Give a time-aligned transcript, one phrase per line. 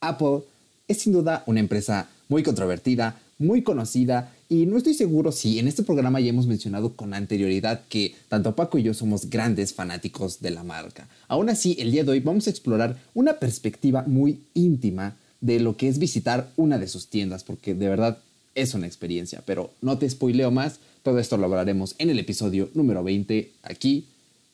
[0.00, 0.40] Apple
[0.88, 5.68] es sin duda una empresa muy controvertida, muy conocida y no estoy seguro si en
[5.68, 10.40] este programa ya hemos mencionado con anterioridad que tanto Paco y yo somos grandes fanáticos
[10.40, 11.08] de la marca.
[11.28, 15.76] Aún así, el día de hoy vamos a explorar una perspectiva muy íntima de lo
[15.76, 18.18] que es visitar una de sus tiendas, porque de verdad
[18.54, 22.68] es una experiencia, pero no te spoileo más, todo esto lo hablaremos en el episodio
[22.74, 24.06] número 20 aquí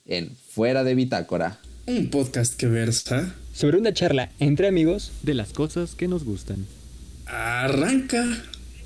[0.07, 1.59] en Fuera de Bitácora.
[1.87, 6.67] Un podcast que versa sobre una charla entre amigos de las cosas que nos gustan.
[7.25, 8.23] Arranca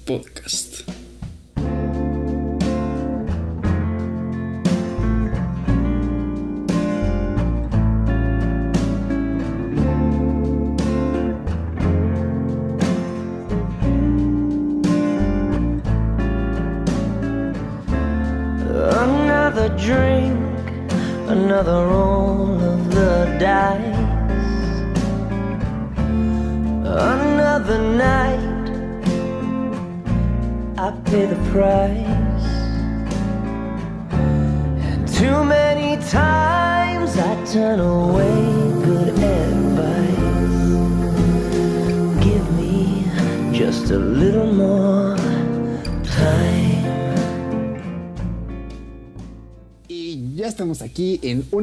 [0.07, 0.89] podcast.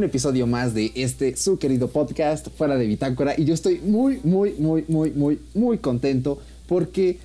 [0.08, 4.54] Episodio más de este su querido podcast fuera de Bitácora y yo estoy muy, muy,
[4.58, 7.20] muy, muy, muy, muy contento porque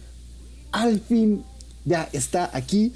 [0.72, 1.44] al fin
[1.84, 2.92] ya está aquí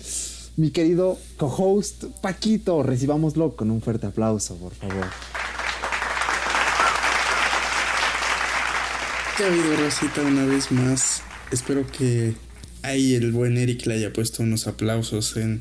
[0.56, 2.82] mi querido co-host Paquito.
[2.82, 5.06] Recibámoslo con un fuerte aplauso, por favor.
[9.36, 11.22] ¿Qué ha habido, Rosita, una vez más?
[11.52, 12.34] Espero que
[12.82, 15.60] ahí el buen Eric le haya puesto unos aplausos en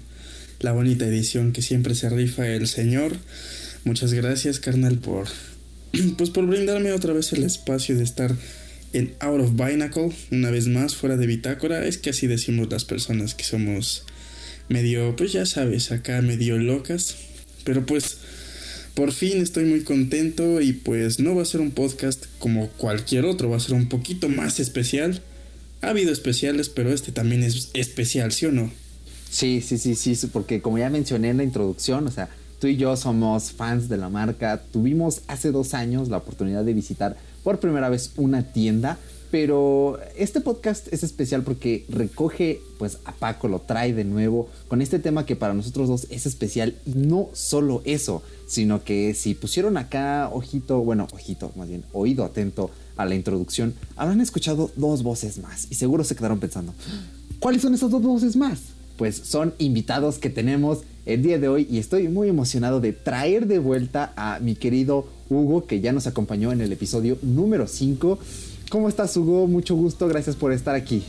[0.61, 3.17] la bonita edición que siempre se rifa el señor.
[3.85, 5.27] Muchas gracias, carnal, por
[6.17, 8.35] pues por brindarme otra vez el espacio de estar
[8.93, 11.85] en Out of Binacle, una vez más fuera de bitácora.
[11.85, 14.03] Es que así decimos las personas que somos
[14.69, 17.15] medio, pues ya sabes, acá medio locas.
[17.63, 18.17] Pero pues
[18.95, 23.25] por fin estoy muy contento y pues no va a ser un podcast como cualquier
[23.25, 25.21] otro, va a ser un poquito más especial.
[25.81, 28.71] Ha habido especiales, pero este también es especial, ¿sí o no?
[29.29, 32.29] Sí, sí, sí, sí, porque como ya mencioné en la introducción, o sea,
[32.59, 34.61] tú y yo somos fans de la marca.
[34.71, 38.97] Tuvimos hace dos años la oportunidad de visitar por primera vez una tienda,
[39.31, 44.81] pero este podcast es especial porque recoge pues a Paco, lo trae de nuevo con
[44.81, 49.33] este tema que para nosotros dos es especial y no solo eso, sino que si
[49.33, 55.03] pusieron acá ojito, bueno, ojito, más bien, oído atento a la introducción, habrán escuchado dos
[55.03, 56.73] voces más y seguro se quedaron pensando,
[57.39, 58.59] ¿cuáles son esas dos voces más?
[58.97, 63.47] pues son invitados que tenemos el día de hoy y estoy muy emocionado de traer
[63.47, 68.19] de vuelta a mi querido Hugo que ya nos acompañó en el episodio número 5.
[68.69, 69.47] ¿Cómo estás Hugo?
[69.47, 71.03] Mucho gusto, gracias por estar aquí.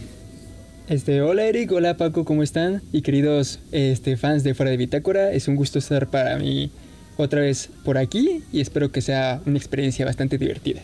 [0.89, 2.83] Este, hola Eric, hola Paco, ¿cómo están?
[2.93, 6.71] Y queridos este, fans de Fuera de Bitácora, es un gusto estar para mí
[7.17, 10.83] otra vez por aquí y espero que sea una experiencia bastante divertida.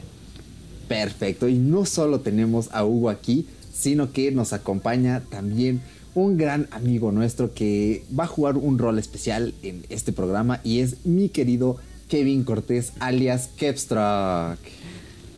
[0.89, 5.81] Perfecto, y no solo tenemos a Hugo aquí, sino que nos acompaña también
[6.15, 10.81] un gran amigo nuestro que va a jugar un rol especial en este programa y
[10.81, 11.79] es mi querido
[12.09, 14.59] Kevin Cortés alias Kevstruck.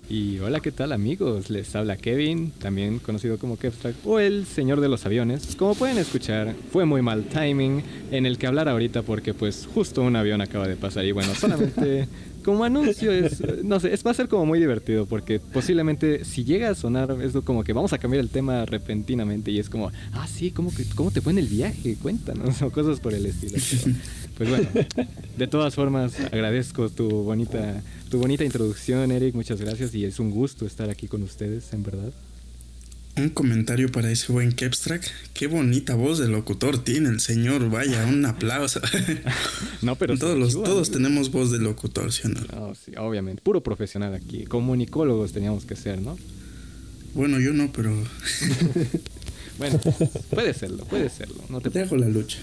[0.08, 1.48] Y hola, ¿qué tal amigos?
[1.48, 5.56] Les habla Kevin, también conocido como Kevstruck o el señor de los aviones.
[5.56, 10.02] Como pueden escuchar, fue muy mal timing en el que hablar ahorita porque pues justo
[10.02, 12.06] un avión acaba de pasar y bueno, solamente
[12.44, 16.44] como anuncio es, no sé, es, va a ser como muy divertido porque posiblemente si
[16.44, 19.90] llega a sonar es como que vamos a cambiar el tema repentinamente y es como,
[20.12, 21.96] ah, sí, ¿cómo, que, cómo te fue en el viaje?
[22.00, 23.54] Cuéntanos, o cosas por el estilo.
[24.36, 24.68] pues bueno,
[25.36, 30.30] de todas formas agradezco tu bonita, tu bonita introducción, Eric, muchas gracias y es un
[30.30, 32.12] gusto estar aquí con ustedes, en verdad.
[33.16, 35.08] Un comentario para ese buen Kepstrack.
[35.34, 37.70] Qué bonita voz de locutor tiene el señor.
[37.70, 38.80] Vaya, un aplauso.
[39.82, 42.40] no, pero todos, los, todos tenemos voz de locutor, ¿sí o no?
[42.40, 43.40] no sí, obviamente.
[43.40, 44.44] Puro profesional aquí.
[44.46, 46.18] Comunicólogos teníamos que ser, ¿no?
[47.14, 47.94] Bueno, yo no, pero.
[49.58, 49.78] bueno,
[50.30, 51.44] puede serlo, puede serlo.
[51.48, 52.38] No te, te dejo la lucha.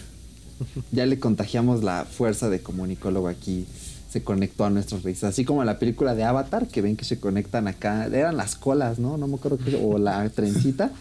[0.91, 3.65] Ya le contagiamos la fuerza de comunicólogo aquí
[4.12, 5.24] se conectó a nuestros raíces.
[5.24, 8.56] Así como en la película de Avatar, que ven que se conectan acá, eran las
[8.56, 9.16] colas, ¿no?
[9.18, 10.92] No me acuerdo qué, o la trencita.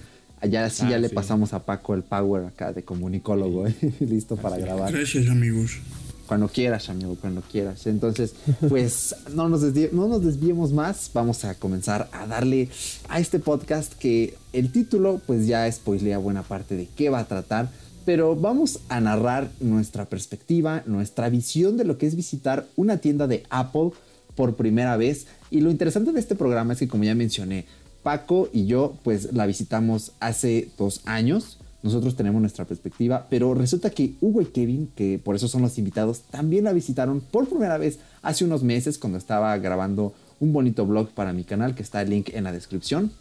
[0.41, 3.75] Allá sí ya ah, le pasamos a Paco el power acá de comunicólogo, ¿eh?
[4.01, 4.93] listo para grabar.
[4.93, 5.79] Gracias, amigos.
[6.27, 7.89] Cuando quieras, amigo, cuando quieras.
[7.89, 8.35] Entonces,
[8.69, 9.63] pues no nos,
[9.93, 11.11] no nos desviemos más.
[11.13, 12.69] Vamos a comenzar a darle
[13.09, 17.25] a este podcast que el título, pues ya spoilea buena parte de qué va a
[17.25, 17.71] tratar
[18.11, 23.29] pero vamos a narrar nuestra perspectiva, nuestra visión de lo que es visitar una tienda
[23.29, 23.93] de Apple
[24.35, 25.29] por primera vez.
[25.49, 27.67] Y lo interesante de este programa es que, como ya mencioné,
[28.03, 31.59] Paco y yo pues la visitamos hace dos años.
[31.85, 35.79] Nosotros tenemos nuestra perspectiva, pero resulta que Hugo y Kevin, que por eso son los
[35.79, 40.85] invitados, también la visitaron por primera vez hace unos meses cuando estaba grabando un bonito
[40.85, 43.13] blog para mi canal que está el link en la descripción.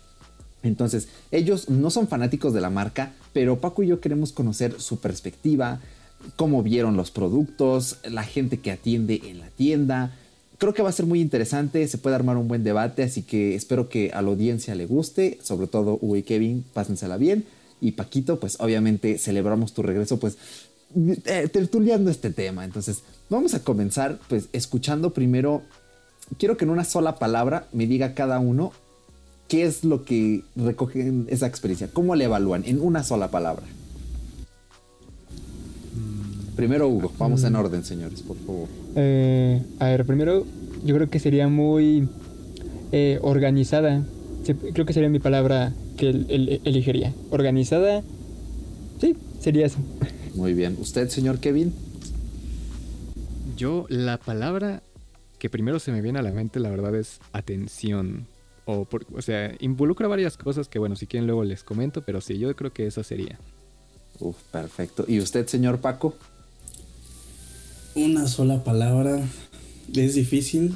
[0.63, 4.99] Entonces, ellos no son fanáticos de la marca, pero Paco y yo queremos conocer su
[4.99, 5.79] perspectiva,
[6.35, 10.15] cómo vieron los productos, la gente que atiende en la tienda.
[10.57, 13.55] Creo que va a ser muy interesante, se puede armar un buen debate, así que
[13.55, 17.45] espero que a la audiencia le guste, sobre todo Hugo y Kevin, pásensela bien.
[17.81, 20.37] Y Paquito, pues obviamente celebramos tu regreso, pues
[21.25, 22.65] eh, este tema.
[22.65, 25.61] Entonces, vamos a comenzar, pues escuchando primero,
[26.37, 28.73] quiero que en una sola palabra me diga cada uno
[29.49, 33.65] qué es lo que recogen esa experiencia, cómo le evalúan en una sola palabra.
[36.55, 38.67] Primero Hugo, vamos en orden, señores, por favor.
[38.95, 40.45] Eh, a ver, primero
[40.83, 42.07] yo creo que sería muy
[42.91, 44.03] eh, organizada.
[44.73, 47.13] Creo que sería mi palabra que el- el- elegiría.
[47.29, 48.01] Organizada.
[48.99, 49.77] Sí, sería eso.
[50.35, 50.75] Muy bien.
[50.79, 51.73] ¿Usted, señor Kevin?
[53.57, 54.81] Yo, la palabra
[55.37, 58.25] que primero se me viene a la mente, la verdad, es atención.
[58.71, 62.21] O, por- o sea, involucra varias cosas que, bueno, si quieren luego les comento, pero
[62.21, 63.39] sí, yo creo que esa sería.
[64.19, 65.05] Uf, perfecto.
[65.07, 66.13] ¿Y usted, señor Paco?
[67.95, 69.19] Una sola palabra
[69.95, 70.75] es difícil.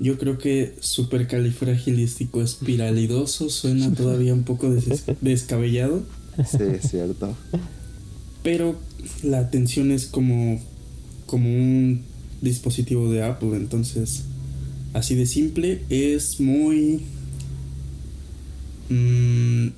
[0.00, 6.02] Yo creo que supercalifragilístico espiralidoso suena todavía un poco des- descabellado,
[6.44, 7.36] Sí, es cierto.
[8.42, 8.76] pero
[9.22, 10.60] la atención es como,
[11.26, 12.02] como un
[12.40, 14.22] dispositivo de Apple, entonces
[14.92, 17.02] así de simple es muy...
[18.88, 19.68] mm,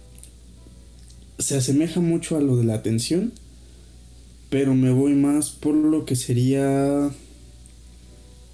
[1.38, 3.32] se asemeja mucho a lo de la atención,
[4.50, 7.10] pero me voy más por lo que sería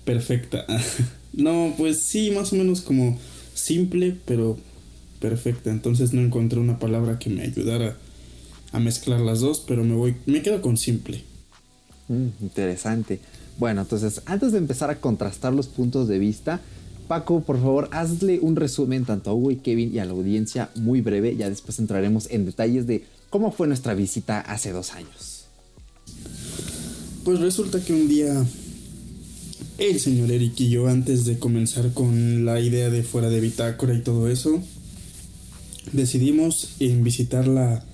[0.05, 0.65] perfecta.
[1.33, 3.19] no, pues sí, más o menos como
[3.55, 4.57] simple, pero
[5.21, 5.71] perfecta.
[5.71, 7.97] Entonces no encontré una palabra que me ayudara
[8.73, 11.23] a mezclar las dos, pero me voy, me quedo con simple.
[12.09, 13.21] Mm, interesante.
[13.59, 16.61] Bueno, entonces, antes de empezar a contrastar los puntos de vista,
[17.09, 20.71] Paco, por favor, hazle un resumen tanto a Hugo y Kevin y a la audiencia
[20.75, 21.37] muy breve.
[21.37, 25.45] Ya después entraremos en detalles de cómo fue nuestra visita hace dos años.
[27.25, 28.45] Pues resulta que un día
[29.79, 33.95] el señor Eric y yo, antes de comenzar con la idea de fuera de bitácora
[33.95, 34.63] y todo eso,
[35.93, 37.85] decidimos visitar la,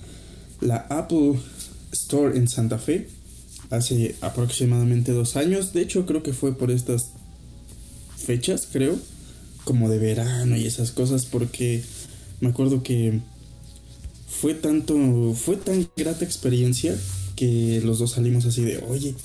[0.61, 1.39] la Apple
[1.91, 3.07] Store en Santa Fe
[3.69, 5.73] hace aproximadamente dos años.
[5.73, 7.09] De hecho, creo que fue por estas
[8.17, 8.97] fechas, creo,
[9.63, 11.83] como de verano y esas cosas, porque
[12.39, 13.19] me acuerdo que
[14.27, 16.95] fue tanto, fue tan grata experiencia
[17.35, 19.15] que los dos salimos así de, oye,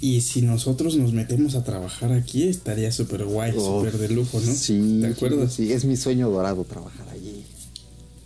[0.00, 4.40] y si nosotros nos metemos a trabajar aquí, estaría súper guay, Oh, súper de lujo,
[4.40, 4.52] ¿no?
[4.52, 5.54] Sí, ¿Te acuerdas?
[5.54, 7.13] Sí, es mi sueño dorado trabajar allí.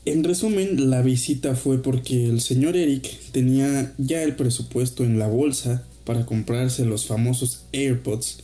[0.09, 5.29] En resumen, la visita fue porque el señor Eric tenía ya el presupuesto en la
[5.29, 8.39] bolsa para comprarse los famosos AirPods,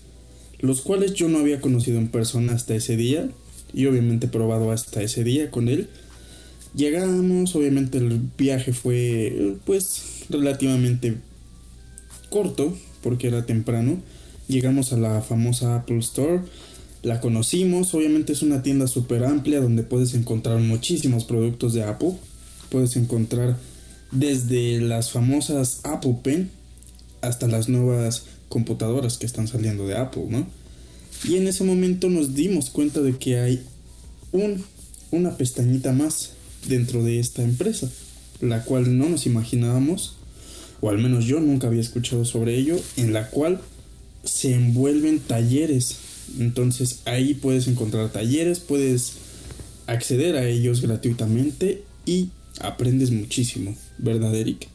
[0.61, 3.31] los cuales yo no había conocido en persona hasta ese día
[3.73, 5.89] y obviamente probado hasta ese día con él.
[6.77, 11.17] Llegamos, obviamente el viaje fue pues relativamente
[12.29, 14.03] corto porque era temprano.
[14.49, 16.43] Llegamos a la famosa Apple Store,
[17.05, 22.15] la conocimos, obviamente es una tienda súper amplia donde puedes encontrar muchísimos productos de Apple.
[22.71, 23.59] Puedes encontrar
[24.11, 26.51] desde las famosas Apple Pen
[27.21, 30.47] hasta las nuevas computadoras que están saliendo de Apple, ¿no?
[31.29, 33.63] Y en ese momento nos dimos cuenta de que hay
[34.33, 34.65] un,
[35.11, 36.31] una pestañita más
[36.69, 37.91] dentro de esta empresa,
[38.41, 40.17] la cual no nos imaginábamos,
[40.81, 43.61] o al menos yo nunca había escuchado sobre ello, en la cual
[44.25, 45.97] se envuelven talleres.
[46.39, 49.15] Entonces ahí puedes encontrar talleres, puedes
[49.87, 54.69] acceder a ellos gratuitamente y aprendes muchísimo, ¿verdad, Eric?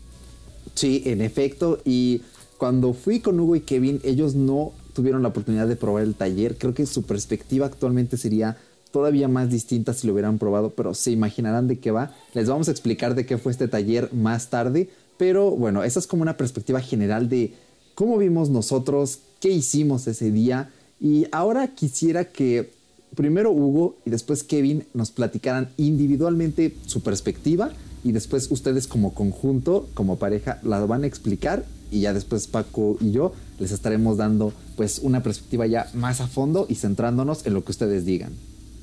[0.75, 1.81] Sí, en efecto.
[1.85, 2.21] Y
[2.57, 6.57] cuando fui con Hugo y Kevin, ellos no tuvieron la oportunidad de probar el taller.
[6.57, 8.57] Creo que su perspectiva actualmente sería
[8.91, 12.15] todavía más distinta si lo hubieran probado, pero se imaginarán de qué va.
[12.33, 14.89] Les vamos a explicar de qué fue este taller más tarde.
[15.17, 17.53] Pero bueno, esa es como una perspectiva general de
[17.93, 20.71] cómo vimos nosotros, qué hicimos ese día.
[20.99, 22.71] Y ahora quisiera que
[23.15, 27.71] primero Hugo y después Kevin nos platicaran individualmente su perspectiva
[28.03, 32.97] y después ustedes como conjunto, como pareja, la van a explicar y ya después Paco
[33.01, 37.53] y yo les estaremos dando pues una perspectiva ya más a fondo y centrándonos en
[37.53, 38.31] lo que ustedes digan.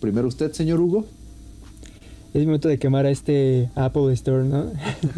[0.01, 1.07] Primero usted, señor Hugo.
[2.37, 4.71] Es momento de quemar a este Apple Store, ¿no?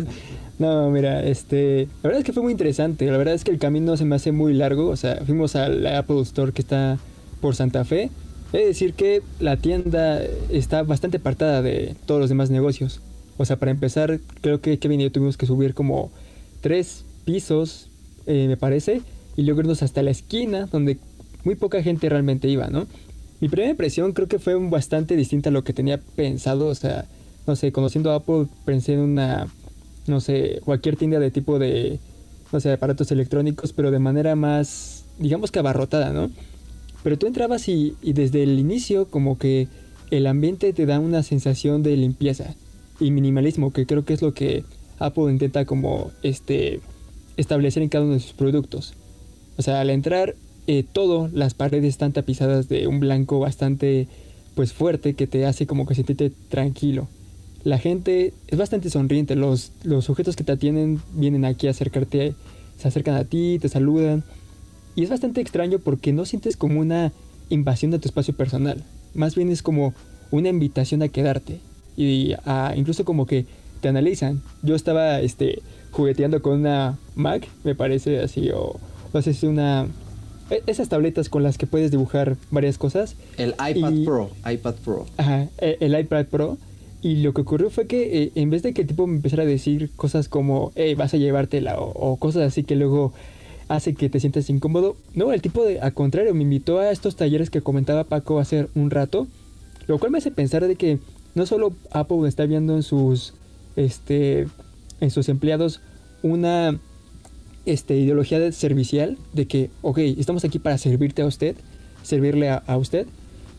[0.60, 1.88] no, mira, este.
[2.04, 3.10] La verdad es que fue muy interesante.
[3.10, 4.86] La verdad es que el camino se me hace muy largo.
[4.88, 6.96] O sea, fuimos al Apple Store que está
[7.40, 8.10] por Santa Fe.
[8.52, 13.00] De decir que la tienda está bastante apartada de todos los demás negocios.
[13.36, 16.12] O sea, para empezar, creo que Kevin y yo tuvimos que subir como
[16.60, 17.88] tres pisos,
[18.26, 19.02] eh, me parece,
[19.36, 20.98] y luego irnos hasta la esquina, donde
[21.42, 22.86] muy poca gente realmente iba, ¿no?
[23.40, 26.66] Mi primera impresión creo que fue bastante distinta a lo que tenía pensado.
[26.66, 27.06] O sea,
[27.46, 29.48] no sé, conociendo a Apple pensé en una,
[30.06, 32.00] no sé, cualquier tienda de tipo de,
[32.52, 36.30] no sé, aparatos electrónicos, pero de manera más, digamos que abarrotada, ¿no?
[37.02, 39.68] Pero tú entrabas y, y desde el inicio como que
[40.10, 42.54] el ambiente te da una sensación de limpieza
[42.98, 44.64] y minimalismo, que creo que es lo que
[44.98, 46.80] Apple intenta como este
[47.36, 48.94] establecer en cada uno de sus productos.
[49.56, 50.34] O sea, al entrar
[50.68, 54.06] eh, todo, las paredes están tapizadas de un blanco bastante
[54.54, 57.08] pues fuerte que te hace como que sentirte tranquilo.
[57.64, 62.34] La gente es bastante sonriente, los, los sujetos que te atienden vienen aquí a acercarte,
[62.76, 64.24] se acercan a ti, te saludan.
[64.94, 67.12] Y es bastante extraño porque no sientes como una
[67.48, 68.84] invasión de tu espacio personal,
[69.14, 69.94] más bien es como
[70.30, 71.60] una invitación a quedarte
[71.96, 72.34] y
[72.76, 73.46] incluso como que
[73.80, 74.42] te analizan.
[74.62, 78.78] Yo estaba este, jugueteando con una Mac, me parece así, o
[79.14, 79.86] no sé si una...
[80.50, 83.16] e- Esas tabletas con las que puedes dibujar varias cosas.
[83.36, 85.06] El iPad Y- Pro, iPad Pro.
[85.16, 86.58] Ajá, e- el iPad Pro.
[87.00, 89.44] Y lo que ocurrió fue que eh, en vez de que el tipo me empezara
[89.44, 93.12] a decir cosas como, hey, vas a llevártela, o, o cosas así que luego
[93.68, 97.14] hace que te sientas incómodo, no, el tipo de, al contrario, me invitó a estos
[97.16, 99.28] talleres que comentaba Paco hace un rato,
[99.86, 100.98] lo cual me hace pensar de que
[101.34, 103.34] no solo Apple está viendo en sus,
[103.76, 104.48] este,
[105.00, 105.80] en sus empleados
[106.22, 106.78] una
[107.68, 111.54] este, ideología de- servicial de que, ok, estamos aquí para servirte a usted,
[112.02, 113.06] servirle a, usted,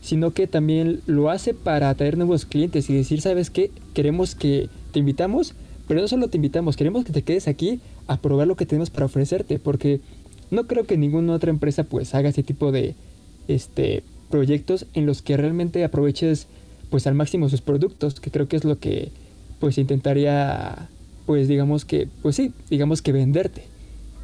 [0.02, 3.70] sino que también lo hace para atraer nuevos clientes y decir, ¿sabes qué?
[3.94, 5.54] Queremos que te invitamos,
[5.86, 8.90] pero no solo te invitamos, queremos que te quedes aquí a probar lo que tenemos
[8.90, 10.00] para ofrecerte, porque
[10.50, 12.94] no creo que ninguna otra empresa pues haga ese tipo de
[13.48, 16.46] este proyectos en los que realmente aproveches
[16.90, 19.10] pues al máximo sus productos, que creo que es lo que
[19.60, 20.88] pues intentaría
[21.26, 23.69] pues digamos que pues sí, digamos que venderte.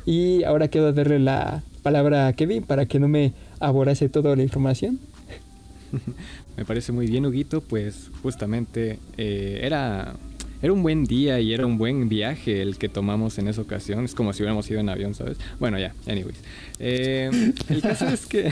[0.07, 4.43] Y ahora quiero darle la palabra a Kevin para que no me aborase toda la
[4.43, 5.01] información.
[6.57, 10.15] Me parece muy bien, Huguito, pues justamente eh, era,
[10.63, 14.05] era un buen día y era un buen viaje el que tomamos en esa ocasión.
[14.05, 15.39] Es como si hubiéramos ido en avión, ¿sabes?
[15.59, 16.39] Bueno, ya, anyways.
[16.79, 18.51] Eh, el caso es que...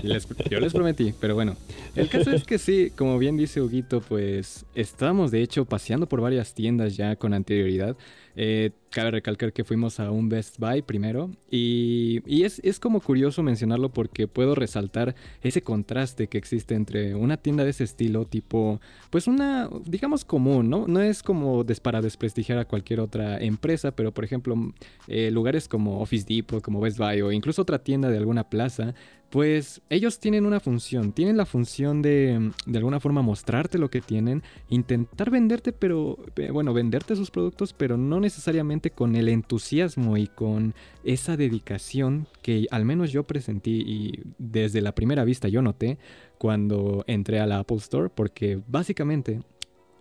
[0.50, 1.56] yo les prometí, pero bueno.
[1.96, 6.20] El caso es que sí, como bien dice Huguito, pues estábamos de hecho paseando por
[6.20, 7.96] varias tiendas ya con anterioridad.
[8.34, 13.42] Eh, cabe recalcar que fuimos a un Best Buy primero y, y es, como curioso
[13.42, 18.80] mencionarlo porque puedo resaltar ese contraste que existe entre una tienda de ese estilo tipo,
[19.10, 20.86] pues una, digamos común, ¿no?
[20.86, 24.54] No es como para desprestigiar a cualquier otra empresa, pero por ejemplo
[25.08, 28.94] eh, lugares como Office Depot, como Best Buy o incluso otra tienda de alguna plaza,
[29.32, 34.02] pues ellos tienen una función, tienen la función de de alguna forma mostrarte lo que
[34.02, 40.18] tienen, intentar venderte, pero eh, bueno, venderte sus productos, pero no necesariamente con el entusiasmo
[40.18, 45.62] y con esa dedicación que al menos yo presentí y desde la primera vista yo
[45.62, 45.96] noté
[46.36, 49.40] cuando entré a la Apple Store, porque básicamente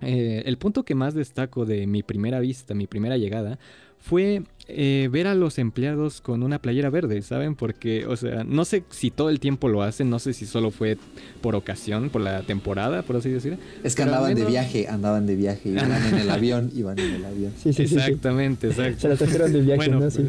[0.02, 3.60] eh, el punto que más destaco de mi primera vista, mi primera llegada,
[4.02, 7.56] fue eh, ver a los empleados con una playera verde, ¿saben?
[7.56, 10.72] Porque, o sea, no sé si todo el tiempo lo hacen, no sé si solo
[10.72, 10.98] fue
[11.42, 13.58] por ocasión, por la temporada, por así decir.
[13.84, 17.14] Es que Pero andaban de viaje, andaban de viaje, iban en el avión, iban en
[17.16, 17.52] el avión.
[17.62, 17.96] Sí, sí, sí, sí.
[17.96, 19.00] Exactamente, exacto.
[19.02, 20.10] Se la trajeron de viaje, Bueno, ¿no?
[20.12, 20.28] Sí.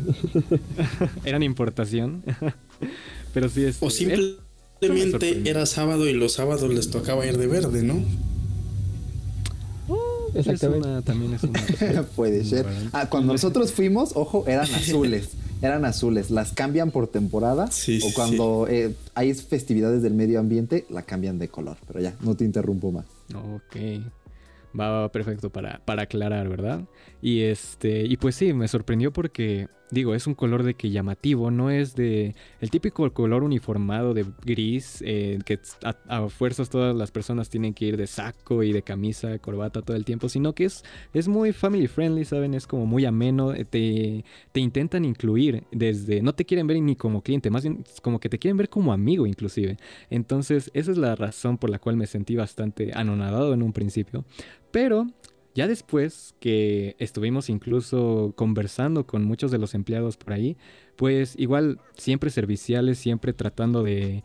[1.25, 2.23] Eran importación.
[3.35, 3.79] Pero sí es.
[3.81, 8.03] O es- simplemente era sábado y los sábados les tocaba ir de verde, ¿no?
[10.35, 10.89] Es Exactamente.
[10.89, 12.03] una- también es una.
[12.17, 12.67] Puede ser.
[12.93, 15.31] Ah, cuando nosotros fuimos, ojo, eran azules.
[15.61, 16.31] Eran azules.
[16.31, 17.71] Las cambian por temporada.
[17.71, 21.77] Sí, o sí, cuando eh, hay festividades del medio ambiente, la cambian de color.
[21.87, 23.05] Pero ya, no te interrumpo más.
[23.35, 23.77] Ok.
[24.79, 26.81] Va, va perfecto para, para aclarar, ¿verdad?
[27.25, 28.05] Y este.
[28.05, 29.69] Y pues sí, me sorprendió porque.
[29.93, 32.35] Digo, es un color de que llamativo, no es de.
[32.61, 35.03] El típico color uniformado de gris.
[35.07, 35.61] eh, que
[36.09, 39.97] a, fuerzas todas las personas tienen que ir de saco y de camisa, corbata todo
[39.97, 40.29] el tiempo.
[40.29, 42.55] Sino que es, es muy family friendly, ¿saben?
[42.55, 43.53] Es como muy ameno.
[43.55, 46.23] eh, Te, te intentan incluir desde.
[46.23, 48.93] No te quieren ver ni como cliente, más bien como que te quieren ver como
[48.93, 49.77] amigo, inclusive.
[50.11, 54.25] Entonces, esa es la razón por la cual me sentí bastante anonadado en un principio.
[54.73, 55.07] Pero
[55.55, 60.57] ya después que estuvimos incluso conversando con muchos de los empleados por ahí,
[60.97, 64.23] pues igual siempre serviciales, siempre tratando de,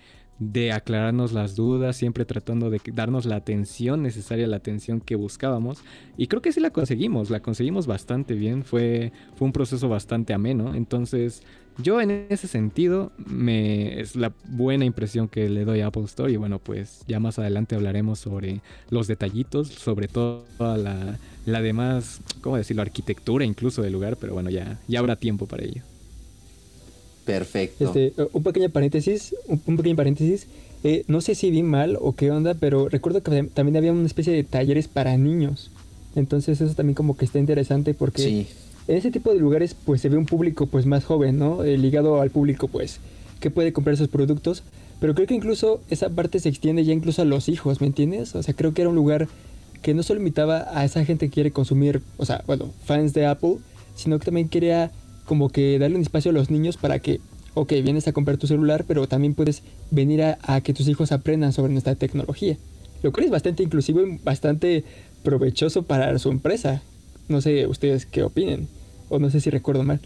[0.72, 5.84] aclararnos las dudas, siempre tratando de darnos la atención necesaria, la atención que buscábamos.
[6.16, 10.34] Y creo que sí la conseguimos, la conseguimos bastante bien, fue, fue un proceso bastante
[10.34, 10.76] ameno.
[10.76, 11.44] Entonces,
[11.82, 16.32] yo en ese sentido, me, es la buena impresión que le doy a Apple Store.
[16.32, 22.22] Y bueno, pues ya más adelante hablaremos sobre los detallitos, sobre toda la, la demás,
[22.42, 24.18] ¿cómo decirlo?, arquitectura incluso del lugar.
[24.18, 25.82] Pero bueno, ya, ya habrá tiempo para ello.
[27.26, 27.86] Perfecto.
[27.86, 30.48] Este, un pequeño paréntesis, un, un pequeño paréntesis.
[30.84, 34.06] Eh, no sé si vi mal o qué onda, pero recuerdo que también había una
[34.06, 35.72] especie de talleres para niños.
[36.16, 38.48] Entonces eso también como que está interesante porque Sí.
[38.88, 41.64] En ese tipo de lugares pues se ve un público pues más joven, ¿no?
[41.64, 43.00] Eh, ligado al público pues
[43.40, 44.64] que puede comprar esos productos.
[45.00, 48.36] Pero creo que incluso esa parte se extiende ya incluso a los hijos, ¿me entiendes?
[48.36, 49.28] O sea, creo que era un lugar
[49.82, 53.28] que no solo invitaba a esa gente que quiere consumir, o sea, bueno, fans de
[53.28, 53.58] Apple,
[53.96, 54.92] sino que también quería
[55.26, 57.20] como que darle un espacio a los niños para que,
[57.54, 61.12] ok, vienes a comprar tu celular, pero también puedes venir a, a que tus hijos
[61.12, 62.58] aprendan sobre nuestra tecnología.
[63.04, 64.84] Lo cual es bastante inclusivo y bastante
[65.22, 66.82] provechoso para su empresa.
[67.28, 68.68] No sé ustedes qué opinen,
[69.10, 70.00] o no sé si recuerdo mal.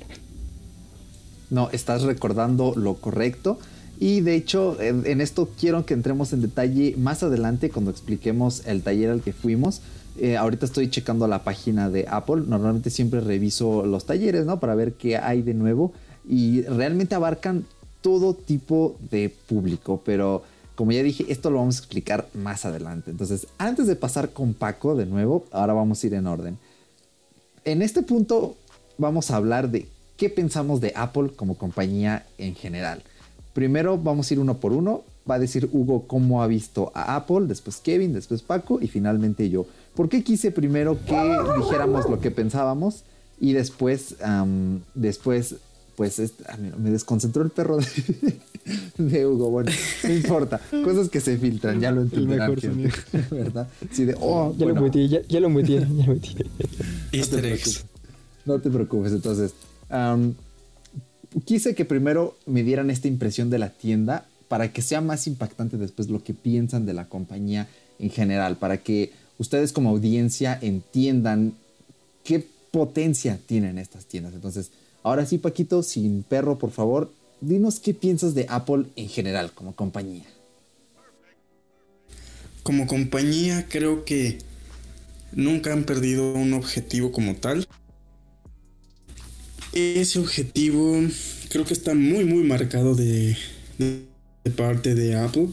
[1.49, 3.59] No, estás recordando lo correcto.
[3.99, 8.81] Y de hecho, en, esto quiero que entremos en detalle más adelante cuando expliquemos el
[8.81, 9.81] taller al que fuimos.
[10.17, 12.43] Eh, ahorita estoy checando la página de Apple.
[12.47, 14.59] Normalmente siempre reviso los talleres, ¿no?
[14.59, 15.93] Para ver qué hay de nuevo.
[16.27, 17.65] Y realmente abarcan
[18.01, 20.01] todo tipo de público.
[20.03, 20.41] Pero
[20.73, 23.11] como ya dije, esto lo vamos a explicar más adelante.
[23.11, 26.57] Entonces, antes de pasar con Paco de nuevo, ahora vamos a ir en orden.
[27.65, 28.55] En este punto
[29.01, 33.03] vamos a hablar de qué pensamos de Apple como compañía en general.
[33.53, 35.03] Primero vamos a ir uno por uno.
[35.29, 39.49] Va a decir Hugo cómo ha visto a Apple, después Kevin, después Paco y finalmente
[39.49, 39.65] yo.
[39.95, 43.03] ¿Por qué quise primero que dijéramos lo que pensábamos
[43.39, 44.15] y después,
[44.95, 45.55] después,
[45.95, 46.43] pues este-
[46.79, 47.77] me desconcentró el perro
[48.97, 49.49] de, de Hugo.
[49.51, 49.71] Bueno,
[50.03, 52.49] no importa, cosas que se filtran, ya lo entenderán.
[52.51, 52.91] mejor gente,
[53.31, 53.67] ¿Verdad?
[53.91, 56.35] Sí, de, oh, Ya bueno, lo metí, ya, ya lo metí, ya lo metí.
[57.11, 57.85] Easter te eggs.
[58.45, 59.53] No te preocupes, entonces.
[61.45, 65.77] quise que primero me dieran esta impresión de la tienda para que sea más impactante
[65.77, 67.69] después lo que piensan de la compañía
[67.99, 71.53] en general, para que ustedes como audiencia entiendan
[72.23, 74.33] qué potencia tienen estas tiendas.
[74.33, 74.71] Entonces,
[75.03, 79.75] ahora sí, Paquito, sin perro, por favor, dinos qué piensas de Apple en general como
[79.75, 80.25] compañía.
[82.63, 84.37] Como compañía creo que
[85.31, 87.67] nunca han perdido un objetivo como tal.
[89.73, 91.01] Ese objetivo
[91.49, 93.37] creo que está muy muy marcado de,
[94.55, 95.47] parte de Apple.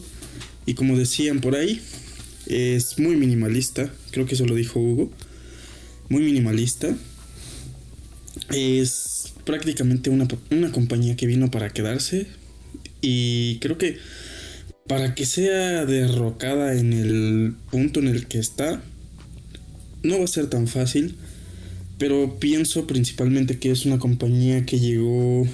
[0.65, 1.81] Y como decían por ahí,
[2.47, 3.91] es muy minimalista.
[4.11, 5.11] Creo que eso lo dijo Hugo.
[6.09, 6.95] Muy minimalista.
[8.53, 12.27] Es prácticamente una, una compañía que vino para quedarse.
[13.01, 13.97] Y creo que
[14.89, 18.81] para que sea derrocada en el punto en el que está,
[20.01, 21.15] no va a ser tan fácil,
[21.99, 25.45] pero pienso principalmente que es una compañía que llegó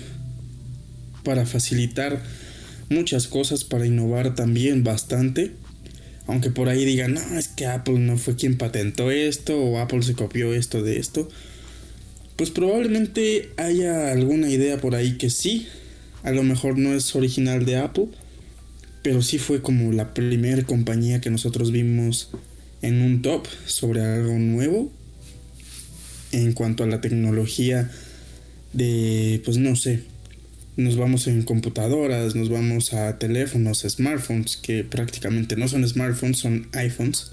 [1.24, 2.22] para facilitar
[2.88, 5.54] muchas cosas, para innovar también bastante.
[6.28, 10.04] Aunque por ahí digan, no, es que Apple no fue quien patentó esto o Apple
[10.04, 11.28] se copió esto de esto.
[12.36, 15.68] Pues probablemente haya alguna idea por ahí que sí.
[16.22, 18.10] A lo mejor no es original de Apple,
[19.02, 22.30] pero sí fue como la primera compañía que nosotros vimos
[22.84, 24.92] en un top sobre algo nuevo
[26.36, 27.90] en cuanto a la tecnología
[28.74, 30.04] de, pues no sé,
[30.78, 36.68] nos vamos en computadoras, nos vamos a teléfonos, smartphones, que prácticamente no son smartphones, son
[36.74, 37.32] iPhones.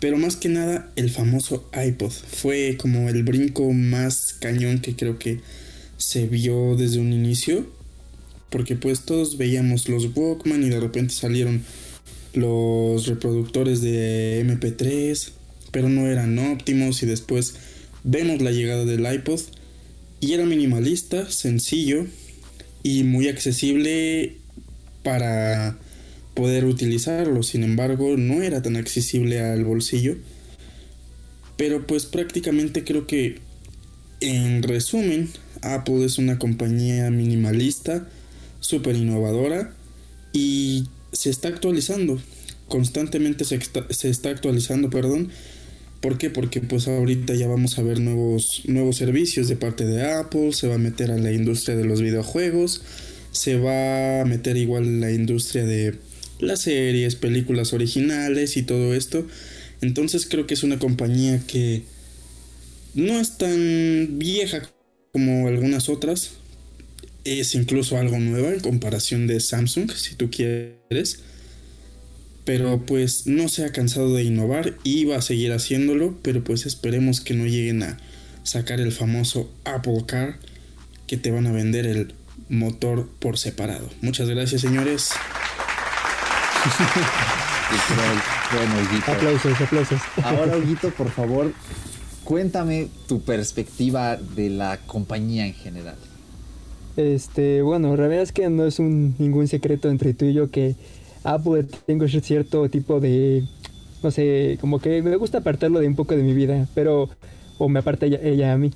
[0.00, 5.18] Pero más que nada el famoso iPod fue como el brinco más cañón que creo
[5.18, 5.40] que
[5.96, 7.66] se vio desde un inicio
[8.54, 11.64] porque pues todos veíamos los Walkman y de repente salieron
[12.34, 15.30] los reproductores de MP3,
[15.74, 17.56] pero no eran óptimos y después
[18.04, 19.40] vemos la llegada del iPod
[20.20, 22.06] y era minimalista, sencillo
[22.82, 24.36] y muy accesible
[25.02, 25.76] para
[26.34, 27.42] poder utilizarlo.
[27.42, 30.16] Sin embargo, no era tan accesible al bolsillo.
[31.56, 33.38] Pero pues prácticamente creo que
[34.20, 35.28] en resumen,
[35.62, 38.08] Apple es una compañía minimalista,
[38.60, 39.74] súper innovadora
[40.32, 42.20] y se está actualizando.
[42.68, 45.30] Constantemente se, está- se está actualizando, perdón.
[46.04, 46.28] ¿Por qué?
[46.28, 50.68] Porque pues ahorita ya vamos a ver nuevos, nuevos servicios de parte de Apple, se
[50.68, 52.82] va a meter a la industria de los videojuegos,
[53.32, 55.94] se va a meter igual la industria de
[56.40, 59.26] las series, películas originales y todo esto.
[59.80, 61.84] Entonces creo que es una compañía que
[62.92, 64.60] no es tan vieja
[65.10, 66.32] como algunas otras.
[67.24, 71.20] es incluso algo nuevo en comparación de Samsung, si tú quieres.
[72.44, 76.66] Pero pues no se ha cansado de innovar y va a seguir haciéndolo, pero pues
[76.66, 77.98] esperemos que no lleguen a
[78.42, 80.38] sacar el famoso Apple Car
[81.06, 82.14] que te van a vender el
[82.48, 83.88] motor por separado.
[84.00, 85.10] Muchas gracias, señores.
[88.52, 89.10] bueno, Huguito.
[89.10, 90.00] Aplausos, aplausos.
[90.22, 91.52] Ahora, Huguito, por favor,
[92.24, 95.96] cuéntame tu perspectiva de la compañía en general.
[96.96, 100.50] Este, bueno, la verdad es que no es un, ningún secreto entre tú y yo
[100.50, 100.76] que
[101.24, 103.42] Apple tengo cierto tipo de,
[104.02, 107.08] no sé, como que me gusta apartarlo de un poco de mi vida, pero,
[107.58, 108.70] o me aparta ella, ella a mí.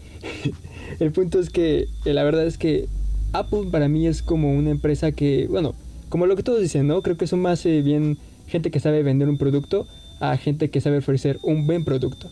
[0.98, 2.88] El punto es que eh, la verdad es que
[3.32, 5.74] Apple para mí es como una empresa que, bueno,
[6.08, 7.02] como lo que todos dicen, ¿no?
[7.02, 9.86] Creo que son más eh, bien gente que sabe vender un producto
[10.20, 12.30] a gente que sabe ofrecer un buen producto.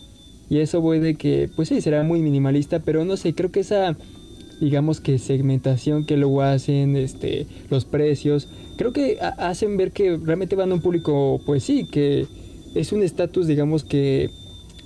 [0.49, 3.59] Y eso voy de que, pues sí, será muy minimalista, pero no sé, creo que
[3.59, 3.95] esa,
[4.59, 10.55] digamos que segmentación que luego hacen, este, los precios, creo que hacen ver que realmente
[10.55, 12.27] van a un público, pues sí, que
[12.75, 14.29] es un estatus, digamos que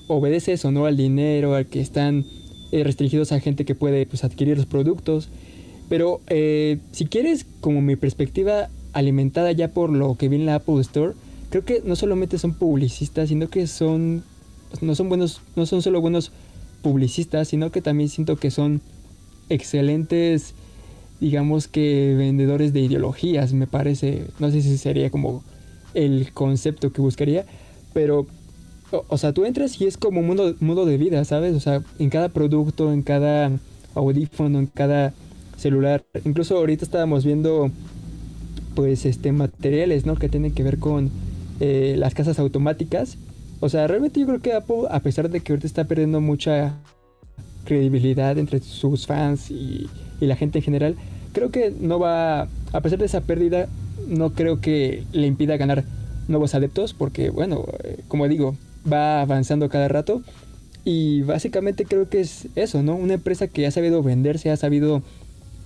[0.08, 0.86] obedece eso, ¿no?
[0.86, 2.26] Al dinero, al que están
[2.72, 5.30] eh, restringidos a gente que puede pues, adquirir los productos.
[5.90, 10.56] Pero eh, si quieres, como mi perspectiva alimentada ya por lo que vi en la
[10.56, 11.14] Apple Store,
[11.50, 14.24] creo que no solamente son publicistas, sino que son
[14.80, 16.32] no son buenos, no son solo buenos
[16.82, 18.82] publicistas, sino que también siento que son
[19.50, 20.56] excelentes,
[21.22, 24.26] digamos que vendedores de ideologías, me parece.
[24.40, 25.44] No sé si sería como
[25.94, 27.46] el concepto que buscaría,
[27.94, 28.26] pero
[29.08, 31.56] o, sea, tú entras y es como un modo, modo de vida, ¿sabes?
[31.56, 33.52] O sea, en cada producto, en cada
[33.96, 35.14] audífono, en cada
[35.58, 36.04] celular.
[36.26, 37.72] Incluso ahorita estábamos viendo
[38.76, 40.16] pues este materiales, ¿no?
[40.16, 41.10] Que tienen que ver con
[41.60, 43.18] eh, las casas automáticas.
[43.60, 46.74] O sea, realmente yo creo que Apple, a pesar de que ahorita está perdiendo mucha
[47.66, 49.88] credibilidad entre sus fans y,
[50.20, 50.96] y la gente en general,
[51.34, 53.68] creo que no va, a pesar de esa pérdida,
[54.08, 55.84] no creo que le impida ganar
[56.28, 58.56] nuevos adeptos, porque bueno, eh, como digo,
[58.92, 60.22] va avanzando cada rato.
[60.84, 62.96] Y básicamente creo que es eso, ¿no?
[62.96, 65.04] Una empresa que ha sabido venderse, ha sabido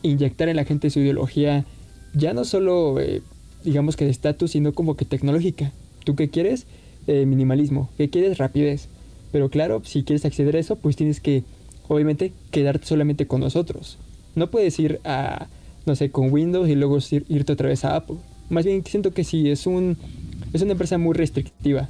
[0.01, 1.65] inyectar en la gente su ideología,
[2.13, 3.21] ya no solo, eh,
[3.63, 5.71] digamos que de estatus, sino como que tecnológica.
[6.03, 6.67] ¿Tú qué quieres?
[7.07, 7.89] Eh, minimalismo.
[7.97, 8.37] ¿Qué quieres?
[8.37, 8.89] Rapidez.
[9.31, 11.43] Pero claro, si quieres acceder a eso, pues tienes que,
[11.87, 13.97] obviamente, quedarte solamente con nosotros.
[14.35, 15.47] No puedes ir a,
[15.85, 16.97] no sé, con Windows y luego
[17.29, 18.17] irte otra vez a Apple.
[18.49, 19.97] Más bien siento que sí, es, un,
[20.53, 21.89] es una empresa muy restrictiva.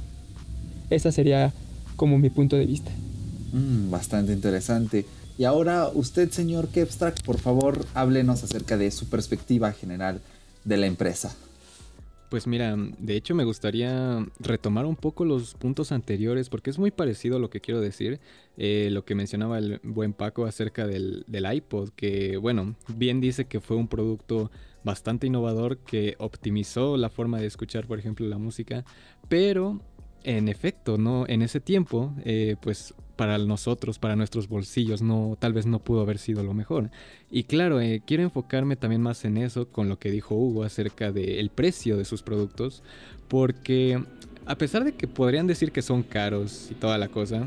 [0.90, 1.52] Esa sería
[1.96, 2.90] como mi punto de vista.
[3.52, 5.04] Mm, bastante interesante.
[5.38, 10.20] Y ahora usted, señor Kepstrack, por favor, háblenos acerca de su perspectiva general
[10.64, 11.34] de la empresa.
[12.28, 16.90] Pues mira, de hecho me gustaría retomar un poco los puntos anteriores porque es muy
[16.90, 18.18] parecido a lo que quiero decir,
[18.56, 23.44] eh, lo que mencionaba el buen Paco acerca del, del iPod, que bueno, bien dice
[23.44, 24.50] que fue un producto
[24.82, 28.84] bastante innovador que optimizó la forma de escuchar, por ejemplo, la música,
[29.28, 29.80] pero
[30.24, 35.52] en efecto, no, en ese tiempo, eh, pues para nosotros, para nuestros bolsillos, no, tal
[35.52, 36.90] vez no pudo haber sido lo mejor.
[37.30, 41.12] Y claro, eh, quiero enfocarme también más en eso, con lo que dijo Hugo acerca
[41.12, 42.82] del precio de sus productos,
[43.28, 44.02] porque
[44.44, 47.46] a pesar de que podrían decir que son caros y toda la cosa,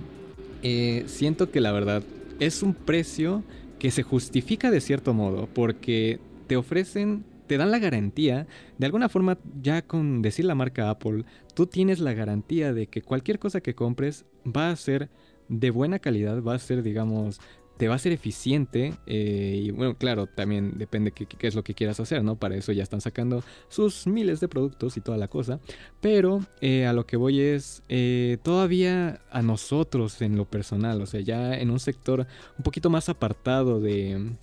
[0.63, 2.03] eh, siento que la verdad
[2.39, 3.43] es un precio
[3.77, 8.45] que se justifica de cierto modo, porque te ofrecen te dan la garantía,
[8.77, 13.01] de alguna forma ya con decir la marca Apple, tú tienes la garantía de que
[13.01, 15.09] cualquier cosa que compres va a ser
[15.49, 17.39] de buena calidad, va a ser, digamos,
[17.79, 21.73] te va a ser eficiente eh, y bueno, claro, también depende qué, es lo que
[21.73, 22.35] quieras hacer, ¿no?
[22.35, 25.61] Para eso ya están sacando sus miles de productos y toda la cosa.
[26.01, 31.05] Pero eh, a lo que voy es eh, todavía a nosotros en lo personal, o
[31.05, 34.33] sea, ya en un sector un poquito más apartado de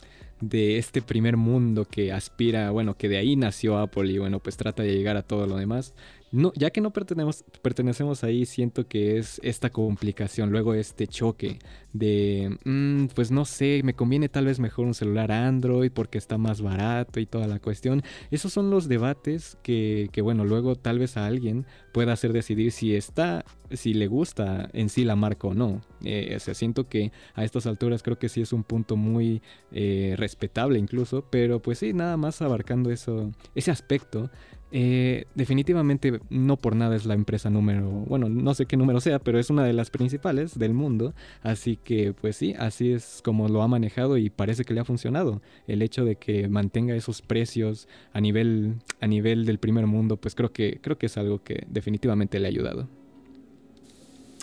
[0.41, 4.57] de este primer mundo que aspira, bueno, que de ahí nació Apple y bueno, pues
[4.57, 5.95] trata de llegar a todo lo demás.
[6.37, 11.61] No, ya que no pertenecemos, pertenecemos ahí, siento que es esta complicación, luego este choque
[11.95, 16.37] de, mm, pues no sé, me conviene tal vez mejor un celular Android porque está
[16.37, 18.03] más barato y toda la cuestión.
[18.31, 22.71] Esos son los debates que, que bueno, luego tal vez a alguien pueda hacer decidir
[22.71, 25.81] si está, si le gusta en sí la marca o no.
[26.05, 29.41] Eh, o sea, siento que a estas alturas creo que sí es un punto muy
[29.73, 34.31] eh, respetable incluso, pero pues sí, nada más abarcando eso, ese aspecto.
[34.73, 39.21] Eh, definitivamente no por nada es la empresa número, bueno, no sé qué número sea,
[39.21, 41.15] pero es una de las principales del mundo.
[41.43, 44.85] Así que pues sí, así es como lo ha manejado y parece que le ha
[44.85, 45.41] funcionado.
[45.67, 50.35] El hecho de que mantenga esos precios a nivel, a nivel del primer mundo, pues
[50.35, 52.89] creo que, creo que es algo que definitivamente le ha ayudado.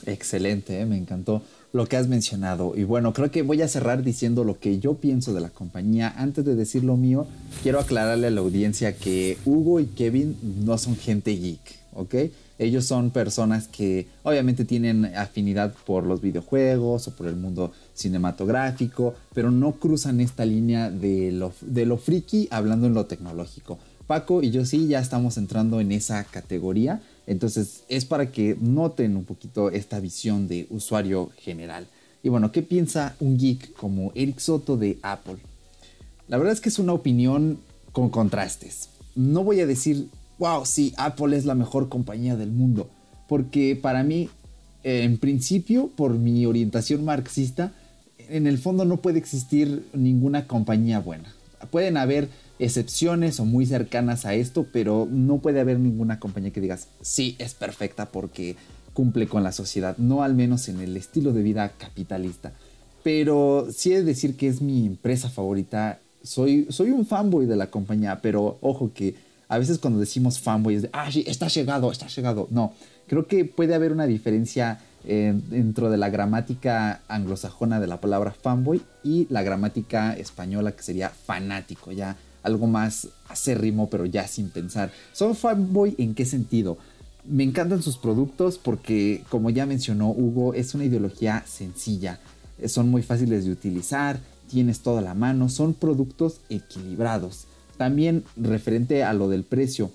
[0.06, 0.86] Excelente, ¿eh?
[0.86, 1.42] me encantó.
[1.74, 2.74] Lo que has mencionado.
[2.76, 6.14] Y bueno, creo que voy a cerrar diciendo lo que yo pienso de la compañía.
[6.16, 7.26] Antes de decir lo mío,
[7.64, 12.16] quiero aclararle a la audiencia que Hugo y Kevin no son gente geek, ¿ok?
[12.60, 19.16] Ellos son personas que obviamente tienen afinidad por los videojuegos o por el mundo cinematográfico,
[19.34, 23.80] pero no cruzan esta línea de lo, de lo friki hablando en lo tecnológico.
[24.06, 29.16] Paco y yo sí ya estamos entrando en esa categoría entonces es para que noten
[29.16, 31.88] un poquito esta visión de usuario general.
[32.22, 35.38] Y bueno, ¿qué piensa un geek como Eric Soto de Apple?
[36.28, 37.60] La verdad es que es una opinión
[37.92, 38.90] con contrastes.
[39.16, 40.08] No voy a decir,
[40.40, 42.90] wow, sí, Apple es la mejor compañía del mundo,
[43.28, 44.30] porque para mí,
[44.84, 47.74] en principio, por mi orientación marxista,
[48.18, 51.34] en el fondo no puede existir ninguna compañía buena.
[51.72, 52.30] Pueden haber
[52.63, 57.36] excepciones o muy cercanas a esto, pero no puede haber ninguna compañía que digas, sí,
[57.38, 58.56] es perfecta porque
[58.93, 62.54] cumple con la sociedad, no al menos en el estilo de vida capitalista.
[63.04, 65.99] Pero sí he de decir que es mi empresa favorita.
[66.23, 69.15] Soy, soy un fanboy de la compañía, pero ojo que
[69.49, 72.47] a veces cuando decimos fanboy es de, ah, sí, está llegado, está llegado.
[72.49, 72.73] No,
[73.08, 78.32] creo que puede haber una diferencia eh, dentro de la gramática anglosajona de la palabra
[78.32, 84.50] fanboy y la gramática española que sería fanático, ya algo más acérrimo, pero ya sin
[84.50, 84.92] pensar.
[85.14, 86.78] ¿Son fanboy en qué sentido?
[87.26, 92.20] Me encantan sus productos porque, como ya mencionó Hugo, es una ideología sencilla.
[92.68, 97.46] Son muy fáciles de utilizar, tienes toda la mano, son productos equilibrados.
[97.78, 99.90] También referente a lo del precio,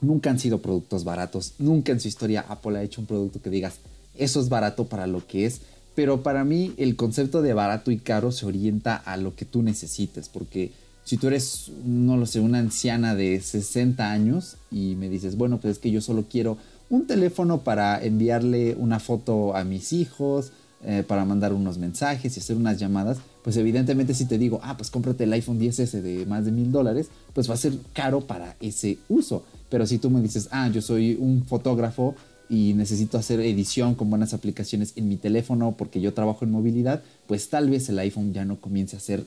[0.00, 1.54] nunca han sido productos baratos.
[1.58, 3.74] Nunca en su historia Apple ha hecho un producto que digas,
[4.16, 5.60] eso es barato para lo que es.
[5.94, 9.62] Pero para mí el concepto de barato y caro se orienta a lo que tú
[9.62, 10.72] necesites, porque
[11.04, 15.60] si tú eres, no lo sé, una anciana de 60 años y me dices, bueno,
[15.60, 16.56] pues es que yo solo quiero
[16.90, 20.52] un teléfono para enviarle una foto a mis hijos,
[20.86, 24.76] eh, para mandar unos mensajes y hacer unas llamadas, pues evidentemente si te digo, ah,
[24.76, 28.22] pues cómprate el iPhone 10S de más de mil dólares, pues va a ser caro
[28.22, 29.44] para ese uso.
[29.70, 32.14] Pero si tú me dices, ah, yo soy un fotógrafo
[32.50, 37.02] y necesito hacer edición con buenas aplicaciones en mi teléfono porque yo trabajo en movilidad,
[37.26, 39.24] pues tal vez el iPhone ya no comience a ser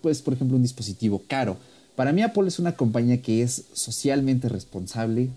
[0.00, 1.56] pues, por ejemplo, un dispositivo caro.
[1.96, 5.28] Para mí Apple es una compañía que es socialmente responsable,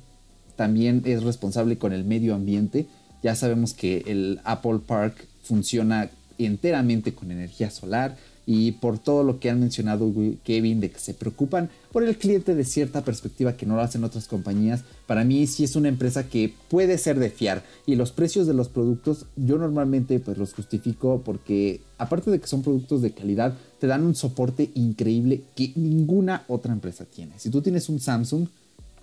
[0.56, 2.88] también es responsable con el medio ambiente.
[3.24, 9.40] Ya sabemos que el Apple Park funciona enteramente con energía solar y por todo lo
[9.40, 10.12] que han mencionado
[10.44, 14.04] Kevin de que se preocupan por el cliente de cierta perspectiva que no lo hacen
[14.04, 18.12] otras compañías, para mí sí es una empresa que puede ser de fiar y los
[18.12, 23.02] precios de los productos yo normalmente pues los justifico porque aparte de que son productos
[23.02, 27.34] de calidad, te dan un soporte increíble que ninguna otra empresa tiene.
[27.38, 28.48] Si tú tienes un Samsung,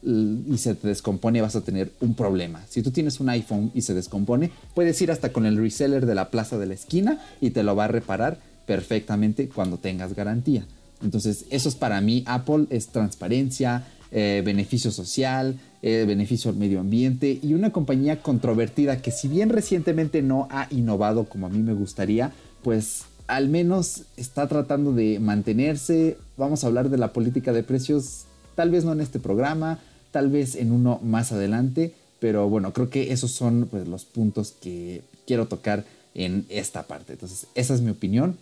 [0.03, 2.65] y se te descompone vas a tener un problema.
[2.69, 6.17] Si tú tienes un iPhone y se descompone, puedes ir hasta con el reseller de
[6.17, 10.67] la plaza de la esquina y te lo va a reparar perfectamente cuando tengas garantía.
[11.01, 16.81] Entonces, eso es para mí, Apple es transparencia, eh, beneficio social, eh, beneficio al medio
[16.81, 21.61] ambiente y una compañía controvertida que si bien recientemente no ha innovado como a mí
[21.61, 22.33] me gustaría,
[22.65, 26.19] pues al menos está tratando de mantenerse.
[26.37, 29.79] Vamos a hablar de la política de precios, tal vez no en este programa,
[30.11, 34.53] tal vez en uno más adelante, pero bueno, creo que esos son pues, los puntos
[34.61, 37.15] que quiero tocar en esta parte.
[37.15, 38.37] Entonces, esa es mi opinión.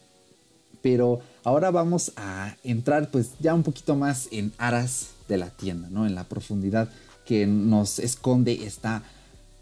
[0.83, 5.89] Pero ahora vamos a entrar pues ya un poquito más en aras de la tienda,
[5.89, 6.05] ¿no?
[6.05, 6.89] En la profundidad
[7.27, 9.05] que nos esconde esta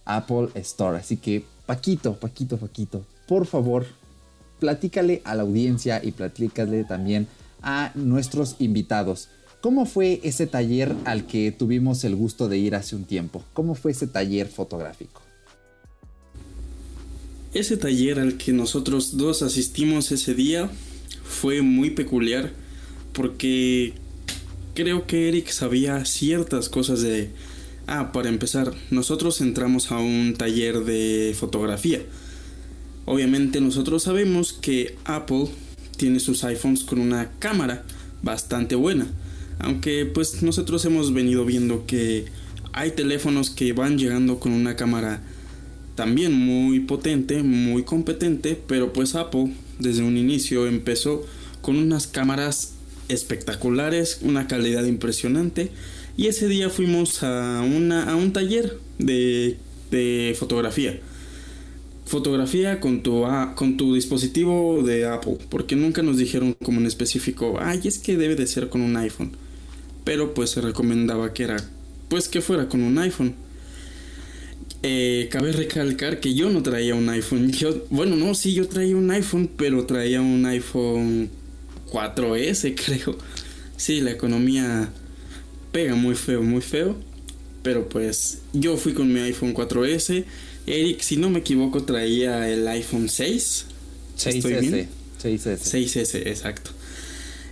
[0.07, 0.97] Apple Store.
[0.97, 3.85] Así que Paquito, Paquito, Paquito, por favor,
[4.59, 7.27] platícale a la audiencia y platícale también
[7.63, 9.29] a nuestros invitados.
[9.61, 13.43] ¿Cómo fue ese taller al que tuvimos el gusto de ir hace un tiempo?
[13.55, 15.21] ¿Cómo fue ese taller fotográfico?
[17.53, 20.71] Ese taller al que nosotros dos asistimos ese día
[21.25, 22.53] fue muy peculiar
[23.13, 23.95] porque
[24.75, 27.31] creo que Eric sabía ciertas cosas de...
[27.89, 32.03] Ah, para empezar, nosotros entramos a un taller de fotografía.
[33.11, 35.47] Obviamente nosotros sabemos que Apple
[35.97, 37.83] tiene sus iPhones con una cámara
[38.23, 39.07] bastante buena.
[39.59, 42.27] Aunque pues nosotros hemos venido viendo que
[42.75, 45.23] hay teléfonos que van llegando con una cámara
[45.95, 51.25] también muy potente, muy competente, pero pues Apple desde un inicio empezó
[51.63, 52.75] con unas cámaras
[53.09, 55.71] espectaculares, una calidad impresionante
[56.19, 59.57] y ese día fuimos a, una, a un taller de,
[59.91, 61.01] de fotografía.
[62.09, 66.87] Fotografía con tu, ah, con tu dispositivo de Apple, porque nunca nos dijeron como en
[66.87, 69.37] específico, ay, es que debe de ser con un iPhone.
[70.05, 71.57] Pero pues se recomendaba que era,
[72.09, 73.37] pues que fuera con un iPhone.
[74.83, 77.51] eh, cabe recalcar que yo no traía un iPhone.
[77.53, 81.31] Yo, bueno, no, sí, yo traía un iPhone, pero traía un iPhone
[81.87, 83.19] 4S, creo.
[83.77, 84.93] Sí, la economía
[85.73, 86.97] pega muy feo, muy feo.
[87.63, 90.25] Pero pues yo fui con mi iPhone 4S.
[90.69, 93.67] Eric, si no me equivoco, traía el iPhone 6.
[94.17, 94.61] ¿Estoy 6S.
[94.61, 94.89] bien?
[95.23, 95.59] 6S.
[95.59, 96.71] 6S, exacto.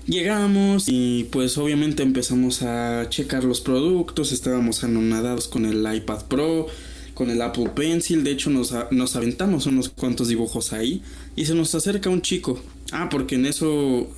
[0.07, 6.69] Llegamos y pues obviamente empezamos a checar los productos, estábamos anonadados con el iPad Pro,
[7.15, 11.03] con el Apple Pencil, de hecho nos, nos aventamos unos cuantos dibujos ahí
[11.35, 12.63] y se nos acerca un chico.
[12.93, 14.09] Ah, porque en eso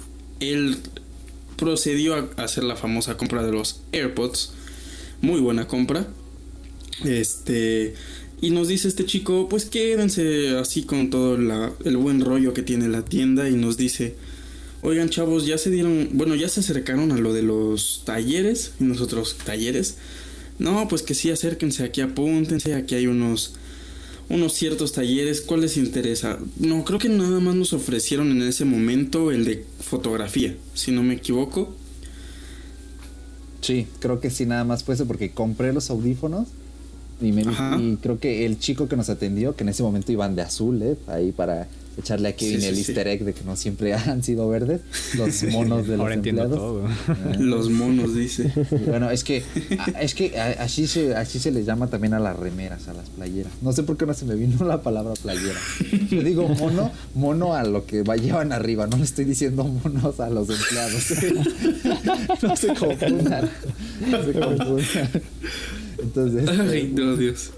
[0.41, 0.77] él
[1.57, 4.53] procedió a hacer la famosa compra de los AirPods,
[5.23, 6.07] muy buena compra.
[7.05, 7.95] Este,
[8.41, 11.35] y nos dice este chico, pues quédense así con todo
[11.85, 14.15] el buen rollo que tiene la tienda y nos dice,
[14.83, 18.85] oigan chavos, ya se dieron, bueno, ya se acercaron a lo de los talleres y
[18.85, 19.97] nosotros, talleres.
[20.59, 23.55] No, pues que sí, acérquense aquí, apúntense, aquí hay unos
[24.29, 26.39] unos ciertos talleres, ¿cuál les interesa?
[26.59, 31.03] No, creo que nada más nos ofrecieron en ese momento el de fotografía, si no
[31.03, 31.75] me equivoco.
[33.63, 36.49] Sí, creo que sí, nada más fue eso porque compré los audífonos
[37.21, 37.77] y, me, Ajá.
[37.81, 40.81] y creo que el chico que nos atendió, que en ese momento iban de azul,
[40.83, 40.97] ¿eh?
[41.09, 41.67] ahí para
[41.99, 42.81] echarle a Kevin Sí, sí, el sí.
[42.83, 44.83] easter egg de que no siempre han sido verdes,
[45.17, 46.87] los monos de los Ahora entiendo empleados.
[46.87, 46.87] todo.
[47.09, 47.33] Ah.
[47.41, 48.53] Los monos, dice.
[48.87, 49.43] Bueno, es que
[50.01, 53.53] es que así se así se les llama también a las remeras, a las playeras.
[53.63, 55.59] No sé por qué no se me vino la palabra playera.
[56.09, 60.21] Yo digo mono, mono a lo que va llevan arriba, no le estoy diciendo monos
[60.21, 61.03] a los empleados.
[62.43, 63.51] No se confundan.
[64.09, 65.11] No se confundan.
[66.01, 67.51] Entonces, Ay, no, Dios.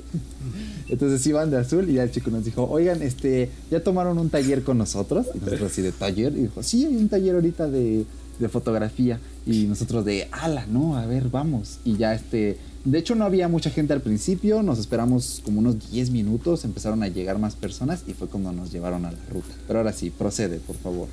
[0.89, 4.31] entonces iban de azul y ya el chico nos dijo, oigan, este, ¿ya tomaron un
[4.31, 5.27] taller con nosotros?
[5.35, 6.33] Y nosotros así de taller.
[6.33, 8.05] Y dijo, sí, hay un taller ahorita de,
[8.39, 9.21] de fotografía.
[9.47, 11.79] Y nosotros de, ala, no, a ver, vamos.
[11.85, 15.91] Y ya este, de hecho no había mucha gente al principio, nos esperamos como unos
[15.91, 19.55] 10 minutos, empezaron a llegar más personas y fue cuando nos llevaron a la ruta.
[19.67, 21.09] Pero ahora sí, procede, por favor.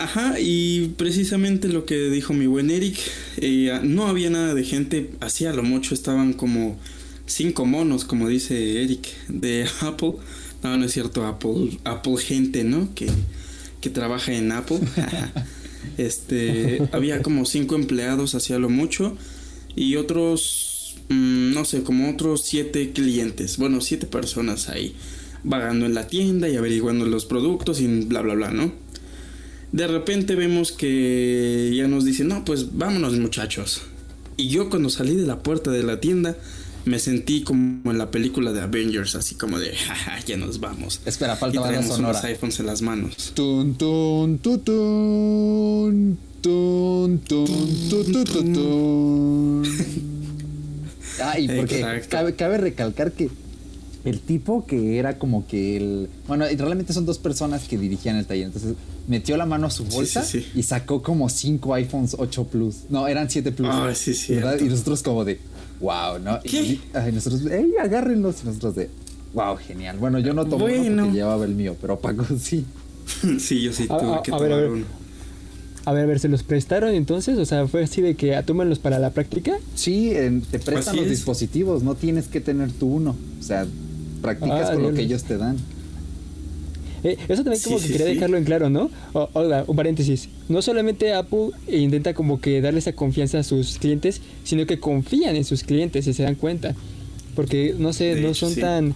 [0.00, 2.96] Ajá, y precisamente lo que dijo mi buen Eric,
[3.36, 6.78] eh, no había nada de gente, así a lo mucho estaban como
[7.26, 10.14] cinco monos, como dice Eric, de Apple.
[10.62, 12.94] No, no es cierto, Apple, Apple gente, ¿no?
[12.94, 13.10] Que,
[13.82, 14.80] que trabaja en Apple.
[15.98, 19.18] este, había como cinco empleados, hacía lo mucho,
[19.76, 24.94] y otros, mm, no sé, como otros siete clientes, bueno, siete personas ahí,
[25.44, 28.72] vagando en la tienda y averiguando los productos y bla, bla, bla, ¿no?
[29.72, 33.82] De repente vemos que ya nos dicen, no, pues vámonos muchachos.
[34.36, 36.36] Y yo cuando salí de la puerta de la tienda,
[36.84, 41.00] me sentí como en la película de Avengers, así como de, jaja, ya nos vamos.
[41.04, 42.18] Espera, Y falta banda traemos sonora.
[42.18, 43.32] unos iPhones en las manos.
[43.34, 47.44] Tun, tun, tu, tun, tun, tun,
[47.88, 49.62] tu, tu, tu, tun.
[51.22, 53.28] Ah, y porque cabe, cabe recalcar que
[54.04, 56.08] el tipo que era como que el.
[56.26, 58.46] Bueno, y realmente son dos personas que dirigían el taller.
[58.46, 58.74] Entonces
[59.08, 60.46] metió la mano a su Sí, bolsa sí, sí.
[60.58, 62.76] y sacó como cinco iPhones 8 Plus.
[62.88, 63.68] No, eran 7 Plus.
[63.70, 64.64] Ah, sí, cierto.
[64.64, 65.38] Y nosotros, como de.
[65.80, 66.40] Wow, ¿no?
[66.42, 66.62] ¿Qué?
[66.62, 68.36] Y, ay, nosotros, ¡ey, agárrenlos!
[68.42, 68.90] Y nosotros de.
[69.34, 69.96] Wow, genial.
[69.98, 71.02] Bueno, yo no tomé uno Bueno.
[71.04, 72.64] porque llevaba el mío, pero Paco sí.
[73.38, 74.70] sí, yo sí tuve a- que a ver, a tomar ver.
[74.70, 75.00] uno.
[75.86, 77.38] A ver, a ver, ¿se los prestaron entonces?
[77.38, 79.52] O sea, ¿fue así de que atómenlos para la práctica?
[79.74, 81.10] Sí, en- te prestan Así los es.
[81.10, 83.16] dispositivos, no tienes que tener tú uno.
[83.40, 83.66] O sea,
[84.20, 85.06] practicas Ah, con lo que diablos.
[85.06, 85.56] ellos te dan.
[87.02, 88.14] Eh, eso también como Sí, que sí, quería sí.
[88.14, 88.90] dejarlo en claro, ¿no?
[89.14, 90.28] O- oiga, un paréntesis.
[90.50, 95.34] No solamente Apple intenta como que darle esa confianza a sus clientes, sino que confían
[95.36, 96.74] en sus clientes y se dan cuenta.
[97.34, 98.94] Porque, no sé, De no hecho, son tan...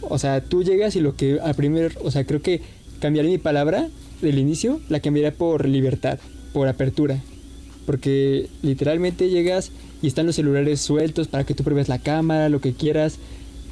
[0.00, 1.98] O sea, tú llegas y lo que al primer...
[2.02, 2.62] O sea, creo que
[3.00, 3.88] cambiaré mi palabra
[4.22, 6.18] del inicio, la cambiaré por libertad,
[6.54, 7.20] por apertura.
[7.84, 12.60] Porque literalmente llegas y están los celulares sueltos para que tú pruebes la cámara, lo
[12.62, 13.16] que quieras.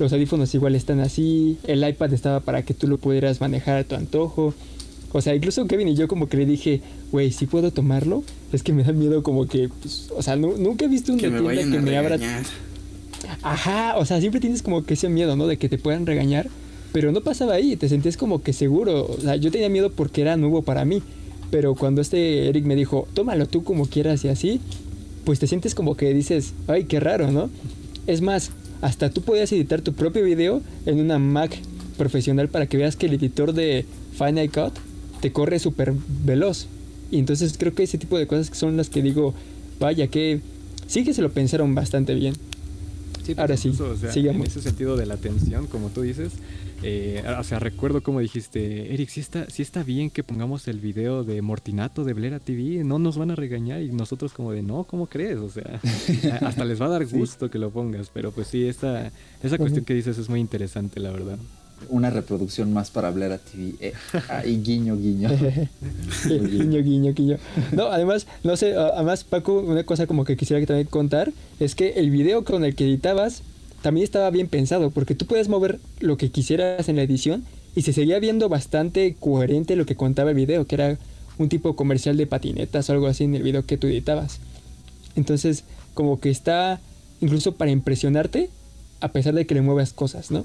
[0.03, 1.59] Los audífonos igual están así.
[1.65, 4.53] El iPad estaba para que tú lo pudieras manejar a tu antojo.
[5.13, 6.81] O sea, incluso Kevin y yo como que le dije,
[7.13, 8.25] güey, si puedo tomarlo.
[8.53, 11.29] Es que me da miedo como que, pues, o sea, nu- nunca he visto Que
[11.29, 12.43] una me tienda que me abra regañar.
[13.43, 15.47] Ajá, o sea, siempre tienes como que ese miedo, ¿no?
[15.47, 16.49] De que te puedan regañar,
[16.93, 19.07] pero no pasaba ahí, te sentías como que seguro.
[19.07, 21.03] O sea, yo tenía miedo porque era nuevo para mí,
[21.51, 24.61] pero cuando este Eric me dijo, tómalo tú como quieras y así,
[25.25, 27.49] pues te sientes como que dices, ay, qué raro, ¿no?
[28.07, 28.51] Es más,
[28.83, 31.57] hasta tú podías editar tu propio video en una Mac
[31.97, 33.87] profesional para que veas que el editor de
[34.19, 34.75] Final Cut
[35.21, 36.67] te corre súper veloz.
[37.11, 39.35] Y entonces creo que ese tipo de cosas son las que digo,
[39.79, 40.41] vaya, que
[40.89, 42.35] sí que se lo pensaron bastante bien.
[42.35, 44.47] Sí, pues, Ahora sí, incluso, o sea, sigamos.
[44.47, 46.33] En ese sentido de la atención, como tú dices,
[46.83, 50.81] eh, o sea, recuerdo como dijiste, Eric, si está, sí está bien que pongamos el
[50.81, 54.63] video de Mortinato de Blera TV, no nos van a regañar y nosotros como de,
[54.63, 55.39] no, ¿cómo crees?
[55.39, 55.81] O sea,
[56.41, 59.13] hasta les va a dar gusto que lo pongas, pero pues sí, esta,
[59.43, 61.39] esa cuestión que dices es muy interesante, la verdad.
[61.89, 63.75] Una reproducción más para Blera TV.
[63.81, 63.93] Eh,
[64.29, 65.31] ay, guiño, guiño.
[66.27, 67.39] Guiño, guiño, guiño.
[67.73, 71.75] No, además, no sé, además, Paco, una cosa como que quisiera que también contar es
[71.75, 73.43] que el video con el que editabas
[73.83, 77.83] también estaba bien pensado, porque tú puedes mover lo que quisieras en la edición y
[77.83, 80.99] se seguía viendo bastante coherente lo que contaba el video, que era
[81.39, 84.39] un tipo comercial de patinetas o algo así en el video que tú editabas.
[85.17, 85.65] Entonces,
[85.95, 86.81] como que está
[87.21, 88.51] incluso para impresionarte,
[89.01, 90.45] a pesar de que le muevas cosas, ¿no?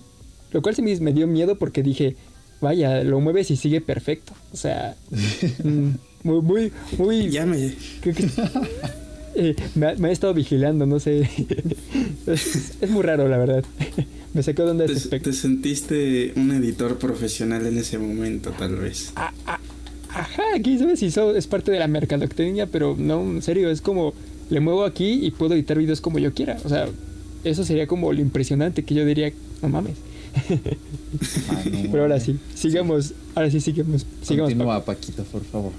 [0.52, 2.16] Lo cual sí me me dio miedo porque dije,
[2.62, 4.34] vaya, lo mueves y sigue perfecto.
[4.54, 4.96] O sea,
[5.64, 5.90] mm,
[6.24, 7.30] muy, muy, muy...
[7.30, 7.74] Ya me.
[8.02, 8.28] creo que-
[9.38, 11.22] eh, me, ha, me ha estado vigilando, no sé.
[12.28, 13.64] es, es muy raro, la verdad.
[14.34, 18.76] me sacó de onda Te, ese te sentiste un editor profesional en ese momento, tal
[18.76, 19.14] vez.
[19.16, 23.82] Ajá, aquí sabes si eso es parte de la mercadotecnia, pero no, en serio, es
[23.82, 24.14] como
[24.50, 26.58] le muevo aquí y puedo editar videos como yo quiera.
[26.64, 26.88] O sea,
[27.44, 29.32] eso sería como lo impresionante que yo diría,
[29.62, 29.98] no mames.
[31.50, 34.52] Ah, no, Pero ahora sí, sigamos, ahora sí sigamos, sigamos.
[34.52, 34.58] Paco.
[34.58, 35.72] Continúa, Paquito, por favor.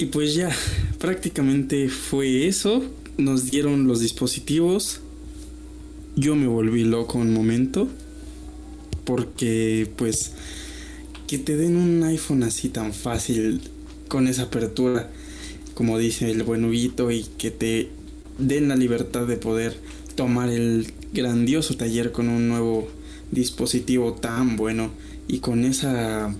[0.00, 0.48] Y pues ya,
[0.98, 2.82] prácticamente fue eso.
[3.18, 5.02] Nos dieron los dispositivos.
[6.16, 7.86] Yo me volví loco un momento.
[9.04, 10.32] Porque pues
[11.26, 13.60] que te den un iPhone así tan fácil,
[14.08, 15.10] con esa apertura,
[15.74, 17.90] como dice el buen Huguito, y que te
[18.38, 19.78] den la libertad de poder
[20.14, 22.88] tomar el grandioso taller con un nuevo
[23.32, 24.92] dispositivo tan bueno
[25.28, 26.34] y con esa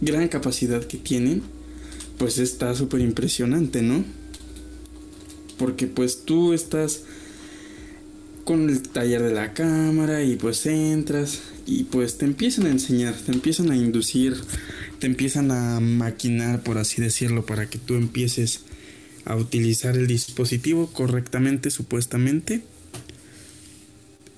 [0.00, 1.42] gran capacidad que tienen,
[2.18, 4.04] pues está súper impresionante, ¿no?
[5.58, 7.02] Porque pues tú estás
[8.44, 13.14] con el taller de la cámara y pues entras y pues te empiezan a enseñar,
[13.14, 14.36] te empiezan a inducir,
[14.98, 18.60] te empiezan a maquinar, por así decirlo, para que tú empieces
[19.24, 22.62] a utilizar el dispositivo correctamente, supuestamente.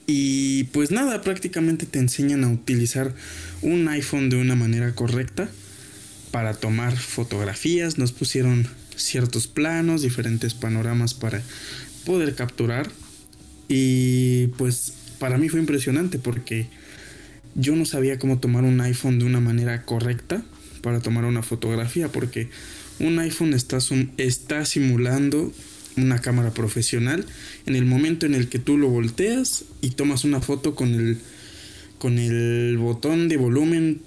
[0.07, 3.13] Y pues nada, prácticamente te enseñan a utilizar
[3.63, 5.51] un iPhone de una manera correcta
[6.37, 7.97] para tomar fotografías.
[7.97, 11.43] Nos pusieron ciertos planos, diferentes panoramas para
[12.05, 12.91] poder capturar.
[13.71, 16.67] Y pues para mí fue impresionante porque
[17.55, 20.43] yo no sabía cómo tomar un iPhone de una manera correcta
[20.83, 22.51] para tomar una fotografía porque
[22.99, 23.79] un iPhone está,
[24.19, 25.55] está simulando
[25.97, 27.25] una cámara profesional
[27.65, 31.17] en el momento en el que tú lo volteas y tomas una foto con el
[31.97, 34.03] con el botón de volumen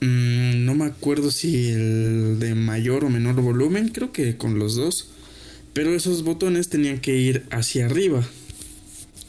[0.00, 4.76] mm, no me acuerdo si el de mayor o menor volumen creo que con los
[4.76, 5.10] dos.
[5.72, 8.26] Pero esos botones tenían que ir hacia arriba.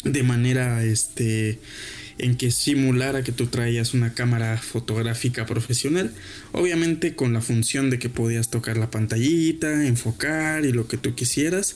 [0.04, 1.60] De manera este
[2.18, 6.12] en que simulara que tú traías una cámara fotográfica profesional,
[6.52, 11.16] obviamente con la función de que podías tocar la pantallita, enfocar y lo que tú
[11.16, 11.76] quisieras.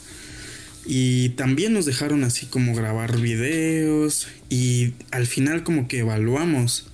[0.86, 6.91] Y también nos dejaron así como grabar videos y al final como que evaluamos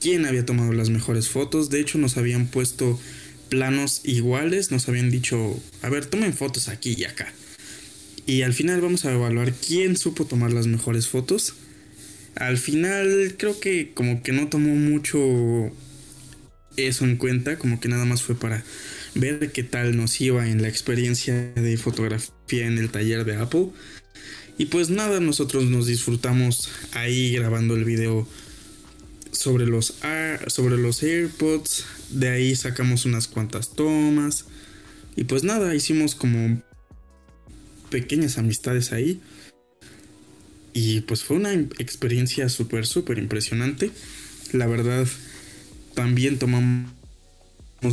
[0.00, 1.70] quién había tomado las mejores fotos.
[1.70, 2.98] De hecho nos habían puesto
[3.48, 7.32] planos iguales, nos habían dicho, a ver, tomen fotos aquí y acá.
[8.26, 11.54] Y al final vamos a evaluar quién supo tomar las mejores fotos.
[12.34, 15.18] Al final creo que como que no tomó mucho
[16.76, 18.62] eso en cuenta, como que nada más fue para
[19.14, 23.68] ver qué tal nos iba en la experiencia de fotografía en el taller de Apple.
[24.58, 28.28] Y pues nada, nosotros nos disfrutamos ahí grabando el video
[29.38, 29.94] sobre los,
[30.48, 31.84] sobre los AirPods.
[32.10, 34.46] De ahí sacamos unas cuantas tomas.
[35.14, 36.60] Y pues nada, hicimos como
[37.88, 39.20] pequeñas amistades ahí.
[40.72, 43.92] Y pues fue una experiencia súper, súper impresionante.
[44.52, 45.06] La verdad,
[45.94, 46.90] también tomamos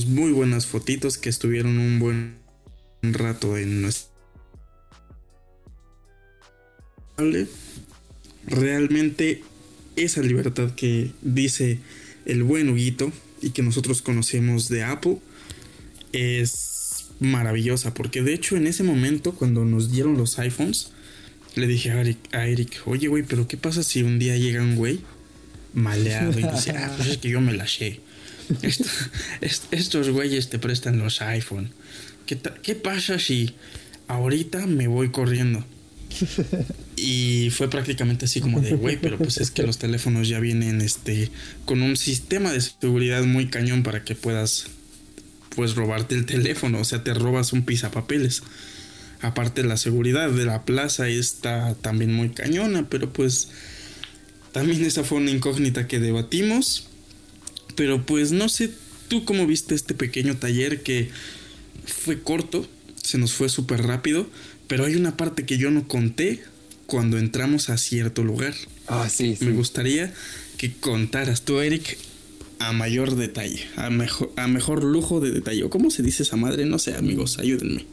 [0.08, 2.38] muy buenas fotitos que estuvieron un buen
[3.04, 4.14] rato en nuestro...
[8.48, 9.44] Realmente
[9.96, 11.80] esa libertad que dice
[12.26, 15.18] el buen Huguito y que nosotros conocemos de Apple
[16.14, 20.92] es maravillosa porque de hecho en ese momento cuando nos dieron los iPhones
[21.56, 25.00] le dije a Eric, oye güey, pero ¿qué pasa si un día llega un güey
[25.74, 28.00] maleado y dice, ah, pues es que yo me la sé.
[28.62, 28.90] Esto-
[29.42, 31.70] est- estos güeyes te prestan los iPhone.
[32.26, 33.56] ¿Qué, ¿Qué pasa si
[34.08, 35.66] ahorita me voy corriendo?
[36.98, 40.80] Y fue prácticamente así como de, güey, pero pues es que los teléfonos ya vienen
[40.80, 41.30] este
[41.66, 44.68] con un sistema de seguridad muy cañón para que puedas
[45.56, 48.44] pues robarte el teléfono, o sea, te robas un pisapapeles.
[49.22, 53.50] Aparte la seguridad de la plaza está también muy cañona, pero pues
[54.52, 56.88] también esa fue una incógnita que debatimos.
[57.76, 58.72] Pero pues no sé,
[59.08, 61.10] tú cómo viste este pequeño taller que
[61.86, 62.68] fue corto,
[63.02, 64.28] se nos fue súper rápido,
[64.68, 66.42] pero hay una parte que yo no conté
[66.86, 68.54] cuando entramos a cierto lugar.
[68.88, 69.46] Ah, sí, sí.
[69.46, 70.14] Me gustaría
[70.58, 71.98] que contaras tú, Eric,
[72.60, 75.64] a mayor detalle, a mejor, a mejor lujo de detalle.
[75.64, 76.66] ¿O cómo se dice esa madre?
[76.66, 77.86] No sé, amigos, ayúdenme.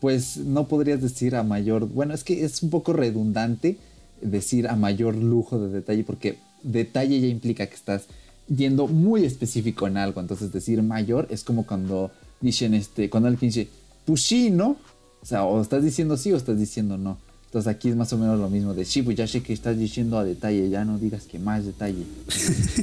[0.00, 1.88] Pues no podrías decir a mayor.
[1.88, 3.78] Bueno, es que es un poco redundante
[4.20, 8.04] decir a mayor lujo de detalle, porque detalle ya implica que estás
[8.48, 10.20] yendo muy específico en algo.
[10.20, 13.68] Entonces, decir mayor es como cuando dicen este, cuando alguien dice,
[14.04, 14.76] pues sí, ¿no?
[15.22, 17.18] O sea, o estás diciendo sí o estás diciendo no.
[17.46, 19.78] Entonces aquí es más o menos lo mismo de sí, pues ya sé que estás
[19.78, 22.02] diciendo a detalle, ya no digas que más detalle.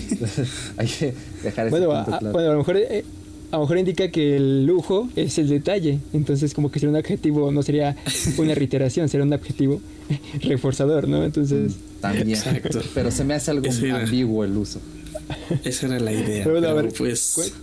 [0.10, 1.14] Entonces, hay que
[1.44, 2.34] dejar ese Bueno, punto a, claro.
[2.34, 3.06] bueno, a lo mejor eh,
[3.52, 6.00] a lo mejor indica que el lujo es el detalle.
[6.14, 7.96] Entonces, como que sería un adjetivo, no sería
[8.38, 9.82] una reiteración, sería un adjetivo
[10.42, 11.24] reforzador, ¿no?
[11.24, 12.30] Entonces, También.
[12.32, 12.82] Exacto.
[12.96, 14.80] Pero se me hace algo Ese ambiguo el uso.
[15.64, 16.44] Esa era la idea.
[16.44, 17.54] Pero bueno, a pero ver, pues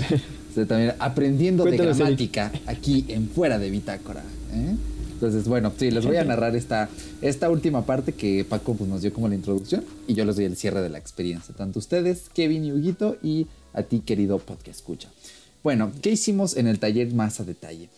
[0.54, 4.22] También aprendiendo de Cuéntanos, gramática aquí en Fuera de Bitácora.
[4.52, 4.74] ¿eh?
[5.12, 6.88] Entonces, bueno, sí, les voy a narrar esta,
[7.20, 10.46] esta última parte que Paco pues, nos dio como la introducción y yo les doy
[10.46, 11.54] el cierre de la experiencia.
[11.54, 15.08] Tanto ustedes, Kevin y Huguito, y a ti, querido podcast escucha.
[15.62, 17.90] Bueno, ¿qué hicimos en el taller más a detalle?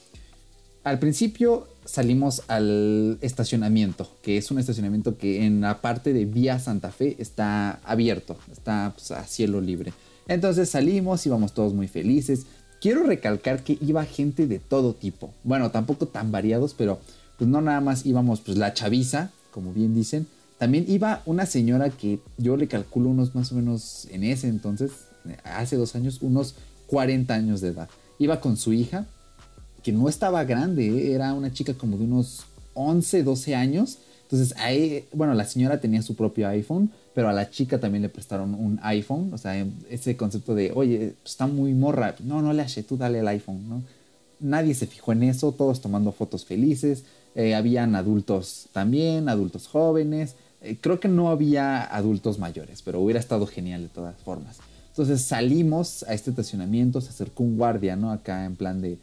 [0.82, 6.58] Al principio salimos al estacionamiento, que es un estacionamiento que en la parte de Vía
[6.58, 9.92] Santa Fe está abierto, está pues, a cielo libre.
[10.28, 12.46] Entonces salimos, íbamos todos muy felices.
[12.80, 15.32] Quiero recalcar que iba gente de todo tipo.
[15.44, 17.00] Bueno, tampoco tan variados, pero
[17.38, 20.26] pues no nada más íbamos pues la chaviza, como bien dicen.
[20.58, 24.92] También iba una señora que yo le calculo unos más o menos en ese entonces,
[25.44, 26.54] hace dos años, unos
[26.86, 27.88] 40 años de edad.
[28.18, 29.06] Iba con su hija,
[29.82, 31.14] que no estaba grande, ¿eh?
[31.14, 32.44] era una chica como de unos
[32.74, 33.98] 11, 12 años.
[34.22, 38.08] Entonces, ahí, bueno, la señora tenía su propio iPhone, pero a la chica también le
[38.08, 39.32] prestaron un iPhone.
[39.32, 42.14] O sea, ese concepto de, oye, está muy morra.
[42.20, 43.82] No, no le hace, tú dale el iPhone, ¿no?
[44.40, 47.04] Nadie se fijó en eso, todos tomando fotos felices.
[47.34, 50.34] Eh, habían adultos también, adultos jóvenes.
[50.62, 54.58] Eh, creo que no había adultos mayores, pero hubiera estado genial de todas formas.
[54.88, 58.10] Entonces salimos a este estacionamiento, se acercó un guardia, ¿no?
[58.12, 58.98] Acá en plan de,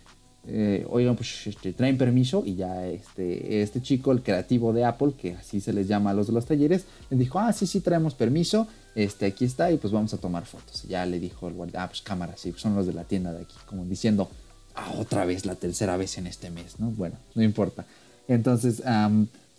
[0.52, 5.14] eh, oigan, pues este, traen permiso y ya este, este chico, el creativo de Apple,
[5.16, 7.82] que así se les llama a los de los talleres, le dijo, ah, sí, sí,
[7.82, 10.84] traemos permiso, este, aquí está y pues vamos a tomar fotos.
[10.84, 13.44] Ya le dijo el guardia, ah, pues cámara, sí, son los de la tienda de
[13.44, 14.30] aquí, como diciendo,
[14.76, 16.90] ah, otra vez, la tercera vez en este mes, ¿no?
[16.90, 17.86] Bueno, no importa.
[18.28, 18.82] Entonces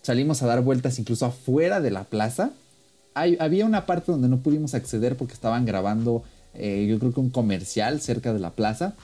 [0.01, 2.51] salimos a dar vueltas incluso afuera de la plaza.
[3.13, 6.23] Había una parte donde no pudimos acceder porque estaban grabando,
[6.53, 8.95] eh, yo creo que un comercial cerca de la plaza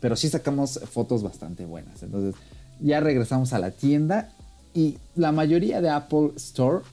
[0.00, 2.02] pero sí sacamos fotos bastante buenas.
[2.02, 2.34] Entonces
[2.80, 4.30] ya regresamos a la tienda
[4.74, 6.84] y la mayoría de Apple Store,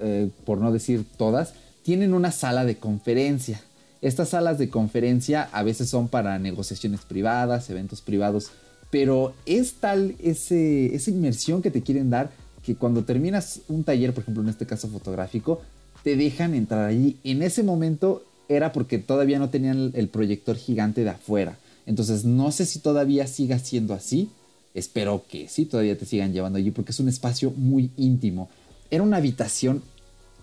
[0.00, 3.60] eh, por no decir todas, tienen una sala de conferencia.
[4.02, 8.50] Estas salas de conferencia a veces son para negociaciones privadas, eventos privados,
[8.90, 12.30] pero es tal ese, esa inmersión que te quieren dar
[12.62, 15.62] que cuando terminas un taller, por ejemplo en este caso fotográfico,
[16.04, 17.16] te dejan entrar allí.
[17.24, 21.56] En ese momento era porque todavía no tenían el- proyector gigante de afuera.
[21.88, 24.30] Entonces no sé si todavía siga siendo así.
[24.74, 28.50] Espero que sí, todavía te sigan llevando allí porque es un espacio muy íntimo.
[28.90, 29.82] Era una habitación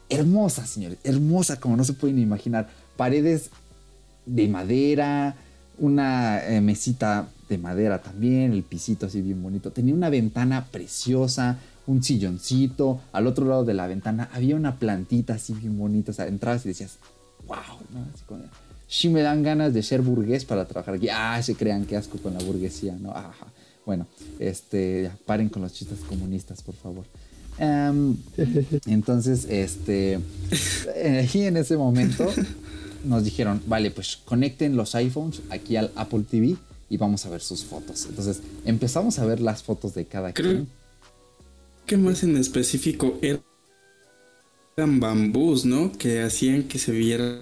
[0.09, 0.97] hermosa, señores.
[1.03, 2.67] Hermosa como no se pueden imaginar.
[2.97, 3.51] Paredes
[4.25, 5.35] de madera,
[5.77, 9.71] una eh, mesita de madera también, el pisito así bien bonito.
[9.71, 13.01] Tenía una ventana preciosa, un silloncito.
[13.11, 16.09] Al otro lado de la ventana había una plantita así bien bonita.
[16.09, 16.97] O sea, entrabas y decías,
[17.45, 18.07] wow, ¿no?
[18.11, 18.41] Así como,
[18.87, 21.07] sí me dan ganas de ser burgués para trabajar aquí.
[21.09, 23.11] Ah, se crean que asco con la burguesía, ¿no?
[23.11, 23.47] Ajá.
[23.85, 24.07] Bueno,
[24.39, 27.05] este, ya, paren con los chistes comunistas, por favor.
[27.59, 28.17] Em,
[28.87, 30.19] entonces, este,
[31.23, 32.25] aquí en ese momento
[33.03, 36.55] nos dijeron, vale, pues conecten los iPhones aquí al Apple TV
[36.89, 38.05] y vamos a ver sus fotos.
[38.09, 40.67] Entonces empezamos a ver las fotos de cada Creo quien.
[41.85, 43.41] que más en específico er-
[44.77, 45.91] eran bambús, ¿no?
[45.91, 47.39] Que hacían que se viera.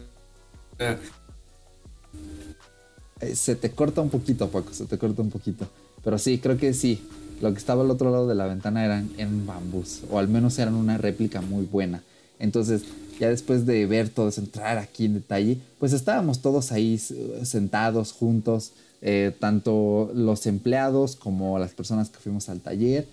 [3.22, 5.68] Eh, se te corta un poquito, Paco, se te corta un poquito.
[6.04, 7.02] Pero sí, creo que sí.
[7.42, 10.58] Lo que estaba al otro lado de la ventana eran, eran bambús, o al menos
[10.60, 12.02] eran una réplica muy buena.
[12.40, 12.84] Entonces,
[13.20, 18.12] ya después de ver todo eso, entrar aquí en detalle, pues estábamos todos ahí sentados
[18.12, 23.08] juntos, eh, tanto los empleados como las personas que fuimos al taller,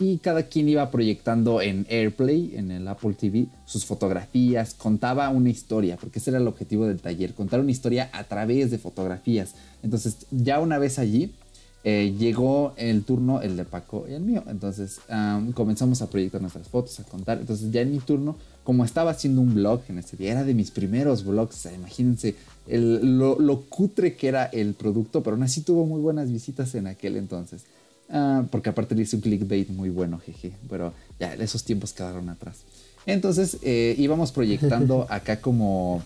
[0.00, 5.50] y cada quien iba proyectando en AirPlay, en el Apple TV, sus fotografías, contaba una
[5.50, 9.54] historia, porque ese era el objetivo del taller, contar una historia a través de fotografías.
[9.82, 11.34] Entonces, ya una vez allí,
[11.82, 14.42] eh, llegó el turno, el de Paco y el mío.
[14.48, 17.38] Entonces am, comenzamos a proyectar nuestras fotos, a contar.
[17.38, 20.52] Entonces ya en mi turno, como estaba haciendo un blog en ese día, era de
[20.52, 21.66] mis primeros blogs.
[21.74, 22.36] imagínense
[22.68, 26.86] lo, lo cutre que era el producto, pero aún así tuvo muy buenas visitas en
[26.86, 27.64] aquel entonces.
[28.10, 30.52] Ah, porque aparte le hice un clickbait muy bueno, jeje.
[30.68, 32.62] Pero ya esos tiempos quedaron atrás.
[33.06, 36.02] Entonces eh, íbamos proyectando acá como...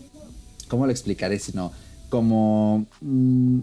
[0.69, 1.39] ¿Cómo lo explicaré?
[1.39, 1.73] Si no,
[2.09, 2.87] como...
[3.01, 3.59] mm,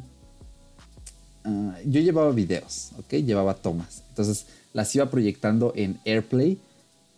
[1.46, 3.14] ah, yo llevaba videos, ¿ok?
[3.26, 4.04] Llevaba tomas.
[4.10, 6.60] Entonces las iba proyectando en AirPlay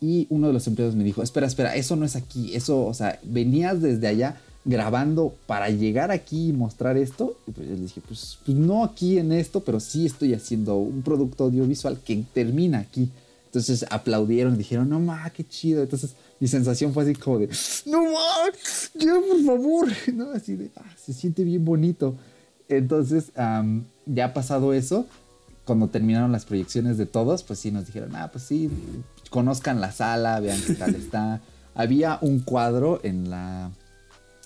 [0.01, 2.93] y uno de los empleados me dijo, espera, espera, eso no es aquí, eso, o
[2.93, 7.37] sea, venías desde allá grabando para llegar aquí y mostrar esto.
[7.47, 10.77] Y pues yo le dije, pues, pues no aquí en esto, pero sí estoy haciendo
[10.77, 13.09] un producto audiovisual que termina aquí.
[13.45, 15.83] Entonces aplaudieron, dijeron, no ma, qué chido.
[15.83, 17.49] Entonces mi sensación fue así como de,
[17.85, 18.19] no ma,
[18.95, 20.31] ya por favor, ¿no?
[20.31, 22.15] Así de, "Ah, se siente bien bonito.
[22.69, 25.05] Entonces, am, ya pasado eso,
[25.65, 28.69] cuando terminaron las proyecciones de todos, pues sí nos dijeron, ah, pues sí,
[29.29, 31.41] conozcan la sala, vean qué tal está.
[31.75, 33.71] Había un cuadro en la,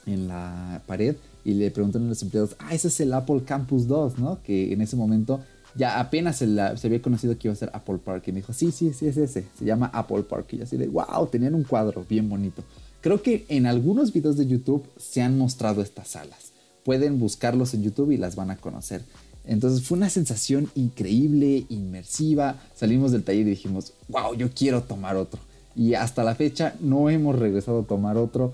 [0.07, 3.87] en la pared y le preguntaron a los empleados, ah, ese es el Apple Campus
[3.87, 4.39] 2, ¿no?
[4.43, 5.39] Que en ese momento
[5.75, 8.23] ya apenas se, la- se había conocido que iba a ser Apple Park.
[8.27, 9.45] Y me dijo, sí, sí, sí, es ese.
[9.57, 10.47] Se llama Apple Park.
[10.53, 12.63] Y yo así de, wow, tenían un cuadro bien bonito.
[13.01, 16.51] Creo que en algunos videos de YouTube se han mostrado estas salas.
[16.83, 19.03] Pueden buscarlos en YouTube y las van a conocer.
[19.45, 22.55] Entonces fue una sensación increíble, inmersiva.
[22.75, 25.39] Salimos del taller y dijimos, wow, yo quiero tomar otro.
[25.75, 28.53] Y hasta la fecha no hemos regresado a tomar otro.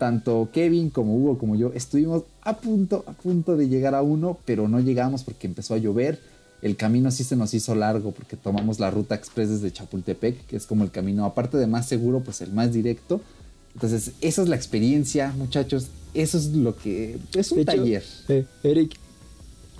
[0.00, 4.38] Tanto Kevin como Hugo como yo estuvimos a punto, a punto de llegar a uno,
[4.46, 6.18] pero no llegamos porque empezó a llover.
[6.62, 10.56] El camino sí se nos hizo largo porque tomamos la ruta express desde Chapultepec, que
[10.56, 13.20] es como el camino, aparte de más seguro, pues el más directo.
[13.74, 15.88] Entonces, esa es la experiencia, muchachos.
[16.14, 17.18] Eso es lo que.
[17.34, 18.02] Es un De hecho, taller.
[18.28, 18.96] eh, Eric,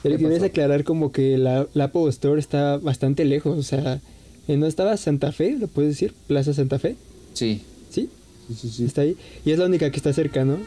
[0.04, 3.58] Eric, ¿Qué debes aclarar como que la, la Apple Store está bastante lejos.
[3.58, 4.00] O sea,
[4.48, 5.56] eh, ¿no estaba Santa Fe?
[5.58, 6.14] ¿Lo puedes decir?
[6.26, 6.96] Plaza Santa Fe.
[7.32, 8.10] Sí, ¿Sí?
[8.50, 8.84] Sí, sí, sí.
[8.84, 9.16] Está ahí.
[9.44, 10.58] Y es la única que está cerca, ¿no?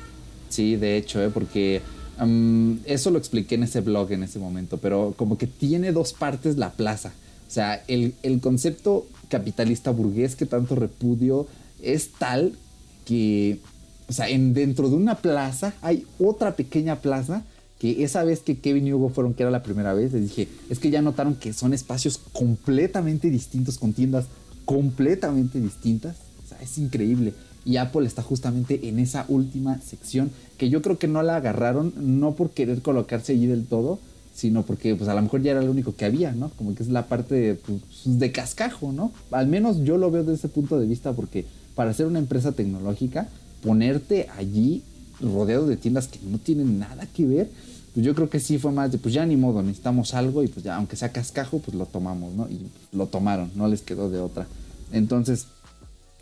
[0.49, 1.29] Sí, de hecho, ¿eh?
[1.33, 1.81] porque
[2.17, 6.13] am, eso lo expliqué en ese blog en ese momento, pero como que tiene dos
[6.13, 7.13] partes la plaza.
[7.47, 11.47] O sea, el, el concepto capitalista burgués que tanto repudio
[11.81, 12.53] es tal
[13.05, 13.59] que,
[14.07, 17.43] o sea, en, dentro de una plaza hay otra pequeña plaza
[17.79, 20.47] que esa vez que Kevin y Hugo fueron, que era la primera vez, les dije,
[20.69, 24.25] es que ya notaron que son espacios completamente distintos, con tiendas
[24.63, 26.15] completamente distintas.
[26.45, 27.33] O sea, es increíble.
[27.65, 31.93] Y Apple está justamente en esa última sección que yo creo que no la agarraron,
[31.97, 33.99] no por querer colocarse allí del todo,
[34.33, 36.49] sino porque pues a lo mejor ya era lo único que había, ¿no?
[36.57, 39.11] Como que es la parte de, pues, de cascajo, ¿no?
[39.31, 41.45] Al menos yo lo veo desde ese punto de vista porque
[41.75, 43.29] para ser una empresa tecnológica,
[43.61, 44.83] ponerte allí
[45.21, 47.49] rodeado de tiendas que no tienen nada que ver,
[47.93, 50.47] pues yo creo que sí fue más de, pues ya ni modo, necesitamos algo y
[50.47, 52.49] pues ya, aunque sea cascajo, pues lo tomamos, ¿no?
[52.49, 52.59] Y
[52.91, 54.47] lo tomaron, no les quedó de otra.
[54.91, 55.47] Entonces,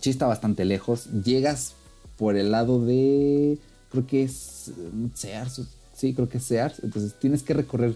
[0.02, 1.08] sí está bastante lejos.
[1.24, 1.74] Llegas
[2.18, 3.58] por el lado de,
[3.90, 5.62] creo que es eh, Sears,
[5.96, 6.84] sí, creo que es Sears.
[6.84, 7.96] Entonces tienes que recorrer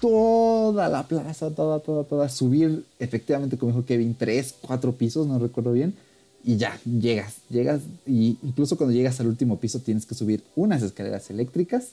[0.00, 5.38] toda la plaza, toda, toda, toda, subir efectivamente, como dijo Kevin, tres, cuatro pisos, no
[5.38, 5.94] recuerdo bien.
[6.44, 10.80] Y ya, llegas, llegas, y incluso cuando llegas al último piso tienes que subir unas
[10.82, 11.88] escaleras eléctricas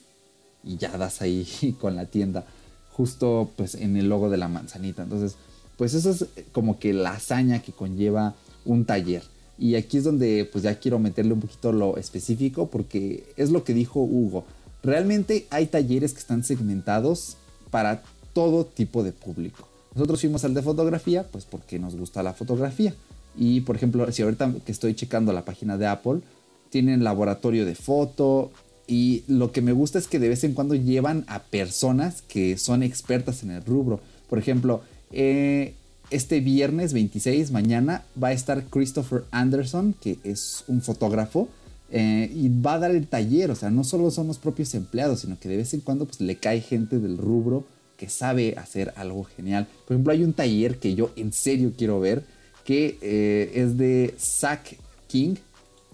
[0.64, 2.46] y ya das ahí con la tienda,
[2.92, 5.04] justo pues en el logo de la manzanita.
[5.04, 5.36] Entonces,
[5.78, 8.36] pues eso es como que la hazaña que conlleva
[8.66, 9.24] un taller.
[9.58, 13.64] Y aquí es donde pues ya quiero meterle un poquito lo específico porque es lo
[13.64, 14.46] que dijo Hugo.
[14.82, 17.38] Realmente hay talleres que están segmentados
[17.70, 19.68] para todo tipo de público.
[19.94, 22.94] Nosotros fuimos al de fotografía pues porque nos gusta la fotografía.
[23.36, 26.22] Y por ejemplo, si ahorita que estoy checando la página de Apple,
[26.70, 28.52] tienen laboratorio de foto,
[28.88, 32.58] y lo que me gusta es que de vez en cuando llevan a personas que
[32.58, 34.02] son expertas en el rubro.
[34.30, 34.82] Por ejemplo,
[35.12, 35.76] eh,
[36.14, 41.50] este viernes 26, mañana, va a estar Christopher Anderson, que es un fotógrafo,
[41.92, 43.50] eh, y va a dar el taller.
[43.52, 46.22] O sea, no solo son los propios empleados, sino que de vez en cuando pues,
[46.22, 47.66] le cae gente del rubro
[47.98, 49.68] que sabe hacer algo genial.
[49.88, 52.24] Por ejemplo, hay un taller que yo en serio quiero ver,
[52.64, 54.76] que eh, es de Zach
[55.08, 55.36] King,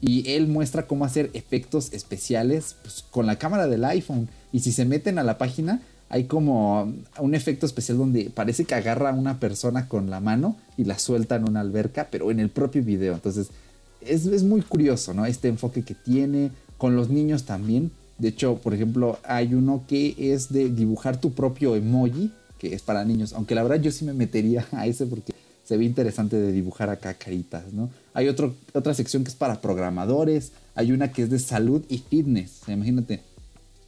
[0.02, 4.30] y él muestra cómo hacer efectos especiales pues, con la cámara del iPhone.
[4.52, 8.76] Y si se meten a la página, hay como un efecto especial donde parece que
[8.76, 12.40] agarra a una persona con la mano y la suelta en una alberca, pero en
[12.40, 13.14] el propio video.
[13.14, 13.50] Entonces
[14.02, 15.26] es, es muy curioso, ¿no?
[15.26, 17.92] Este enfoque que tiene con los niños también.
[18.18, 22.82] De hecho, por ejemplo, hay uno que es de dibujar tu propio emoji, que es
[22.82, 23.34] para niños.
[23.34, 25.34] Aunque la verdad yo sí me metería a ese porque
[25.64, 27.92] se ve interesante de dibujar acá caritas, ¿no?
[28.16, 32.00] Hay otro, otra sección que es para programadores, hay una que es de salud y
[32.00, 33.22] fitness, imagínate,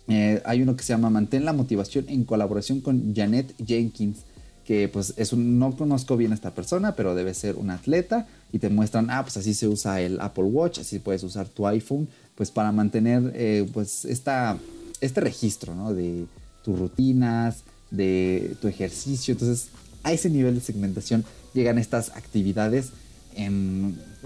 [0.08, 4.20] Eh, hay uno que se llama Mantén la motivación en colaboración con Janet Jenkins,
[4.66, 8.28] que pues es un, no conozco bien a esta persona, pero debe ser un atleta
[8.52, 11.68] y te muestran, ah, pues así se usa el Apple Watch, así puedes usar tu
[11.68, 14.58] iPhone, pues para mantener eh, pues esta,
[15.00, 15.94] este registro.
[15.94, 16.26] De
[16.64, 19.34] tus rutinas, de tu ejercicio.
[19.34, 19.70] Entonces,
[20.04, 22.90] a ese nivel de segmentación llegan estas actividades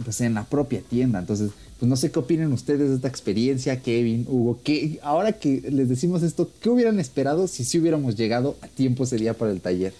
[0.03, 1.19] pues, en la propia tienda.
[1.19, 4.59] Entonces, pues no sé qué opinen ustedes de esta experiencia, Kevin, Hugo.
[4.63, 9.03] que ahora que les decimos esto, ¿qué hubieran esperado si sí hubiéramos llegado a tiempo
[9.03, 9.93] ese día para el taller?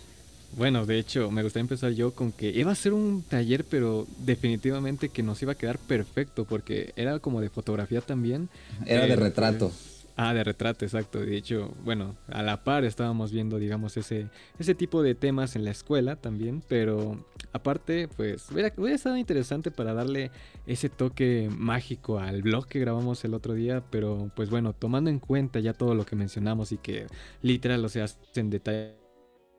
[0.58, 4.08] Bueno, de hecho, me gustaría empezar yo con que iba a ser un taller, pero
[4.20, 8.48] definitivamente que nos iba a quedar perfecto, porque era como de fotografía también.
[8.86, 9.68] Era de retrato.
[9.70, 11.20] Pues, ah, de retrato, exacto.
[11.20, 15.63] De hecho, bueno, a la par estábamos viendo, digamos, ese, ese tipo de temas en
[15.63, 20.32] la escuela también, pero aparte, pues, hubiera, hubiera estado interesante para darle
[20.68, 25.20] ese toque mágico al blog que grabamos el otro día, pero pues bueno, tomando en
[25.20, 27.07] cuenta ya todo lo que mencionamos y que
[27.41, 28.05] literal, o sea,
[28.36, 28.95] en detalle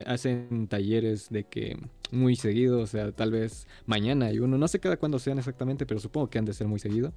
[0.05, 1.79] hacen talleres de que
[2.11, 5.87] muy seguido, o sea, tal vez mañana y uno, no sé cada cuándo sean exactamente,
[5.87, 7.13] pero supongo que han de ser muy seguido.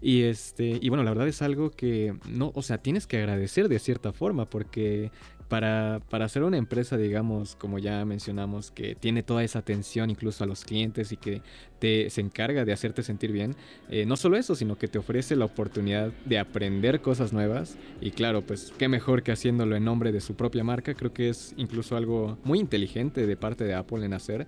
[0.00, 3.68] Y este, y bueno, la verdad es algo que no, o sea, tienes que agradecer
[3.68, 5.10] de cierta forma porque
[5.48, 10.44] para, para hacer una empresa, digamos, como ya mencionamos, que tiene toda esa atención incluso
[10.44, 11.42] a los clientes y que
[11.78, 13.54] te, se encarga de hacerte sentir bien,
[13.88, 18.10] eh, no solo eso, sino que te ofrece la oportunidad de aprender cosas nuevas y
[18.10, 21.54] claro, pues qué mejor que haciéndolo en nombre de su propia marca, creo que es
[21.56, 24.46] incluso algo muy inteligente de parte de Apple en hacer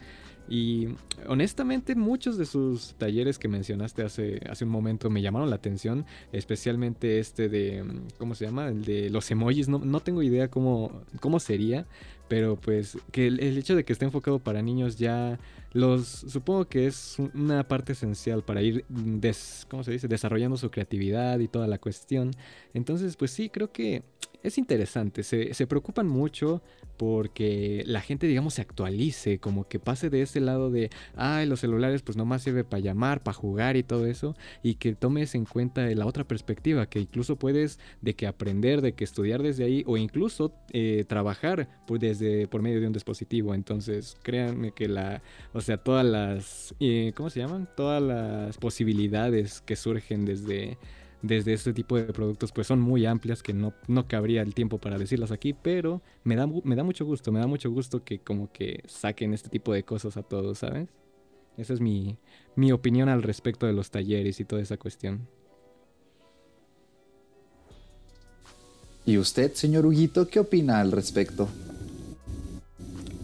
[0.51, 0.89] y
[1.29, 6.05] honestamente muchos de sus talleres que mencionaste hace, hace un momento me llamaron la atención,
[6.33, 7.85] especialmente este de,
[8.19, 8.67] ¿cómo se llama?
[8.69, 11.87] El de los emojis, no, no tengo idea cómo, cómo sería,
[12.27, 15.39] pero pues que el, hecho de que esté enfocado para niños ya
[15.73, 20.09] los supongo que es una parte esencial para ir des, ¿cómo se dice?
[20.09, 22.33] desarrollando su creatividad y toda la cuestión.
[22.75, 24.03] Entonces, pues sí, creo que
[24.43, 26.63] es interesante, se, se, preocupan mucho
[26.97, 31.61] porque la gente, digamos, se actualice, como que pase de ese lado de, ay, los
[31.61, 35.45] celulares pues nomás sirve para llamar, para jugar y todo eso, y que tomes en
[35.45, 39.83] cuenta la otra perspectiva, que incluso puedes de que aprender, de que estudiar desde ahí,
[39.87, 43.55] o incluso eh, trabajar desde, por medio de un dispositivo.
[43.55, 45.23] Entonces, créanme que la,
[45.53, 47.69] o sea, todas las, eh, ¿cómo se llaman?
[47.77, 50.79] Todas las posibilidades que surgen desde
[51.23, 54.79] desde este tipo de productos pues son muy amplias que no, no cabría el tiempo
[54.79, 58.21] para decirlas aquí, pero me da, me da mucho gusto, me da mucho gusto que
[58.21, 60.89] como que saquen este tipo de cosas a todos, ¿sabes?
[61.57, 62.17] Esa es mi,
[62.57, 65.29] mi opinión al respecto de los talleres y toda esa cuestión.
[69.05, 71.49] ¿Y usted, señor Huguito, qué opina al respecto?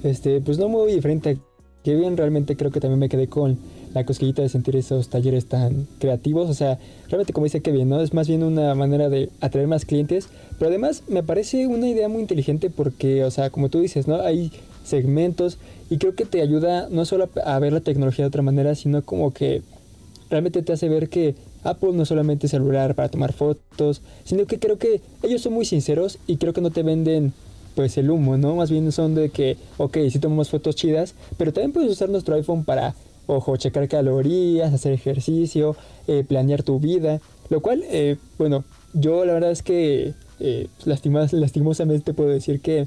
[0.03, 1.39] Este, pues no muy diferente
[1.83, 3.59] que bien, realmente creo que también me quedé con
[3.97, 6.51] la cosquillita de sentir esos talleres tan creativos.
[6.51, 6.79] O sea,
[7.09, 8.01] realmente como dice Kevin, ¿no?
[8.03, 10.29] Es más bien una manera de atraer más clientes.
[10.59, 14.21] Pero además me parece una idea muy inteligente porque, o sea, como tú dices, ¿no?
[14.21, 14.53] Hay
[14.85, 15.57] segmentos
[15.89, 19.03] y creo que te ayuda no solo a ver la tecnología de otra manera, sino
[19.03, 19.63] como que
[20.29, 21.35] realmente te hace ver que
[21.65, 26.19] Apple no solamente celular para tomar fotos, sino que creo que ellos son muy sinceros
[26.27, 27.33] y creo que no te venden
[27.75, 28.57] pues el humo, ¿no?
[28.57, 32.35] Más bien son de que, ok, sí tomamos fotos chidas, pero también puedes usar nuestro
[32.35, 32.95] iPhone para
[33.27, 37.21] Ojo, checar calorías, hacer ejercicio, eh, planear tu vida.
[37.49, 42.87] Lo cual, eh, bueno, yo la verdad es que eh, lastimosamente puedo decir que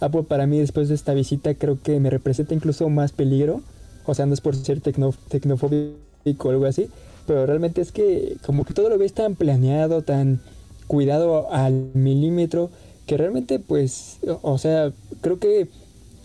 [0.00, 3.62] Apple para mí después de esta visita creo que me representa incluso más peligro.
[4.04, 6.88] O sea, no es por ser tecno, tecnofóbico o algo así,
[7.26, 10.40] pero realmente es que como que todo lo ves tan planeado, tan
[10.88, 12.70] cuidado al milímetro,
[13.06, 15.68] que realmente pues, o sea, creo que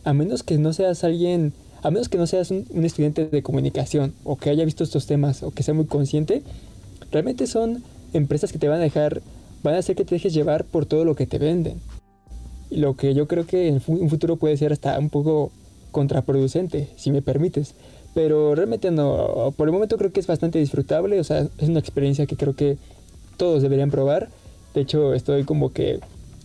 [0.03, 1.53] a menos que no seas alguien
[1.87, 5.41] a menos que no seas un, estudiante de comunicación o que haya visto estos temas
[5.41, 6.43] o que sea muy consciente,
[7.11, 7.81] realmente son
[8.11, 9.21] empresas que te van a dejar,
[9.63, 11.79] van a hacer que te dejes llevar por todo lo que te venden.
[12.69, 15.49] Lo que yo creo que en un futuro puede ser hasta un poco
[15.91, 17.73] contraproducente, si me permites.
[18.13, 21.79] Pero realmente no, por el momento creo que es bastante disfrutable, o sea, es una
[21.79, 22.77] experiencia que creo que
[23.37, 24.27] todos deberían probar.
[24.73, 26.01] De hecho, estoy como que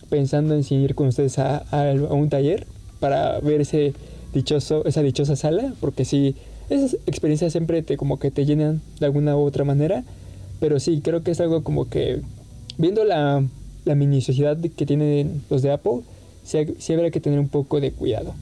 [0.09, 2.65] pensando en ir con ustedes a, a un taller
[3.01, 3.93] para ver ese
[4.33, 6.35] dichoso, esa dichosa sala, porque sí,
[6.69, 10.03] esas experiencias siempre te como que te llenan de alguna u otra manera,
[10.59, 12.21] pero sí, creo que es algo como que,
[12.77, 13.45] viendo la,
[13.85, 16.01] la minuciosidad que tienen los de Apple,
[16.43, 18.33] sí, sí habría que tener un poco de cuidado.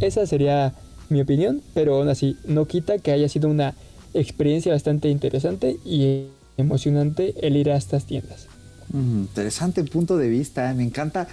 [0.00, 0.74] Esa sería
[1.08, 3.74] mi opinión, pero aún así, no quita que haya sido una
[4.14, 6.26] experiencia bastante interesante y
[6.56, 8.46] emocionante el ir a estas tiendas.
[8.92, 11.28] Mm, interesante punto de vista, me encanta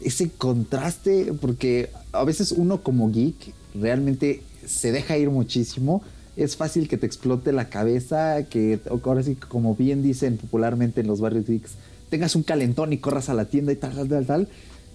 [0.00, 6.02] ese contraste, porque a veces uno como geek realmente se deja ir muchísimo.
[6.36, 11.08] Es fácil que te explote la cabeza, que ahora sí, como bien dicen popularmente en
[11.08, 11.72] los barrios geeks,
[12.10, 14.48] tengas un calentón y corras a la tienda y tal, tal, tal, tal.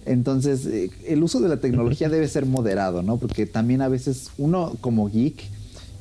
[0.06, 3.18] Entonces, eh, el uso de la tecnología debe ser moderado, ¿no?
[3.18, 5.42] Porque también a veces uno como geek,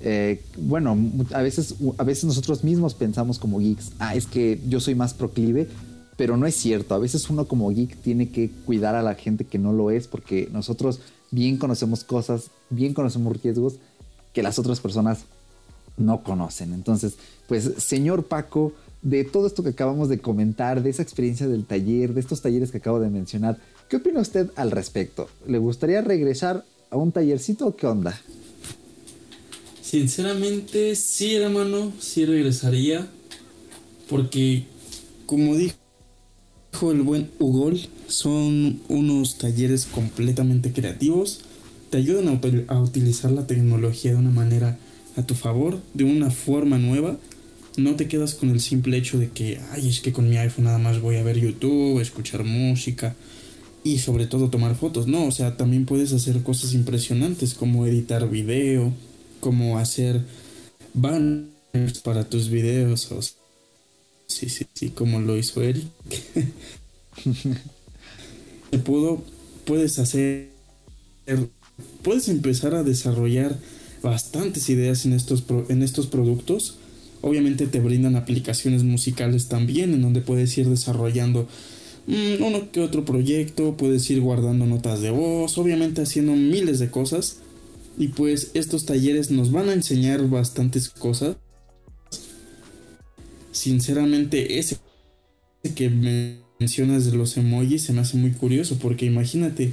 [0.02, 0.98] eh, bueno,
[1.34, 5.14] a veces, a veces nosotros mismos pensamos como geeks, ah, es que yo soy más
[5.14, 5.68] proclive,
[6.24, 6.96] pero no es cierto.
[6.96, 10.08] A veces uno como geek tiene que cuidar a la gente que no lo es,
[10.08, 11.02] porque nosotros
[11.32, 13.74] bien conocemos cosas, bien conocemos riesgos
[14.32, 15.26] que las otras personas
[15.98, 16.72] no conocen.
[16.72, 17.16] Entonces,
[17.50, 18.72] pues, señor Paco,
[19.02, 22.72] de todo esto que acabamos de comentar, de esa experiencia del taller, de estos talleres
[22.72, 23.60] que acabo de mencionar,
[23.90, 25.28] ¿qué opina usted al respecto?
[25.46, 28.18] ¿Le gustaría regresar a un tallercito o qué onda?
[29.82, 33.10] Sinceramente, sí, hermano, sí regresaría.
[34.08, 34.68] Porque,
[35.26, 35.83] como dijo
[36.82, 41.42] el buen Ugol, son unos talleres completamente creativos.
[41.90, 44.78] Te ayudan a, a utilizar la tecnología de una manera
[45.16, 47.18] a tu favor, de una forma nueva.
[47.78, 50.66] No te quedas con el simple hecho de que, ay, es que con mi iPhone
[50.66, 53.16] nada más voy a ver YouTube, escuchar música
[53.84, 55.08] y sobre todo tomar fotos.
[55.08, 58.92] No, o sea, también puedes hacer cosas impresionantes como editar video,
[59.40, 60.22] como hacer
[60.94, 63.12] banners para tus videos.
[63.12, 63.34] O s-
[64.34, 65.86] sí, sí, sí, como lo hizo Eric.
[68.84, 69.24] Pudo,
[69.66, 70.50] puedes hacer,
[72.02, 73.58] puedes empezar a desarrollar
[74.02, 76.78] bastantes ideas en estos, en estos productos.
[77.22, 81.48] Obviamente te brindan aplicaciones musicales también en donde puedes ir desarrollando
[82.08, 86.92] mm, uno que otro proyecto, puedes ir guardando notas de voz, obviamente haciendo miles de
[86.92, 87.38] cosas.
[87.98, 91.38] Y pues estos talleres nos van a enseñar bastantes cosas.
[93.54, 94.78] Sinceramente, ese
[95.76, 99.72] que me mencionas de los emojis se me hace muy curioso porque imagínate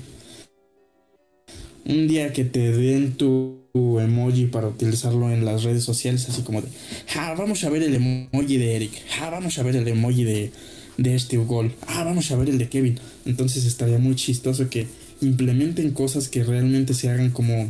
[1.85, 6.63] un día que te den tu, emoji para utilizarlo en las redes sociales así como
[6.63, 6.69] de
[7.17, 10.53] ah, vamos a ver el emoji de Eric ah, vamos a ver el emoji de,
[10.97, 14.87] de este gol ah, vamos a ver el de Kevin entonces estaría muy chistoso que
[15.21, 17.69] implementen cosas que realmente se hagan como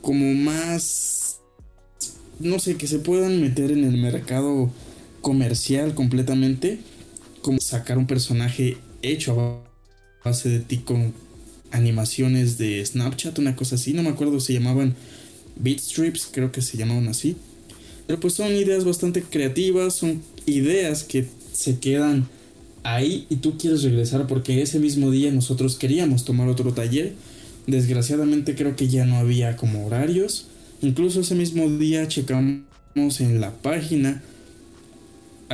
[0.00, 1.40] como más
[2.38, 4.70] no sé que se puedan meter en el mercado
[5.22, 6.78] comercial completamente
[7.40, 11.12] como sacar un personaje hecho a base de ti con
[11.70, 14.94] animaciones de Snapchat, una cosa así, no me acuerdo, se llamaban
[15.56, 17.36] Beat Strips, creo que se llamaban así.
[18.06, 22.28] Pero pues son ideas bastante creativas, son ideas que se quedan
[22.82, 27.14] ahí y tú quieres regresar porque ese mismo día nosotros queríamos tomar otro taller.
[27.66, 30.48] Desgraciadamente creo que ya no había como horarios.
[30.82, 34.22] Incluso ese mismo día checamos en la página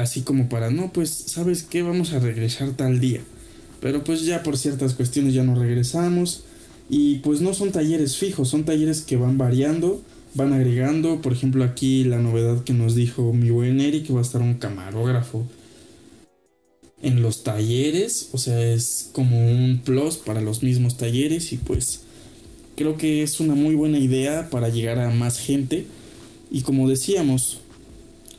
[0.03, 1.82] así como para, no, pues, ¿sabes qué?
[1.82, 3.20] Vamos a regresar tal día.
[3.80, 6.44] Pero pues ya por ciertas cuestiones ya no regresamos.
[6.90, 10.03] Y pues no son talleres fijos, son talleres que van variando,
[10.34, 11.20] van agregando.
[11.20, 14.55] Por ejemplo, aquí la novedad que nos dijo mi buen Eric va a estar un
[14.55, 15.46] camarógrafo
[17.03, 18.30] en los talleres.
[18.32, 21.53] O sea, es como un plus para los mismos talleres.
[21.53, 22.01] Y pues
[22.74, 25.86] creo que es una muy buena idea para llegar a más gente.
[26.51, 27.61] Y como decíamos,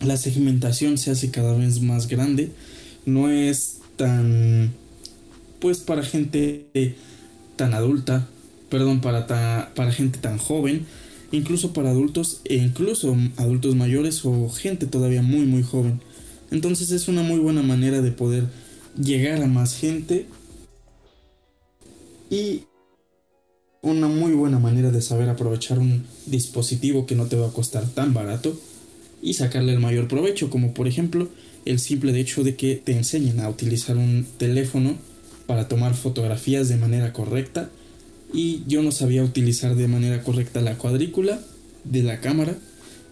[0.01, 2.51] la segmentación se hace cada vez más grande.
[3.05, 4.73] No es tan.
[5.59, 6.95] Pues para gente
[7.55, 8.27] tan adulta.
[8.69, 10.85] Perdón, para, ta- para gente tan joven.
[11.31, 16.01] Incluso para adultos e incluso adultos mayores o gente todavía muy muy joven.
[16.51, 18.45] Entonces es una muy buena manera de poder
[18.99, 20.25] llegar a más gente.
[22.29, 22.63] Y
[23.81, 27.87] una muy buena manera de saber aprovechar un dispositivo que no te va a costar
[27.87, 28.59] tan barato
[29.21, 31.29] y sacarle el mayor provecho, como por ejemplo
[31.65, 34.95] el simple hecho de que te enseñen a utilizar un teléfono
[35.45, 37.69] para tomar fotografías de manera correcta
[38.33, 41.39] y yo no sabía utilizar de manera correcta la cuadrícula
[41.83, 42.55] de la cámara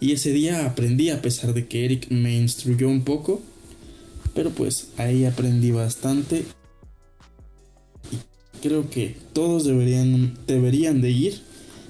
[0.00, 3.42] y ese día aprendí a pesar de que Eric me instruyó un poco,
[4.34, 6.44] pero pues ahí aprendí bastante
[8.62, 11.40] creo que todos deberían deberían de ir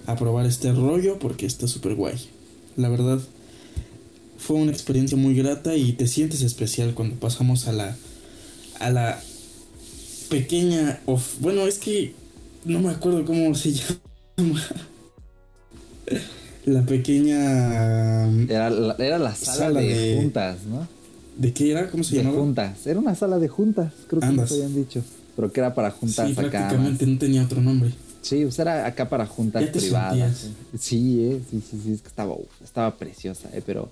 [0.06, 2.16] a probar este rollo porque está súper guay.
[2.76, 3.20] La verdad
[4.38, 7.96] fue una experiencia muy grata y te sientes especial cuando pasamos a la
[8.80, 9.20] a la
[10.30, 12.14] pequeña of, bueno es que
[12.64, 13.72] no me acuerdo cómo se
[14.38, 14.62] llama
[16.64, 20.86] la pequeña Era la, era la sala, Sala de, de- juntas, ¿no?
[21.36, 22.84] de qué era cómo se De llamaba juntas.
[22.86, 25.02] Era una sala de juntas, creo que nos habían dicho.
[25.36, 26.50] Pero que era para juntas sí acá.
[26.50, 27.12] prácticamente más.
[27.14, 30.36] no tenía otro nombre Sí, pues era acá para juntas privadas.
[30.36, 30.82] sentías.
[30.82, 33.88] Sí, eh, sí, sí, sí, es que estaba, estaba preciosa, eh, pero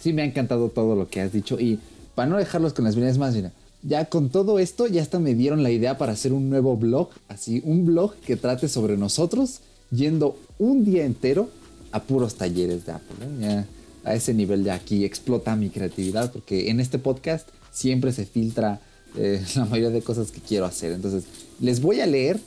[0.00, 1.60] sí me ha encantado todo lo que has dicho.
[1.60, 1.78] Y
[2.14, 5.34] para no dejarlos con las vidas más, mira, ya con todo esto, ya hasta me
[5.34, 9.60] dieron la idea para hacer un nuevo blog, así, un blog que trate sobre nosotros
[9.90, 11.48] yendo un día entero
[11.92, 13.26] a puros talleres de Apple.
[13.40, 13.66] Ya
[14.04, 18.80] a ese nivel ya aquí explota mi creatividad, porque en este podcast siempre se filtra
[19.16, 20.92] eh, la mayoría de cosas que quiero hacer.
[20.92, 21.24] Entonces,
[21.60, 22.40] les voy a leer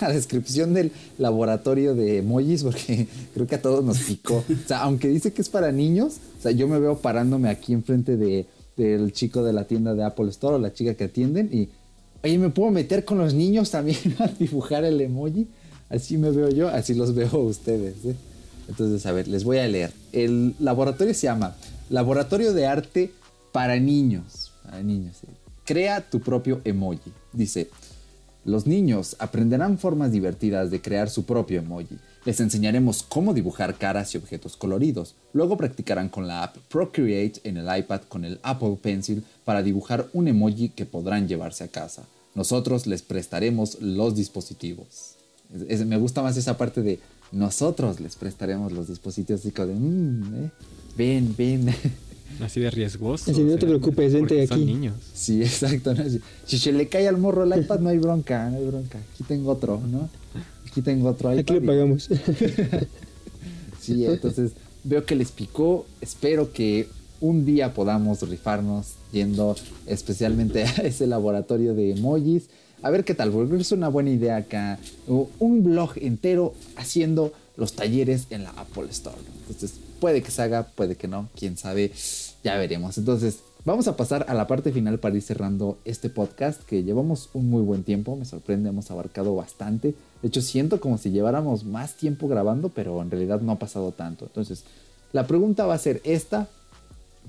[0.00, 4.36] la descripción del laboratorio de emojis porque creo que a todos nos picó.
[4.36, 7.72] O sea, aunque dice que es para niños, o sea, yo me veo parándome aquí
[7.72, 8.46] enfrente de,
[8.76, 11.68] del chico de la tienda de Apple Store o la chica que atienden y,
[12.22, 15.48] oye, ¿me puedo meter con los niños también a dibujar el emoji?
[15.88, 17.96] Así me veo yo, así los veo ustedes.
[18.04, 18.14] ¿eh?
[18.68, 19.92] Entonces, a ver, les voy a leer.
[20.12, 21.56] El laboratorio se llama
[21.88, 23.10] Laboratorio de Arte
[23.52, 24.52] para Niños.
[24.84, 25.16] Niños.
[25.64, 27.12] Crea tu propio emoji.
[27.32, 27.68] Dice,
[28.50, 31.98] los niños aprenderán formas divertidas de crear su propio emoji.
[32.24, 35.14] Les enseñaremos cómo dibujar caras y objetos coloridos.
[35.32, 40.08] Luego practicarán con la app Procreate en el iPad con el Apple Pencil para dibujar
[40.12, 42.02] un emoji que podrán llevarse a casa.
[42.34, 45.14] Nosotros les prestaremos los dispositivos.
[45.86, 46.98] Me gusta más esa parte de
[47.32, 49.40] nosotros les prestaremos los dispositivos.
[49.40, 50.50] Así como de, "Mm, eh,
[50.96, 51.74] ven, ven.
[52.42, 53.30] Así de riesgoso.
[53.30, 54.64] Así, no te preocupes, vente porque son aquí.
[54.66, 54.94] niños.
[55.14, 55.94] Sí, exacto.
[55.94, 56.08] ¿no?
[56.08, 58.98] Si, si se le cae al morro el iPad, no hay bronca, no hay bronca.
[59.14, 60.08] Aquí tengo otro, ¿no?
[60.66, 61.40] Aquí tengo otro iPad.
[61.40, 62.08] Aquí lo pagamos.
[63.80, 64.52] Sí, entonces
[64.84, 65.86] veo que les picó.
[66.00, 66.86] Espero que
[67.20, 72.44] un día podamos rifarnos yendo especialmente a ese laboratorio de emojis.
[72.82, 74.78] A ver qué tal, porque es una buena idea acá.
[75.06, 79.18] Un blog entero haciendo los talleres en la Apple Store.
[79.40, 81.92] Entonces, puede que se haga, puede que no, quién sabe,
[82.42, 82.96] ya veremos.
[82.98, 87.30] Entonces, vamos a pasar a la parte final para ir cerrando este podcast que llevamos
[87.34, 88.16] un muy buen tiempo.
[88.16, 89.94] Me sorprende, hemos abarcado bastante.
[90.22, 93.92] De hecho, siento como si lleváramos más tiempo grabando, pero en realidad no ha pasado
[93.92, 94.26] tanto.
[94.26, 94.64] Entonces,
[95.12, 96.48] la pregunta va a ser esta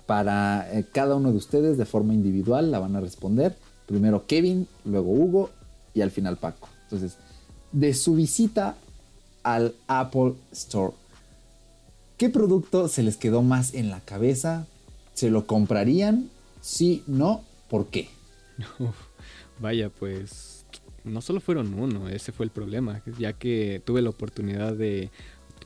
[0.06, 2.72] para eh, cada uno de ustedes de forma individual.
[2.72, 3.56] La van a responder.
[3.86, 5.50] Primero Kevin, luego Hugo
[5.94, 6.70] y al final Paco.
[6.84, 7.18] Entonces,
[7.72, 8.76] de su visita
[9.44, 10.94] al Apple Store,
[12.18, 14.68] ¿qué producto se les quedó más en la cabeza?
[15.22, 16.32] ¿Se lo comprarían?
[16.62, 18.10] Sí, no, ¿por qué?
[18.80, 18.96] Uf,
[19.60, 20.66] vaya, pues
[21.04, 25.12] no solo fueron uno, ese fue el problema, ya que tuve la oportunidad de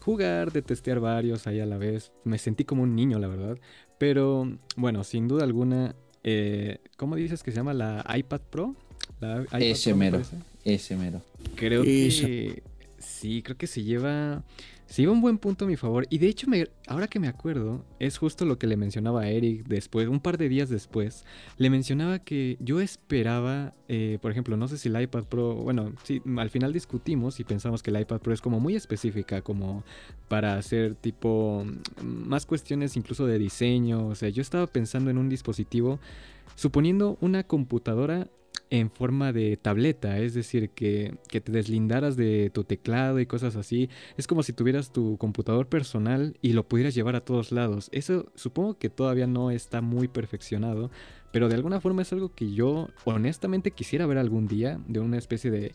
[0.01, 2.11] jugar, de testear varios ahí a la vez.
[2.25, 3.57] Me sentí como un niño, la verdad.
[3.97, 5.95] Pero bueno, sin duda alguna,
[6.25, 8.75] eh, ¿cómo dices que se llama la iPad Pro?
[9.21, 10.25] La iPad Ese Pro, me mero,
[10.65, 11.21] ese mero.
[11.55, 12.61] Creo que
[12.99, 14.43] sí, creo que se lleva
[14.87, 17.27] se lleva un buen punto a mi favor y de hecho me, ahora que me
[17.27, 21.25] acuerdo es justo lo que le mencionaba a Eric después un par de días después
[21.57, 25.93] le mencionaba que yo esperaba eh, por ejemplo no sé si el iPad Pro bueno
[26.03, 29.83] sí al final discutimos y pensamos que el iPad Pro es como muy específica como
[30.27, 35.17] para hacer tipo mm, más cuestiones incluso de diseño o sea yo estaba pensando en
[35.17, 35.99] un dispositivo
[36.55, 38.27] suponiendo una computadora
[38.69, 43.55] en forma de tableta, es decir, que, que te deslindaras de tu teclado y cosas
[43.55, 43.89] así.
[44.17, 47.89] Es como si tuvieras tu computador personal y lo pudieras llevar a todos lados.
[47.91, 50.91] Eso supongo que todavía no está muy perfeccionado,
[51.31, 55.17] pero de alguna forma es algo que yo honestamente quisiera ver algún día, de una
[55.17, 55.73] especie de,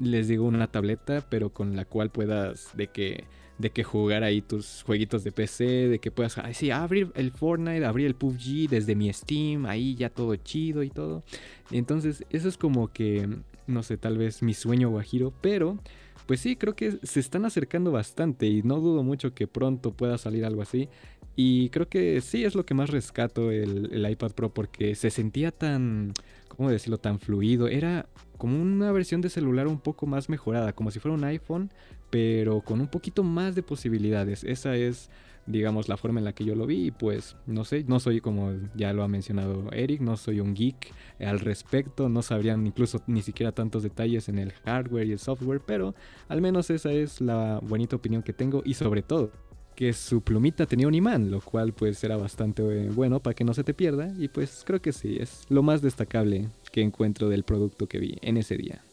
[0.00, 3.24] les digo, una tableta, pero con la cual puedas de que
[3.58, 7.30] de que jugar ahí tus jueguitos de PC, de que puedas ay, sí, abrir el
[7.30, 11.22] Fortnite, abrir el PUBG desde mi Steam, ahí ya todo chido y todo.
[11.70, 13.28] Entonces, eso es como que,
[13.66, 15.78] no sé, tal vez mi sueño guajiro, pero
[16.26, 20.18] pues sí, creo que se están acercando bastante y no dudo mucho que pronto pueda
[20.18, 20.88] salir algo así.
[21.36, 25.10] Y creo que sí es lo que más rescato el, el iPad Pro porque se
[25.10, 26.12] sentía tan,
[26.48, 27.68] ¿cómo decirlo?, tan fluido.
[27.68, 28.06] Era
[28.38, 31.70] como una versión de celular un poco más mejorada, como si fuera un iPhone,
[32.14, 34.44] pero con un poquito más de posibilidades.
[34.44, 35.10] Esa es,
[35.46, 38.20] digamos, la forma en la que yo lo vi y pues, no sé, no soy
[38.20, 43.02] como ya lo ha mencionado Eric, no soy un geek al respecto, no sabrían incluso
[43.08, 45.96] ni siquiera tantos detalles en el hardware y el software, pero
[46.28, 49.32] al menos esa es la bonita opinión que tengo y sobre todo
[49.74, 53.42] que su plumita tenía un imán, lo cual pues era bastante eh, bueno para que
[53.42, 57.28] no se te pierda y pues creo que sí, es lo más destacable que encuentro
[57.28, 58.84] del producto que vi en ese día.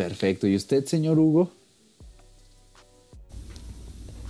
[0.00, 0.46] Perfecto.
[0.46, 1.50] ¿Y usted, señor Hugo?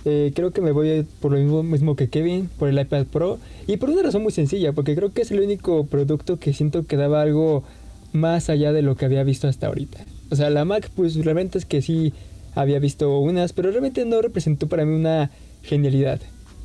[0.03, 3.39] Eh, creo que me voy por lo mismo, que Kevin, por el iPad Pro.
[3.67, 6.85] Y por una razón muy sencilla, porque creo que es el único producto que siento
[6.85, 7.63] que daba algo
[8.11, 10.03] más allá de lo que había visto hasta ahorita.
[10.29, 12.11] O sea, la Mac, pues realmente es que sí
[12.53, 15.31] había visto unas, pero realmente no representó para mí una
[15.63, 16.19] genialidad.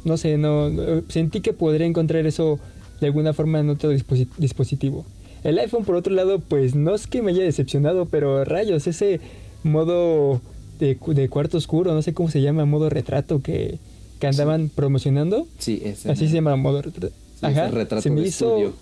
[0.04, 0.68] No sé, no,
[1.08, 2.58] sentí que podría encontrar eso
[3.00, 5.04] de alguna forma en otro disposi- dispositivo.
[5.44, 9.20] El iPhone, por otro lado, pues no es que me haya decepcionado, pero rayos, ese
[9.62, 10.40] modo
[10.78, 13.78] de, de cuarto oscuro, no sé cómo se llama, modo retrato que,
[14.18, 15.46] que andaban promocionando.
[15.58, 16.10] Sí, ese.
[16.10, 17.14] Así se llama modo retrato.
[17.40, 18.48] Sí, ese retrato se me de hizo.
[18.48, 18.72] estudio.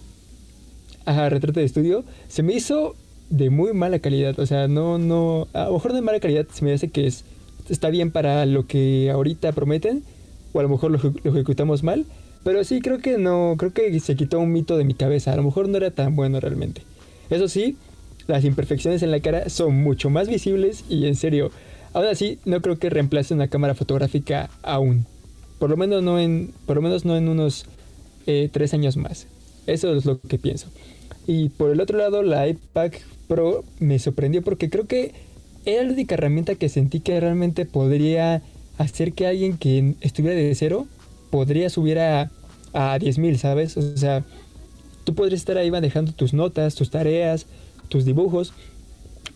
[1.04, 2.04] Ajá, retrato de estudio.
[2.28, 2.94] Se me hizo
[3.30, 4.38] de muy mala calidad.
[4.38, 5.48] O sea, no, no.
[5.52, 7.24] A lo mejor de mala calidad se me hace que es,
[7.68, 10.02] está bien para lo que ahorita prometen.
[10.52, 12.06] O a lo mejor lo ejecutamos mal.
[12.44, 15.32] Pero sí, creo que no, creo que se quitó un mito de mi cabeza.
[15.32, 16.82] A lo mejor no era tan bueno realmente.
[17.30, 17.76] Eso sí,
[18.26, 21.50] las imperfecciones en la cara son mucho más visibles y en serio,
[21.94, 25.06] aún así no creo que reemplace una cámara fotográfica aún.
[25.58, 27.64] Por lo menos no en, por lo menos no en unos
[28.26, 29.26] eh, tres años más.
[29.66, 30.68] Eso es lo que pienso.
[31.26, 32.92] Y por el otro lado, la iPad
[33.26, 35.12] Pro me sorprendió porque creo que
[35.64, 38.42] era la única herramienta que sentí que realmente podría
[38.76, 40.86] hacer que alguien que estuviera de cero
[41.34, 42.30] podría subir a,
[42.72, 43.76] a 10.000, ¿sabes?
[43.76, 44.22] O sea,
[45.02, 47.46] tú podrías estar ahí manejando tus notas, tus tareas,
[47.88, 48.52] tus dibujos.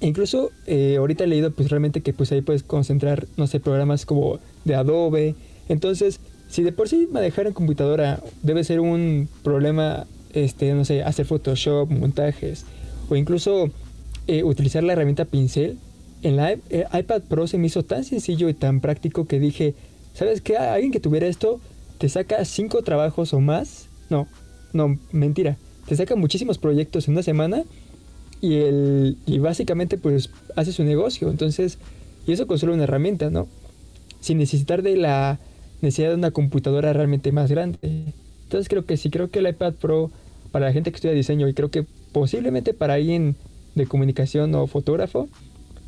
[0.01, 3.59] E incluso eh, ahorita he leído pues realmente que pues ahí puedes concentrar, no sé,
[3.59, 5.35] programas como de Adobe.
[5.69, 11.03] Entonces, si de por sí manejar en computadora debe ser un problema, este, no sé,
[11.03, 12.65] hacer Photoshop, montajes,
[13.11, 13.71] o incluso
[14.29, 15.79] eh, utilizar la herramienta pincel,
[16.23, 19.75] en la eh, iPad Pro se me hizo tan sencillo y tan práctico que dije,
[20.15, 20.57] ¿sabes qué?
[20.57, 21.59] Alguien que tuviera esto
[21.99, 23.89] te saca cinco trabajos o más.
[24.09, 24.27] No,
[24.73, 25.57] no, mentira.
[25.87, 27.65] Te saca muchísimos proyectos en una semana
[28.41, 31.31] y, el, y básicamente pues hace su negocio.
[31.31, 31.79] Entonces,
[32.27, 33.49] y eso con solo una herramienta, ¿no?
[34.21, 35.39] Sin necesitar de la
[35.81, 37.79] necesidad de una computadora realmente más grande.
[38.45, 40.11] Entonces creo que sí, creo que el iPad Pro
[40.53, 43.37] para la gente que estudia diseño y creo que posiblemente para alguien
[43.75, 45.29] de comunicación o fotógrafo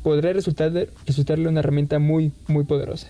[0.03, 0.71] podría resultar
[1.05, 3.07] resultarle una herramienta muy, muy poderosa.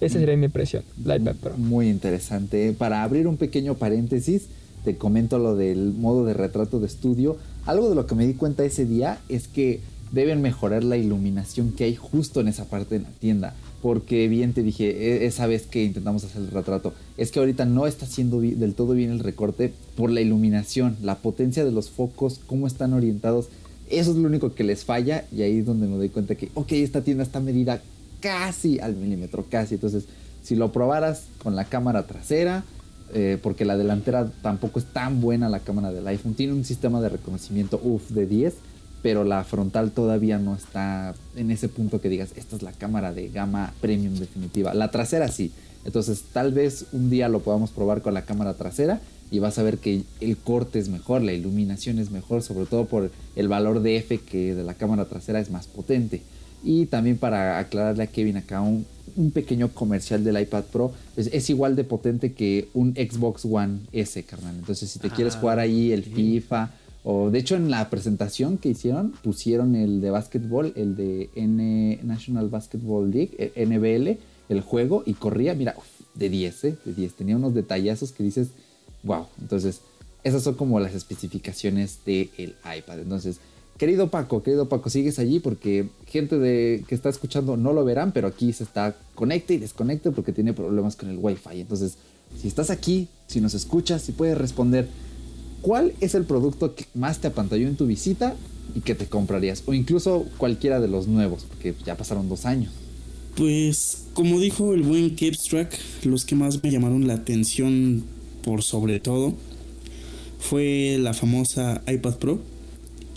[0.00, 1.56] Esa sería mi impresión, la iPad Pro.
[1.56, 2.72] Muy interesante.
[2.72, 4.46] Para abrir un pequeño paréntesis,
[4.84, 7.36] te comento lo del modo de retrato de estudio.
[7.66, 9.80] Algo de lo que me di cuenta ese día es que
[10.12, 13.54] deben mejorar la iluminación que hay justo en esa parte de la tienda.
[13.82, 17.64] Porque bien te dije, e- esa vez que intentamos hacer el retrato, es que ahorita
[17.64, 21.90] no está haciendo del todo bien el recorte por la iluminación, la potencia de los
[21.90, 23.48] focos, cómo están orientados.
[23.90, 26.50] Eso es lo único que les falla y ahí es donde me doy cuenta que,
[26.54, 27.82] ok, esta tienda está medida
[28.20, 29.74] casi al milímetro, casi.
[29.74, 30.04] Entonces,
[30.42, 32.64] si lo probaras con la cámara trasera,
[33.14, 37.00] eh, porque la delantera tampoco es tan buena la cámara del iPhone, tiene un sistema
[37.00, 38.54] de reconocimiento, uff, de 10,
[39.02, 43.12] pero la frontal todavía no está en ese punto que digas, esta es la cámara
[43.12, 44.74] de gama premium definitiva.
[44.74, 45.52] La trasera sí.
[45.84, 49.00] Entonces, tal vez un día lo podamos probar con la cámara trasera
[49.30, 52.86] y vas a ver que el corte es mejor, la iluminación es mejor, sobre todo
[52.86, 56.22] por el valor de F que de la cámara trasera es más potente.
[56.62, 58.84] Y también para aclararle a Kevin acá un,
[59.16, 63.80] un pequeño comercial del iPad Pro, pues es igual de potente que un Xbox One
[63.92, 64.56] S, carnal.
[64.56, 66.04] Entonces, si te quieres Ah, jugar ahí el.
[66.04, 66.70] FIFA,
[67.04, 72.00] o de hecho en la presentación que hicieron, pusieron el de básquetbol, el de N
[72.02, 74.18] National Basketball League, eh, NBL,
[74.52, 75.74] el juego, y corría, mira,
[76.14, 76.76] de 10, ¿eh?
[76.84, 77.14] De 10.
[77.14, 78.48] Tenía unos detallazos que dices,
[79.04, 79.26] wow.
[79.40, 79.80] Entonces,
[80.24, 83.00] esas son como las especificaciones del iPad.
[83.00, 83.38] Entonces,
[83.78, 88.12] querido Paco, querido Paco, sigues allí porque gente de, que está escuchando no lo verán,
[88.12, 91.60] pero aquí se está conecte y desconecte porque tiene problemas con el Wi-Fi.
[91.60, 91.96] Entonces,
[92.40, 94.88] si estás aquí, si nos escuchas, si puedes responder,
[95.62, 98.34] ¿cuál es el producto que más te apantalló en tu visita
[98.74, 99.62] y que te comprarías?
[99.66, 102.72] O incluso cualquiera de los nuevos, porque ya pasaron dos años.
[103.36, 108.02] Pues, como dijo el buen Capstrack, los que más me llamaron la atención
[108.42, 109.34] por sobre todo
[110.40, 112.40] fue la famosa iPad Pro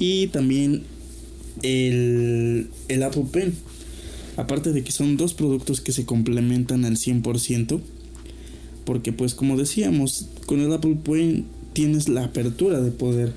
[0.02, 0.82] y también
[1.62, 3.54] el, el Apple Pen.
[4.36, 7.80] Aparte de que son dos productos que se complementan al 100%,
[8.84, 13.32] porque pues como decíamos, con el Apple Pen tienes la apertura de poder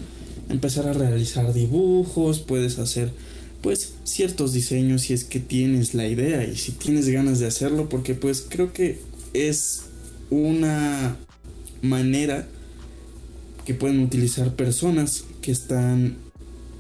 [0.48, 3.12] empezar a realizar dibujos, puedes hacer
[3.60, 7.90] pues ciertos diseños si es que tienes la idea y si tienes ganas de hacerlo
[7.90, 9.00] porque pues creo que
[9.34, 9.84] es
[10.30, 11.16] una
[11.82, 12.48] manera
[13.66, 16.23] que pueden utilizar personas que están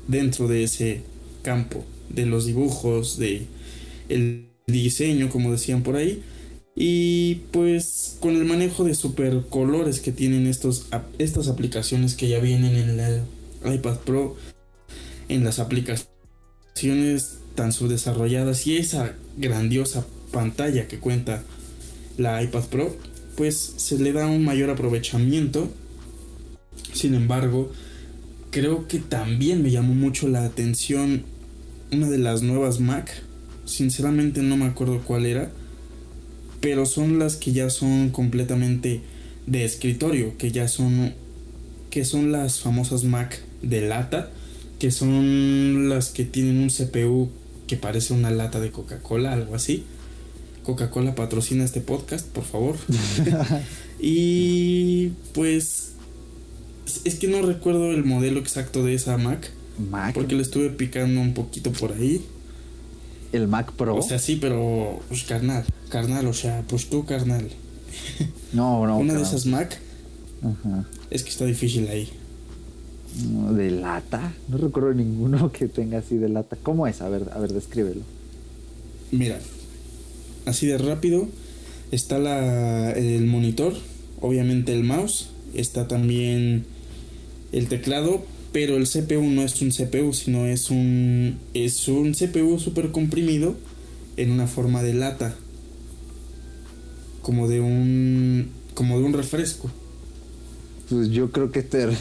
[0.08, 1.02] dentro de ese
[1.42, 3.46] campo de los dibujos de
[4.08, 6.22] el diseño como decían por ahí
[6.76, 10.86] y pues con el manejo de super colores que tienen estos
[11.18, 13.22] estas aplicaciones que ya vienen en el
[13.64, 14.36] iPad Pro
[15.28, 21.42] en las aplicaciones tan subdesarrolladas y esa grandiosa pantalla que cuenta
[22.18, 22.96] la iPad Pro,
[23.36, 25.68] pues se le da un mayor aprovechamiento.
[26.92, 27.72] Sin embargo,
[28.54, 31.24] creo que también me llamó mucho la atención
[31.90, 33.10] una de las nuevas Mac.
[33.64, 35.50] Sinceramente no me acuerdo cuál era,
[36.60, 39.00] pero son las que ya son completamente
[39.48, 41.14] de escritorio, que ya son
[41.90, 44.30] que son las famosas Mac de lata,
[44.78, 47.30] que son las que tienen un CPU
[47.66, 49.82] que parece una lata de Coca-Cola, algo así.
[50.62, 52.76] Coca-Cola patrocina este podcast, por favor.
[54.00, 55.93] y pues
[57.04, 59.50] es que no recuerdo el modelo exacto de esa Mac,
[59.90, 62.24] Mac, porque le estuve picando un poquito por ahí.
[63.32, 63.96] el Mac Pro.
[63.96, 67.48] O sea, sí, pero pues carnal, carnal, o sea, pues tú carnal.
[68.52, 68.98] no, no.
[69.04, 69.78] Una de esas Mac
[70.42, 70.84] Ajá.
[71.10, 72.08] Es que está difícil ahí.
[73.56, 74.34] ¿De lata?
[74.48, 76.56] No recuerdo ninguno que tenga así de lata.
[76.62, 77.00] ¿Cómo es?
[77.00, 78.02] A ver, a ver, descríbelo.
[79.10, 79.38] Mira,
[80.44, 81.28] así de rápido
[81.92, 83.74] está la, el monitor,
[84.20, 86.66] obviamente el mouse, está también
[87.56, 92.58] el teclado, pero el CPU no es un CPU, sino es un es un CPU
[92.58, 93.54] super comprimido
[94.16, 95.34] en una forma de lata,
[97.22, 99.70] como de un como de un refresco.
[100.88, 101.88] Pues yo creo que este...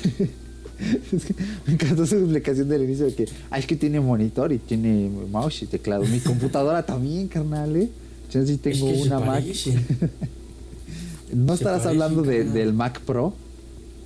[1.13, 1.35] Es que
[1.65, 5.09] me encantó su explicación del inicio de que, ah, es que tiene monitor y tiene
[5.31, 6.03] mouse y teclado.
[6.05, 7.89] Mi computadora también, carnal, ¿eh?
[8.31, 9.43] Yo sí tengo Es que se una Mac.
[11.33, 13.33] No estarás hablando de- del Mac Pro,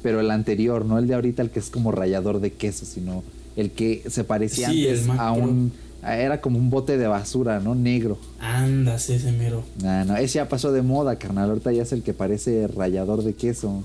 [0.03, 3.23] pero el anterior, no el de ahorita, el que es como rallador de queso, sino
[3.55, 5.71] el que se parecía Sí, antes a un...
[6.03, 7.73] Era como un bote de basura, ¿no?
[7.75, 8.17] Negro.
[8.39, 9.63] Andas ese mero.
[9.81, 11.49] No, no, ese ya pasó de moda, carnal.
[11.49, 13.83] Ahorita ya es el que parece rallador de queso.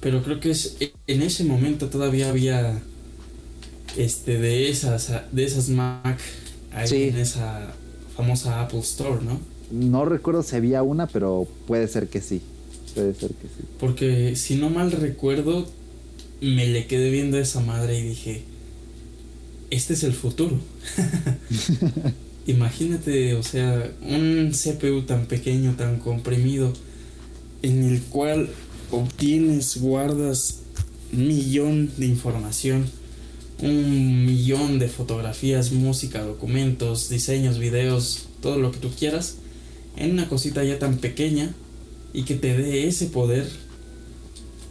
[0.00, 0.76] Pero creo que es
[1.06, 2.78] en ese momento todavía había
[3.96, 6.20] este de esas de esas Mac
[6.72, 7.02] ahí Sí.
[7.04, 7.72] en esa
[8.14, 9.40] famosa Apple Store, ¿no?
[9.72, 12.42] No recuerdo si había una, pero puede ser que sí.
[12.98, 13.64] Puede ser que sí.
[13.78, 15.70] Porque si no mal recuerdo
[16.40, 18.42] me le quedé viendo a esa madre y dije,
[19.70, 20.58] este es el futuro.
[22.46, 26.72] Imagínate, o sea, un CPU tan pequeño, tan comprimido,
[27.62, 28.48] en el cual
[28.90, 30.60] obtienes, guardas
[31.12, 32.86] un millón de información,
[33.60, 39.36] un millón de fotografías, música, documentos, diseños, videos, todo lo que tú quieras,
[39.96, 41.54] en una cosita ya tan pequeña
[42.12, 43.48] y que te dé ese poder,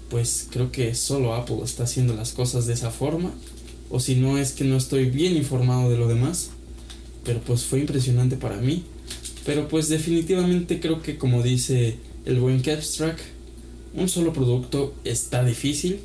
[0.10, 3.34] pues creo que solo Apple está haciendo las cosas de esa forma,
[3.90, 6.50] o si no es que no estoy bien informado de lo demás,
[7.24, 8.84] pero pues fue impresionante para mí.
[9.46, 13.18] Pero pues definitivamente creo que como dice el buen Capstrack,
[13.94, 16.00] un solo producto está difícil.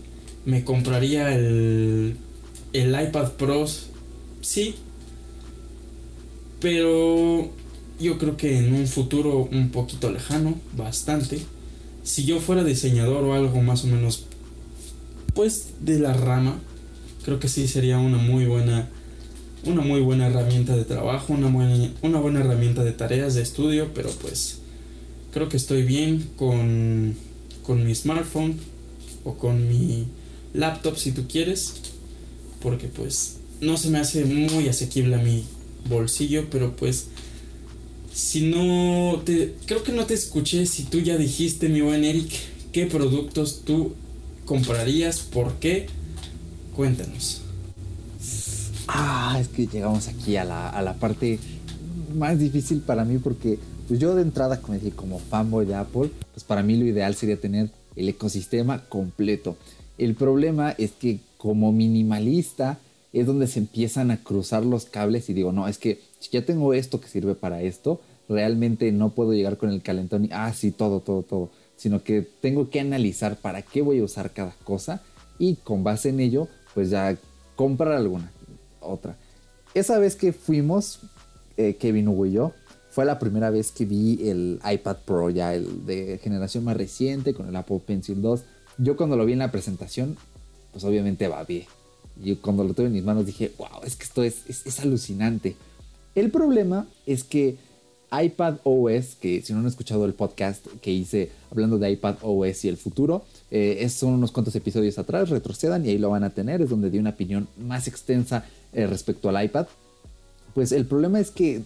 [0.45, 2.17] Me compraría el,
[2.73, 3.67] el iPad Pro,
[4.41, 4.75] sí,
[6.61, 7.51] pero
[8.03, 11.39] yo creo que en un futuro un poquito lejano, bastante,
[12.03, 14.27] si yo fuera diseñador o algo más o menos,
[15.35, 16.59] pues de la rama,
[17.25, 18.89] creo que sí sería una muy buena
[19.65, 23.91] una muy buena herramienta de trabajo, una buena, una buena herramienta de tareas de estudio,
[23.95, 24.59] pero pues
[25.33, 27.15] creo que estoy bien con,
[27.63, 28.57] con mi smartphone
[29.25, 30.07] o con mi
[30.53, 31.75] laptop si tú quieres,
[32.61, 35.45] porque pues no se me hace muy asequible a mi
[35.89, 37.09] bolsillo, pero pues
[38.13, 42.31] si no te creo que no te escuché si tú ya dijiste mi buen Eric
[42.73, 43.95] qué productos tú
[44.45, 45.87] comprarías, por qué,
[46.75, 47.43] cuéntanos.
[48.89, 51.39] Ah, es que llegamos aquí a la, a la parte
[52.15, 53.59] más difícil para mí porque
[53.89, 57.41] pues yo de entrada, como como fanboy de Apple, pues para mí lo ideal sería
[57.41, 59.57] tener el ecosistema completo.
[59.99, 62.79] El problema es que como minimalista
[63.13, 66.73] es donde se empiezan a cruzar los cables y digo, no, es que ya tengo
[66.75, 70.71] esto que sirve para esto, realmente no puedo llegar con el calentón y, ah, sí,
[70.71, 75.03] todo, todo, todo, sino que tengo que analizar para qué voy a usar cada cosa
[75.39, 77.17] y con base en ello, pues ya
[77.57, 78.31] comprar alguna
[78.81, 79.17] otra.
[79.75, 81.01] Esa vez que fuimos,
[81.57, 82.53] eh, Kevin Hugo y yo,
[82.91, 87.33] fue la primera vez que vi el iPad Pro, ya el de generación más reciente,
[87.33, 88.45] con el Apple Pencil 2.
[88.79, 90.17] Yo cuando lo vi en la presentación,
[90.73, 91.67] pues obviamente babié.
[92.23, 95.57] Y cuando lo tuve en mis manos dije, wow, es que esto es, es, alucinante.
[96.15, 97.57] El problema es que
[98.13, 102.65] iPad OS, que si no han escuchado el podcast que hice hablando de iPad OS
[102.65, 106.31] y el futuro, eh, son unos cuantos episodios atrás, retrocedan y ahí lo van a
[106.31, 109.67] tener, es donde di una opinión más extensa eh, respecto al iPad.
[110.55, 111.63] Pues el problema es que,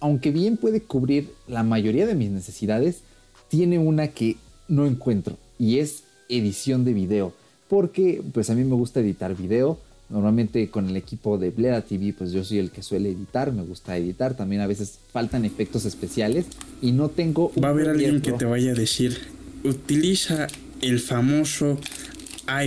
[0.00, 3.00] aunque bien puede cubrir la mayoría de mis necesidades,
[3.48, 4.36] tiene una que
[4.68, 7.32] no encuentro y es edición de video.
[7.70, 9.78] Porque pues a mí me gusta editar video.
[10.10, 13.62] Normalmente con el equipo de Bleda TV pues yo soy el que suele editar, me
[13.62, 14.36] gusta editar.
[14.36, 16.46] También a veces faltan efectos especiales
[16.82, 17.52] y no tengo...
[17.54, 19.16] un Va a haber alguien que te vaya a decir,
[19.62, 20.48] utiliza
[20.82, 21.78] el famoso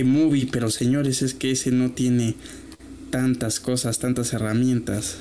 [0.00, 2.34] iMovie, pero señores, es que ese no tiene
[3.10, 5.18] tantas cosas, tantas herramientas.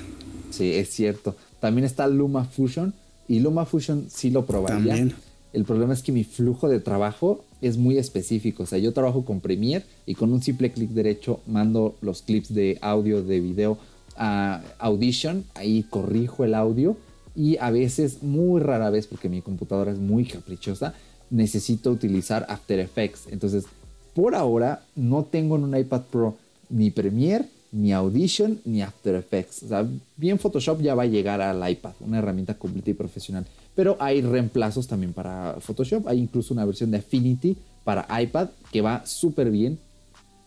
[0.49, 1.35] Sí, es cierto.
[1.59, 2.93] También está Luma Fusion
[3.27, 4.77] y Luma Fusion sí lo probaría.
[4.77, 5.13] También.
[5.51, 8.63] El problema es que mi flujo de trabajo es muy específico.
[8.63, 12.53] O sea, yo trabajo con Premiere y con un simple clic derecho mando los clips
[12.53, 13.77] de audio, de video
[14.15, 15.45] a Audition.
[15.55, 16.97] Ahí corrijo el audio
[17.35, 20.93] y a veces, muy rara vez, porque mi computadora es muy caprichosa,
[21.29, 23.27] necesito utilizar After Effects.
[23.31, 23.65] Entonces,
[24.13, 26.37] por ahora no tengo en un iPad Pro
[26.69, 29.63] ni Premiere, ni Audition, ni After Effects.
[29.63, 33.45] O sea, bien Photoshop ya va a llegar al iPad, una herramienta completa y profesional.
[33.75, 36.07] Pero hay reemplazos también para Photoshop.
[36.07, 39.79] Hay incluso una versión de Affinity para iPad que va súper bien.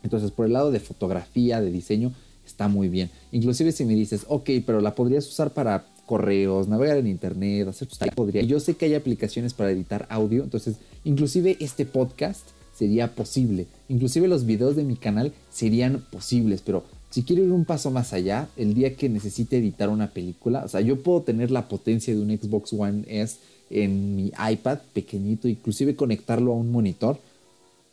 [0.02, 2.12] Entonces, por el lado de fotografía, de diseño,
[2.46, 3.10] está muy bien.
[3.32, 7.88] Inclusive si me dices, ok, pero la podrías usar para correos, navegar en internet, hacer
[7.88, 8.42] tus podría.
[8.42, 13.66] Yo sé que hay aplicaciones para editar audio, entonces inclusive este podcast sería posible.
[13.88, 16.84] Inclusive los videos de mi canal serían posibles, pero
[17.16, 20.68] si quiero ir un paso más allá, el día que necesite editar una película, o
[20.68, 23.38] sea, yo puedo tener la potencia de un Xbox One S
[23.70, 27.18] en mi iPad pequeñito, inclusive conectarlo a un monitor,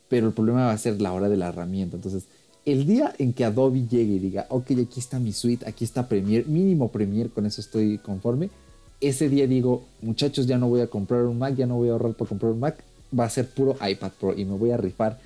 [0.10, 1.95] pero el problema va a ser la hora de la herramienta.
[1.95, 2.26] Entonces,
[2.66, 6.10] el día en que Adobe llegue y diga, ok, aquí está mi suite, aquí está
[6.10, 8.50] Premiere, mínimo Premiere, con eso estoy conforme,
[9.00, 11.94] ese día digo, muchachos, ya no voy a comprar un Mac, ya no voy a
[11.94, 12.84] ahorrar para comprar un Mac,
[13.18, 15.18] va a ser puro iPad Pro y me voy a rifar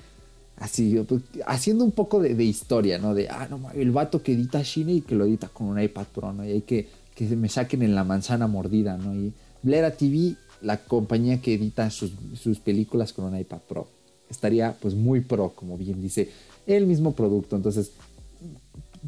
[0.60, 3.14] así, pues, haciendo un poco de, historia, ¿no?
[3.14, 6.06] De, ah, no, el vato que edita Shine y que lo edita con un iPad
[6.14, 6.44] Pro, ¿no?
[6.44, 9.14] Y hay que, que me saquen en la manzana mordida, ¿no?
[9.14, 9.32] Y
[9.62, 13.88] Blera TV, la compañía que edita sus, sus películas con un iPad Pro.
[14.28, 16.30] Estaría pues muy pro, como bien dice
[16.66, 17.56] el mismo producto.
[17.56, 17.92] Entonces,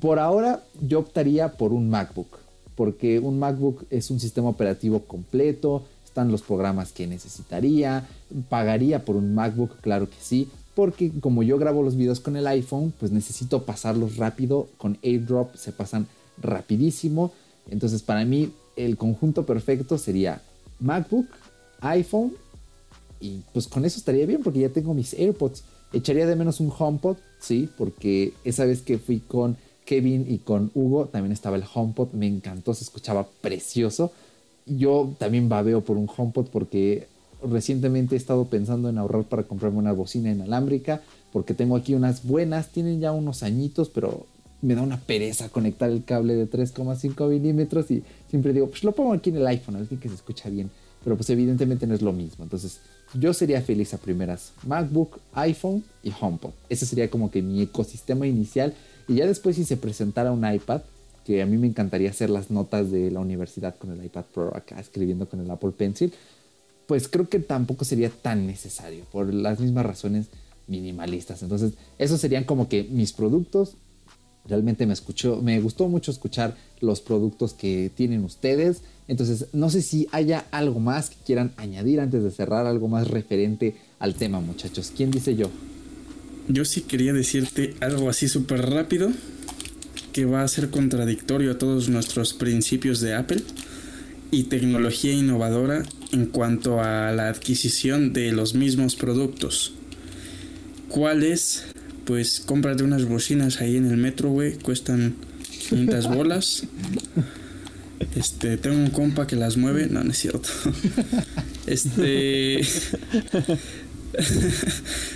[0.00, 2.38] por ahora yo optaría por un MacBook,
[2.74, 8.06] porque un MacBook es un sistema operativo completo, están los programas que necesitaría,
[8.48, 10.48] pagaría por un MacBook, claro que sí,
[10.80, 15.54] porque como yo grabo los videos con el iPhone, pues necesito pasarlos rápido, con AirDrop
[15.54, 16.06] se pasan
[16.40, 17.32] rapidísimo,
[17.68, 20.40] entonces para mí el conjunto perfecto sería
[20.78, 21.26] MacBook,
[21.82, 22.32] iPhone
[23.20, 25.64] y pues con eso estaría bien porque ya tengo mis AirPods.
[25.92, 30.70] Echaría de menos un HomePod, sí, porque esa vez que fui con Kevin y con
[30.72, 34.12] Hugo también estaba el HomePod, me encantó, se escuchaba precioso.
[34.64, 37.06] Yo también babeo por un HomePod porque
[37.42, 41.02] recientemente he estado pensando en ahorrar para comprarme una bocina inalámbrica,
[41.32, 44.26] porque tengo aquí unas buenas, tienen ya unos añitos, pero
[44.62, 48.92] me da una pereza conectar el cable de 3,5 milímetros y siempre digo, pues lo
[48.92, 50.70] pongo aquí en el iPhone, a que se escucha bien,
[51.02, 52.44] pero pues evidentemente no es lo mismo.
[52.44, 52.80] Entonces
[53.14, 56.50] yo sería feliz a primeras MacBook, iPhone y HomePod.
[56.68, 58.74] Ese sería como que mi ecosistema inicial.
[59.08, 60.82] Y ya después si se presentara un iPad,
[61.24, 64.56] que a mí me encantaría hacer las notas de la universidad con el iPad Pro
[64.56, 66.12] acá, escribiendo con el Apple Pencil,
[66.90, 70.26] pues creo que tampoco sería tan necesario por las mismas razones
[70.66, 71.40] minimalistas.
[71.44, 73.74] Entonces, esos serían como que mis productos.
[74.48, 78.82] Realmente me escuchó, me gustó mucho escuchar los productos que tienen ustedes.
[79.06, 83.06] Entonces, no sé si haya algo más que quieran añadir antes de cerrar, algo más
[83.06, 84.92] referente al tema, muchachos.
[84.96, 85.48] ¿Quién dice yo?
[86.48, 89.12] Yo sí quería decirte algo así súper rápido
[90.12, 93.44] que va a ser contradictorio a todos nuestros principios de Apple
[94.30, 99.74] y tecnología innovadora en cuanto a la adquisición de los mismos productos.
[100.88, 101.64] ¿Cuál es?
[102.04, 105.14] Pues cómprate unas bocinas ahí en el metro, güey, cuestan
[105.68, 106.64] 500 bolas.
[108.16, 109.88] Este, tengo un compa que las mueve.
[109.90, 110.48] No, no es cierto.
[111.66, 112.62] Este.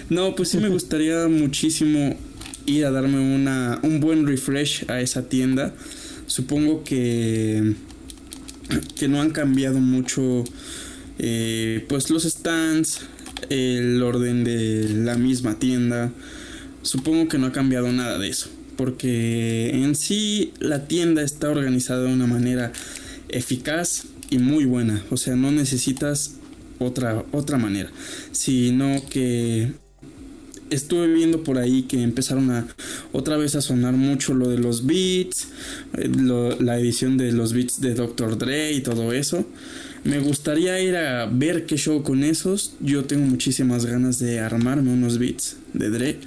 [0.09, 2.17] no, pues sí me gustaría muchísimo
[2.67, 5.75] ir a darme una, un buen refresh a esa tienda.
[6.27, 7.75] Supongo que.
[8.97, 10.45] que no han cambiado mucho.
[11.19, 13.03] Eh, pues los stands,
[13.51, 16.13] el orden de la misma tienda.
[16.83, 22.05] Supongo que no ha cambiado nada de eso porque en sí la tienda está organizada
[22.05, 22.73] de una manera
[23.29, 26.37] eficaz y muy buena, o sea, no necesitas
[26.79, 27.91] otra, otra manera,
[28.33, 29.73] sino que
[30.75, 32.67] estuve viendo por ahí que empezaron a
[33.13, 35.49] otra vez a sonar mucho lo de los beats,
[35.97, 36.11] eh,
[36.61, 38.39] la edición de los beats de Dr.
[38.39, 39.47] Dre y todo eso.
[40.05, 42.75] Me gustaría ir a ver qué show con esos.
[42.81, 46.19] Yo tengo muchísimas ganas de armarme unos beats de Dre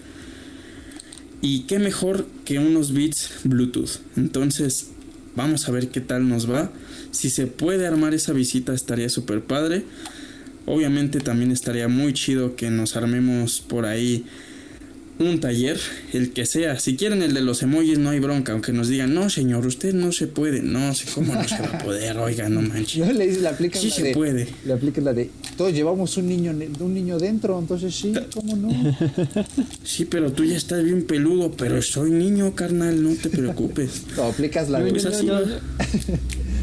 [1.41, 3.99] y qué mejor que unos bits Bluetooth.
[4.15, 4.87] Entonces,
[5.35, 6.71] vamos a ver qué tal nos va.
[7.11, 9.83] Si se puede armar esa visita estaría súper padre.
[10.67, 14.25] Obviamente también estaría muy chido que nos armemos por ahí
[15.19, 15.79] un taller,
[16.13, 16.79] el que sea.
[16.79, 18.51] Si quieren el de los emojis, no hay bronca.
[18.51, 20.61] Aunque nos digan, no, señor, usted no se puede.
[20.61, 22.17] No sé cómo no se va a poder.
[22.19, 23.05] Oiga, no manches.
[23.05, 24.47] No le la aplican sí se puede.
[24.65, 28.69] Le aplican la de, todos llevamos un niño, un niño dentro, entonces sí, ¿cómo no?
[29.83, 34.03] Sí, pero tú ya estás bien peludo, pero soy niño, carnal, no te preocupes.
[34.17, 34.91] No, aplicas la de...
[34.91, 35.05] Pues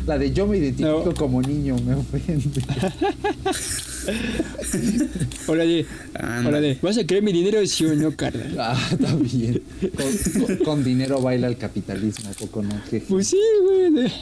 [0.06, 2.62] la de yo me identifico como niño, me ofende.
[5.47, 5.86] Órale,
[6.47, 6.78] órale.
[6.82, 8.55] ¿Vas a creer mi dinero sí o no, carnal?
[8.59, 9.62] Ah, está bien.
[10.64, 12.81] Con, dinero baila el capitalismo, poco no?
[13.09, 14.12] Pues sí, güey.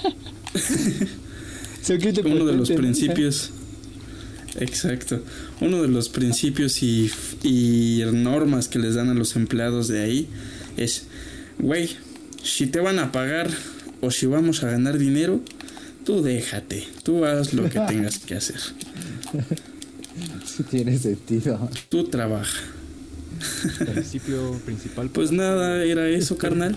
[2.24, 3.50] Uno de los principios.
[4.60, 5.22] Exacto.
[5.60, 7.10] Uno de los principios y,
[7.42, 10.28] y normas que les dan a los empleados de ahí
[10.76, 11.06] es,
[11.58, 11.90] güey,
[12.42, 13.50] si te van a pagar
[14.00, 15.40] o si vamos a ganar dinero,
[16.04, 18.56] tú déjate, tú haz lo que tengas que hacer.
[20.44, 21.70] Sí tiene sentido.
[21.88, 22.60] Tú trabaja.
[23.78, 25.08] Principio principal.
[25.08, 26.76] Pues nada, era eso, carnal.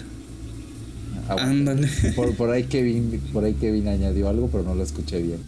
[1.27, 1.49] Ah, bueno.
[1.49, 1.89] Ándale.
[2.15, 5.39] Por, por ahí Kevin, por ahí Kevin añadió algo, pero no lo escuché bien.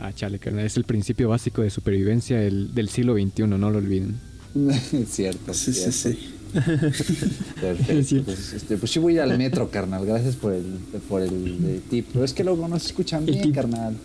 [0.00, 0.66] Ah, chale, carnal.
[0.66, 4.18] Es el principio básico de supervivencia el- del siglo XXI, no lo olviden.
[5.08, 5.54] cierto.
[5.54, 5.92] Sí, sí, cierto.
[6.18, 6.34] sí.
[7.60, 8.22] Perfecto.
[8.24, 10.04] Pues, este, pues sí voy a ir al metro, carnal.
[10.04, 10.64] Gracias por el,
[11.08, 12.06] por el eh, tip.
[12.12, 13.54] Pero es que luego no se escuchan bien, tip.
[13.54, 13.96] carnal.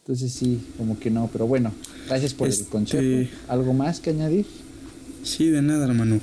[0.00, 1.28] Entonces sí, como que no.
[1.32, 1.72] Pero bueno,
[2.06, 3.30] gracias por Este- el consejo.
[3.48, 4.46] ¿Algo más que añadir?
[5.22, 6.20] Sí, de nada, hermano.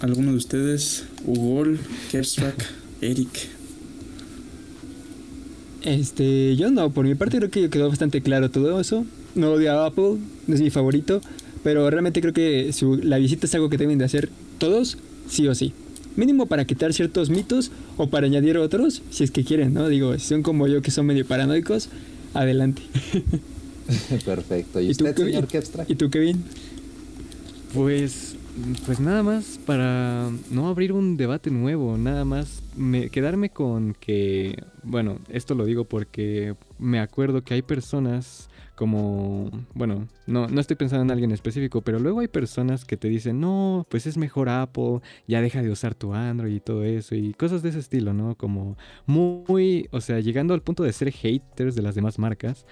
[0.00, 1.04] ¿Alguno de ustedes?
[1.26, 1.78] Ugol,
[2.10, 2.64] Kepstrack,
[3.00, 3.48] Eric.
[5.82, 9.04] Este, yo no, por mi parte creo que quedó bastante claro todo eso.
[9.34, 10.16] No odio a Apple,
[10.46, 11.20] no es mi favorito,
[11.62, 14.28] pero realmente creo que su- la visita es algo que deben de hacer
[14.58, 14.98] todos,
[15.28, 15.72] sí o sí.
[16.16, 19.88] Mínimo para quitar ciertos mitos o para añadir otros, si es que quieren, ¿no?
[19.88, 21.88] Digo, si son como yo que son medio paranoicos,
[22.34, 22.82] adelante.
[24.24, 24.80] Perfecto.
[24.80, 25.32] ¿Y, tú, usted, Kevin?
[25.32, 25.88] señor Kepstrack?
[25.90, 26.42] ¿Y tú, Kevin?
[27.72, 28.36] Pues,
[28.86, 34.62] pues nada más para no abrir un debate nuevo, nada más me, quedarme con que,
[34.82, 38.47] bueno, esto lo digo porque me acuerdo que hay personas
[38.78, 43.08] como, bueno, no, no estoy pensando en alguien específico, pero luego hay personas que te
[43.08, 47.16] dicen, no, pues es mejor Apple, ya deja de usar tu Android y todo eso,
[47.16, 48.36] y cosas de ese estilo, ¿no?
[48.36, 52.66] Como muy, o sea, llegando al punto de ser haters de las demás marcas.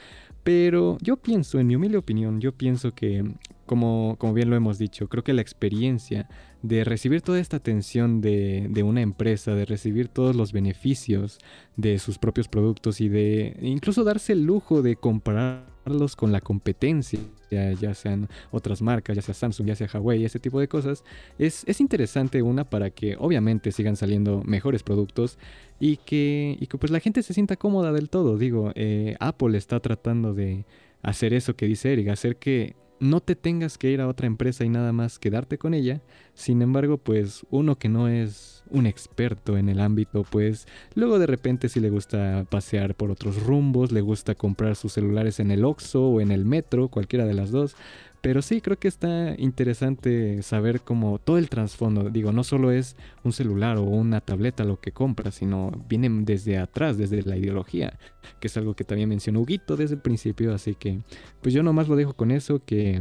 [0.44, 3.24] Pero yo pienso, en mi humilde opinión, yo pienso que,
[3.66, 6.28] como, como bien lo hemos dicho, creo que la experiencia
[6.62, 11.38] de recibir toda esta atención de, de una empresa, de recibir todos los beneficios
[11.74, 15.75] de sus propios productos y de incluso darse el lujo de compararlos
[16.16, 20.40] con la competencia, ya, ya sean otras marcas, ya sea Samsung, ya sea Huawei, ese
[20.40, 21.04] tipo de cosas,
[21.38, 25.38] es, es interesante una para que obviamente sigan saliendo mejores productos
[25.78, 28.36] y que, y que pues la gente se sienta cómoda del todo.
[28.36, 30.64] Digo, eh, Apple está tratando de
[31.02, 34.64] hacer eso que dice Eric, hacer que no te tengas que ir a otra empresa
[34.64, 36.01] y nada más quedarte con ella.
[36.35, 41.27] Sin embargo, pues uno que no es un experto en el ámbito, pues luego de
[41.27, 45.64] repente si le gusta pasear por otros rumbos, le gusta comprar sus celulares en el
[45.64, 47.77] Oxxo o en el metro, cualquiera de las dos.
[48.26, 52.10] Pero sí, creo que está interesante saber como todo el trasfondo.
[52.10, 56.58] Digo, no solo es un celular o una tableta lo que compras, sino viene desde
[56.58, 58.00] atrás, desde la ideología,
[58.40, 60.52] que es algo que también mencionó Huguito desde el principio.
[60.52, 61.02] Así que,
[61.40, 63.00] pues yo nomás lo dejo con eso, que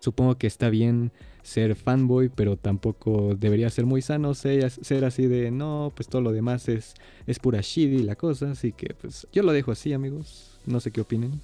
[0.00, 1.12] supongo que está bien
[1.42, 6.22] ser fanboy, pero tampoco debería ser muy sano ser, ser así de, no, pues todo
[6.22, 6.94] lo demás es,
[7.26, 8.52] es pura shitty la cosa.
[8.52, 10.58] Así que, pues yo lo dejo así, amigos.
[10.64, 11.38] No sé qué opinen.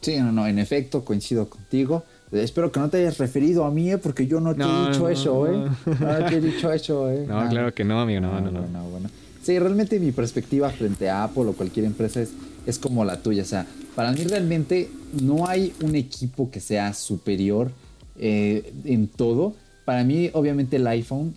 [0.00, 2.02] Sí, no, no, en efecto, coincido contigo.
[2.32, 4.88] Espero que no te hayas referido a mí, eh, porque yo no te No, he
[4.88, 5.66] dicho no, eso, no.
[5.66, 5.70] ¿eh?
[6.00, 7.26] No te he dicho eso, ¿eh?
[7.28, 8.60] No, claro que no, amigo, no, ah, no, no.
[8.62, 9.10] bueno, bueno.
[9.42, 12.30] Sí, realmente mi perspectiva frente a Apple o cualquier empresa es,
[12.64, 13.42] es como la tuya.
[13.42, 14.88] O sea, para mí realmente
[15.20, 17.70] no hay un equipo que sea superior
[18.18, 19.54] eh, en todo.
[19.84, 21.34] Para mí, obviamente, el iPhone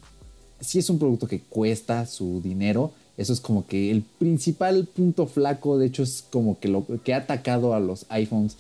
[0.62, 2.94] sí es un producto que cuesta su dinero.
[3.18, 7.14] Eso es como que el principal punto flaco, de hecho, es como que lo que
[7.14, 8.58] ha atacado a los iPhones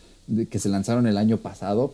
[0.49, 1.93] que se lanzaron el año pasado.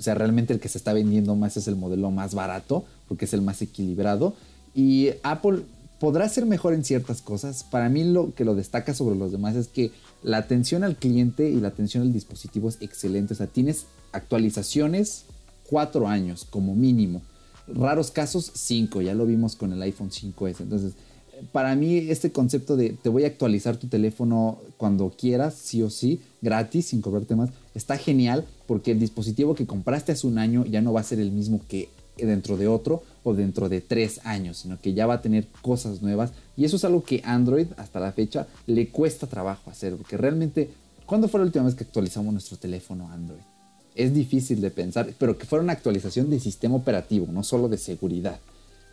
[0.00, 3.26] O sea, realmente el que se está vendiendo más es el modelo más barato, porque
[3.26, 4.34] es el más equilibrado.
[4.74, 5.60] Y Apple
[5.98, 7.64] podrá ser mejor en ciertas cosas.
[7.64, 9.90] Para mí lo que lo destaca sobre los demás es que
[10.22, 13.34] la atención al cliente y la atención al dispositivo es excelente.
[13.34, 15.26] O sea, tienes actualizaciones
[15.68, 17.20] cuatro años como mínimo.
[17.68, 19.02] Raros casos, cinco.
[19.02, 20.60] Ya lo vimos con el iPhone 5S.
[20.60, 20.94] Entonces,
[21.52, 25.90] para mí este concepto de te voy a actualizar tu teléfono cuando quieras, sí o
[25.90, 30.64] sí, gratis, sin cobrarte más, está genial porque el dispositivo que compraste hace un año
[30.64, 34.20] ya no va a ser el mismo que dentro de otro o dentro de tres
[34.22, 37.66] años, sino que ya va a tener cosas nuevas y eso es algo que Android
[37.76, 40.70] hasta la fecha le cuesta trabajo hacer, porque realmente,
[41.04, 43.40] ¿cuándo fue la última vez que actualizamos nuestro teléfono Android?
[43.96, 47.76] Es difícil de pensar, pero que fuera una actualización de sistema operativo, no solo de
[47.76, 48.38] seguridad.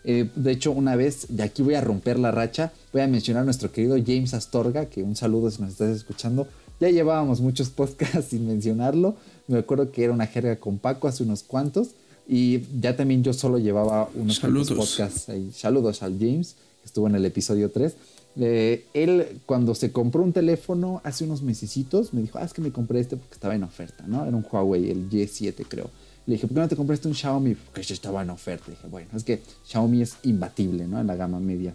[0.05, 3.43] Eh, de hecho, una vez, de aquí voy a romper la racha, voy a mencionar
[3.43, 6.47] a nuestro querido James Astorga, que un saludo si nos estás escuchando.
[6.79, 9.15] Ya llevábamos muchos podcasts sin mencionarlo.
[9.47, 11.89] Me acuerdo que era una jerga con Paco hace unos cuantos.
[12.27, 14.35] Y ya también yo solo llevaba unos
[14.97, 15.49] podcasts ahí.
[15.55, 17.95] Saludos al James, que estuvo en el episodio 3.
[18.39, 22.61] Eh, él, cuando se compró un teléfono hace unos mesecitos, me dijo, ah, es que
[22.61, 24.25] me compré este porque estaba en oferta, ¿no?
[24.25, 25.89] Era un Huawei, el Y7 creo.
[26.25, 27.55] Le dije, ¿por qué no te compraste un Xiaomi?
[27.55, 28.65] Porque este estaba en oferta.
[28.67, 30.99] Le dije, bueno, es que Xiaomi es imbatible, ¿no?
[30.99, 31.73] En la gama media.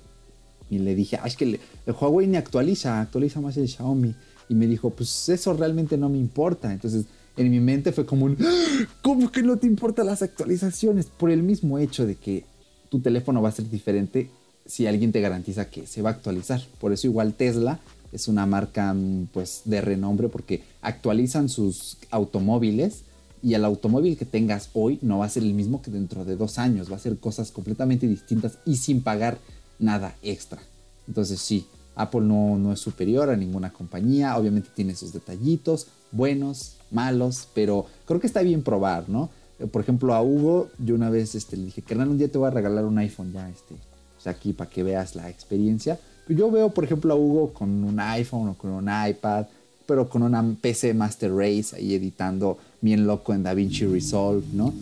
[0.68, 4.14] Y le dije, ah, es que le- el Huawei ni actualiza, actualiza más el Xiaomi.
[4.50, 6.70] Y me dijo, pues eso realmente no me importa.
[6.70, 7.06] Entonces,
[7.36, 8.86] en mi mente fue como un, "¡Ah!
[9.02, 11.06] ¿cómo que no te importan las actualizaciones?
[11.06, 12.44] Por el mismo hecho de que
[12.88, 14.28] tu teléfono va a ser diferente
[14.66, 16.62] si alguien te garantiza que se va a actualizar.
[16.80, 17.80] Por eso igual Tesla
[18.12, 23.02] es una marca mm, pues de renombre porque actualizan sus automóviles
[23.42, 26.36] y el automóvil que tengas hoy no va a ser el mismo que dentro de
[26.36, 29.38] dos años, va a ser cosas completamente distintas y sin pagar
[29.78, 30.60] nada extra.
[31.09, 36.76] Entonces sí, Apple no, no es superior a ninguna compañía, obviamente tiene sus detallitos, buenos,
[36.93, 39.31] malos, pero creo que está bien probar, ¿no?
[39.59, 42.39] Eh, Por ejemplo, a Hugo, yo una vez este, le dije, carnal, un día te
[42.39, 43.74] voy a regalar un iPhone ya, este,
[44.14, 45.98] pues aquí para que veas la experiencia.
[46.28, 49.47] Yo veo, por ejemplo, a Hugo con un iPhone o con un iPad,
[49.86, 54.73] pero con una PC Master Race ahí editando bien loco en DaVinci Resolve, ¿no?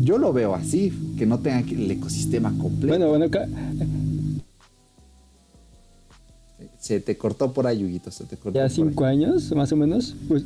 [0.00, 2.86] Yo lo veo así, que no tenga el ecosistema completo.
[2.98, 3.46] Bueno, bueno, ca-
[6.78, 9.16] Se te cortó por ahí, Huguito, se te cortó ya cinco ahí.
[9.24, 10.14] años, más o menos.
[10.28, 10.44] Pues,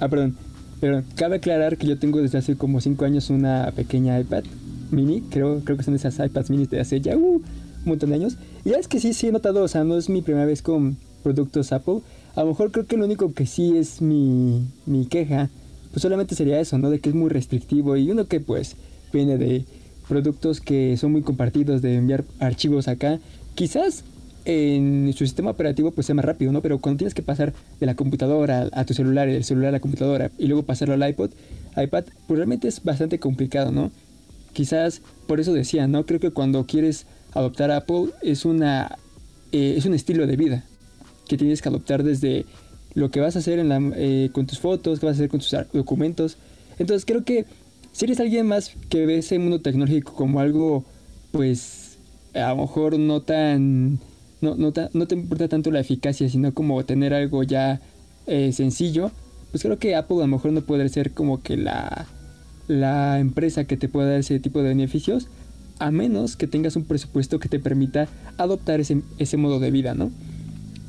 [0.00, 0.36] ah, perdón.
[0.80, 4.44] Pero cabe aclarar que yo tengo desde hace como cinco años una pequeña iPad
[4.90, 5.20] mini.
[5.20, 7.42] Creo, creo que son esas iPads mini de hace ya uh, un
[7.84, 8.36] montón de años.
[8.64, 10.62] Y ya es que sí, sí he notado, o sea, no es mi primera vez
[10.62, 12.00] con productos Apple.
[12.34, 15.50] A lo mejor creo que lo único que sí es mi, mi queja,
[15.90, 16.90] pues solamente sería eso, ¿no?
[16.90, 18.76] De que es muy restrictivo y uno que pues
[19.12, 19.64] viene de
[20.08, 23.20] productos que son muy compartidos, de enviar archivos acá.
[23.54, 24.04] Quizás
[24.44, 26.62] en su sistema operativo pues sea más rápido, ¿no?
[26.62, 29.72] Pero cuando tienes que pasar de la computadora a, tu celular y del celular a
[29.72, 31.30] la computadora y luego pasarlo al iPod,
[31.76, 33.90] iPad, pues realmente es bastante complicado, ¿no?
[34.52, 36.06] Quizás por eso decía, ¿no?
[36.06, 38.98] Creo que cuando quieres adoptar Apple es una
[39.52, 40.64] eh, es un estilo de vida
[41.28, 42.46] que tienes que adoptar desde
[42.94, 45.28] lo que vas a hacer en la, eh, con tus fotos, qué vas a hacer
[45.28, 46.36] con tus documentos.
[46.78, 47.46] Entonces creo que
[47.92, 50.84] si eres alguien más que ve ese mundo tecnológico como algo,
[51.32, 51.98] pues
[52.34, 53.98] a lo mejor no tan,
[54.40, 57.80] no, no, no te importa tanto la eficacia, sino como tener algo ya
[58.26, 59.10] eh, sencillo,
[59.50, 62.06] pues creo que Apple a lo mejor no puede ser como que la,
[62.68, 65.28] la empresa que te pueda dar ese tipo de beneficios,
[65.78, 69.94] a menos que tengas un presupuesto que te permita adoptar ese, ese modo de vida,
[69.94, 70.10] ¿no?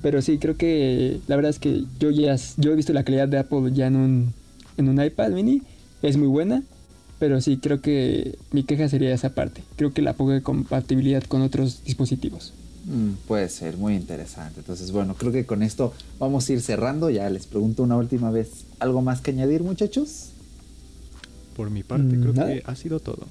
[0.02, 3.28] Pero sí, creo que la verdad es que yo ya yo he visto la calidad
[3.28, 4.34] de Apple ya en un,
[4.78, 5.62] en un iPad mini,
[6.02, 6.64] es muy buena,
[7.20, 9.62] pero sí, creo que mi queja sería esa parte.
[9.76, 12.54] Creo que la poca compatibilidad con otros dispositivos.
[12.86, 14.60] Mm, puede ser muy interesante.
[14.62, 17.10] Entonces, bueno, creo que con esto vamos a ir cerrando.
[17.10, 20.30] Ya les pregunto una última vez, ¿algo más que añadir, muchachos?
[21.56, 23.28] Por mi parte, Mm, creo que ha sido todo.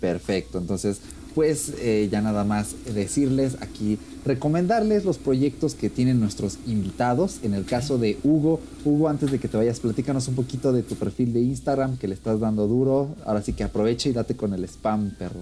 [0.00, 0.98] Perfecto, entonces
[1.34, 7.38] pues eh, ya nada más decirles aquí, recomendarles los proyectos que tienen nuestros invitados.
[7.42, 10.82] En el caso de Hugo, Hugo, antes de que te vayas, platícanos un poquito de
[10.82, 13.14] tu perfil de Instagram que le estás dando duro.
[13.24, 15.40] Ahora sí que aprovecha y date con el spam, perro.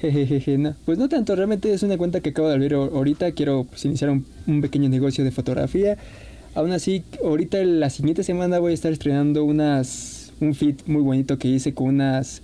[0.00, 0.76] Jejeje, no.
[0.84, 3.32] Pues no tanto, realmente es una cuenta que acabo de abrir ahor- ahorita.
[3.32, 5.96] Quiero pues, iniciar un, un pequeño negocio de fotografía.
[6.54, 11.36] Aún así, ahorita la siguiente semana voy a estar estrenando unas un feed muy bonito
[11.38, 12.42] que hice con unas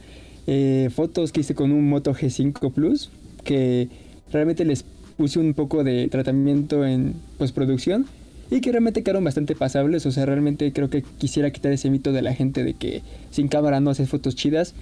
[0.49, 3.11] eh, fotos que hice con un Moto G5 Plus.
[3.45, 3.89] Que
[4.33, 4.85] realmente les
[5.17, 8.07] puse un poco de tratamiento en postproducción.
[8.51, 10.07] Y que realmente quedaron bastante pasables.
[10.07, 13.47] O sea, realmente creo que quisiera quitar ese mito de la gente de que sin
[13.47, 14.75] cámara no haces fotos chidas.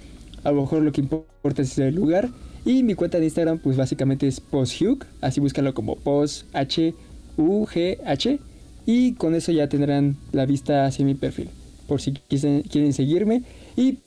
[0.43, 2.29] A lo mejor lo que importa es el lugar.
[2.65, 5.03] Y mi cuenta de Instagram, pues básicamente es posthug.
[5.21, 6.93] Así búscalo como post H
[7.37, 8.39] U G H.
[8.85, 11.49] Y con eso ya tendrán la vista hacia mi perfil.
[11.87, 13.43] Por si quieren seguirme.
[13.75, 13.99] Y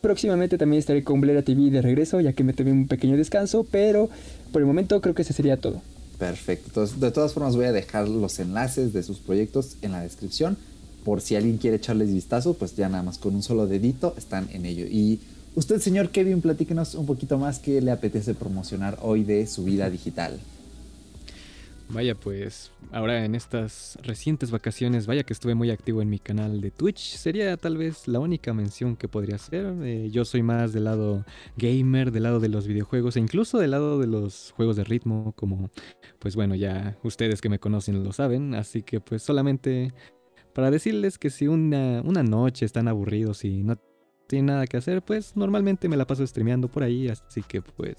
[0.00, 3.66] próximamente también estaré con Blera TV de regreso, ya que me tomé un pequeño descanso.
[3.70, 4.10] Pero
[4.52, 5.80] por el momento creo que ese sería todo.
[6.18, 6.66] Perfecto.
[6.68, 10.58] Entonces, de todas formas voy a dejar los enlaces de sus proyectos en la descripción.
[11.04, 14.48] Por si alguien quiere echarles vistazo, pues ya nada más con un solo dedito están
[14.52, 14.84] en ello.
[14.84, 15.20] Y
[15.54, 19.90] usted, señor Kevin, platíquenos un poquito más qué le apetece promocionar hoy de su vida
[19.90, 20.38] digital.
[21.92, 26.60] Vaya pues, ahora en estas recientes vacaciones, vaya que estuve muy activo en mi canal
[26.60, 27.16] de Twitch.
[27.16, 29.74] Sería tal vez la única mención que podría hacer.
[29.82, 31.24] Eh, yo soy más del lado
[31.56, 35.32] gamer, del lado de los videojuegos e incluso del lado de los juegos de ritmo,
[35.34, 35.70] como
[36.20, 38.54] pues bueno, ya ustedes que me conocen lo saben.
[38.54, 39.92] Así que pues solamente
[40.54, 43.76] para decirles que si una, una noche están aburridos y no
[44.30, 47.08] tienen nada que hacer, pues normalmente me la paso streameando por ahí.
[47.08, 47.96] Así que pues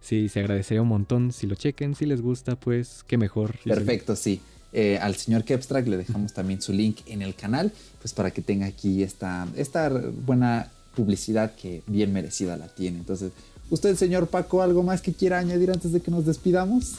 [0.00, 1.94] sí, se agradecería un montón si lo chequen.
[1.94, 3.56] Si les gusta, pues qué mejor.
[3.62, 4.40] Perfecto, sí.
[4.72, 7.70] Eh, al señor Kepstrack le dejamos también su link en el canal,
[8.00, 9.90] pues para que tenga aquí esta, esta
[10.26, 12.98] buena publicidad que bien merecida la tiene.
[12.98, 13.32] Entonces,
[13.70, 16.94] usted, señor Paco, ¿algo más que quiera añadir antes de que nos despidamos?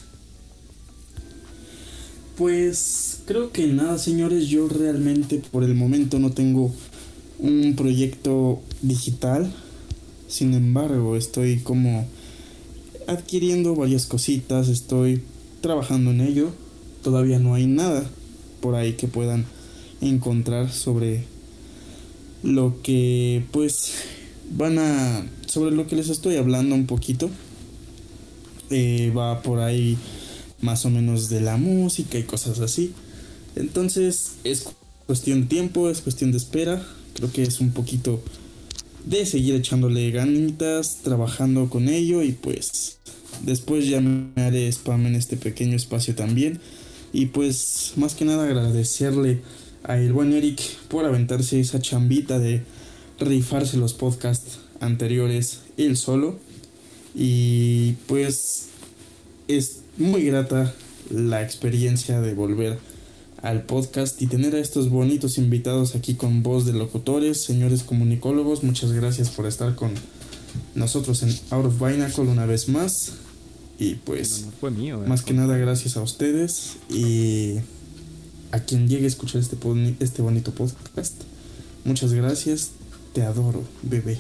[2.38, 4.48] Pues creo que nada, señores.
[4.48, 6.72] Yo realmente por el momento no tengo
[7.40, 9.54] un proyecto digital.
[10.28, 12.08] Sin embargo, estoy como
[13.08, 14.70] adquiriendo varias cositas.
[14.70, 15.22] Estoy
[15.62, 16.50] trabajando en ello.
[17.04, 18.04] Todavía no hay nada
[18.62, 19.46] por ahí que puedan
[20.02, 21.24] encontrar sobre
[22.44, 23.94] lo que pues
[24.52, 27.30] van a sobre lo que les estoy hablando un poquito
[28.72, 29.96] Eh, va por ahí
[30.62, 32.94] más o menos de la música y cosas así.
[33.56, 34.66] Entonces es
[35.06, 36.82] cuestión de tiempo, es cuestión de espera.
[37.16, 38.22] Creo que es un poquito
[39.06, 42.98] de seguir echándole ganitas, trabajando con ello y pues
[43.44, 46.60] después ya me haré spam en este pequeño espacio también.
[47.14, 49.40] Y pues más que nada agradecerle
[49.84, 50.60] a el buen Eric
[50.90, 52.64] por aventarse esa chambita de
[53.20, 56.38] rifarse los podcasts anteriores él solo.
[57.16, 58.68] Y pues
[59.48, 60.74] es muy grata
[61.10, 62.78] la experiencia de volver
[63.46, 68.64] al podcast y tener a estos bonitos invitados aquí con voz de locutores, señores comunicólogos.
[68.64, 69.92] Muchas gracias por estar con
[70.74, 73.14] nosotros en Out of Binacle una vez más.
[73.78, 75.04] Y pues, fue mío.
[75.04, 75.08] eh.
[75.08, 77.58] más que nada, gracias a ustedes y
[78.52, 79.58] a quien llegue a escuchar este,
[80.00, 81.14] este bonito podcast.
[81.84, 82.72] Muchas gracias.
[83.14, 84.18] Te adoro, bebé.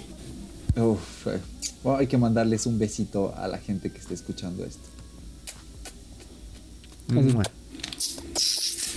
[0.77, 1.39] Uf, eh,
[1.83, 4.87] bueno, hay que mandarles un besito a la gente que esté escuchando esto.
[7.07, 7.43] Mua.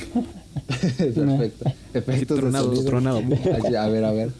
[0.98, 1.72] Perfecto.
[1.94, 3.22] Efectos tronado, tronado.
[3.64, 4.30] Ay, A ver, a ver.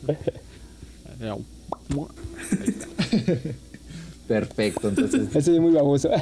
[4.29, 5.29] Perfecto, entonces.
[5.35, 6.11] Eso es muy baboso.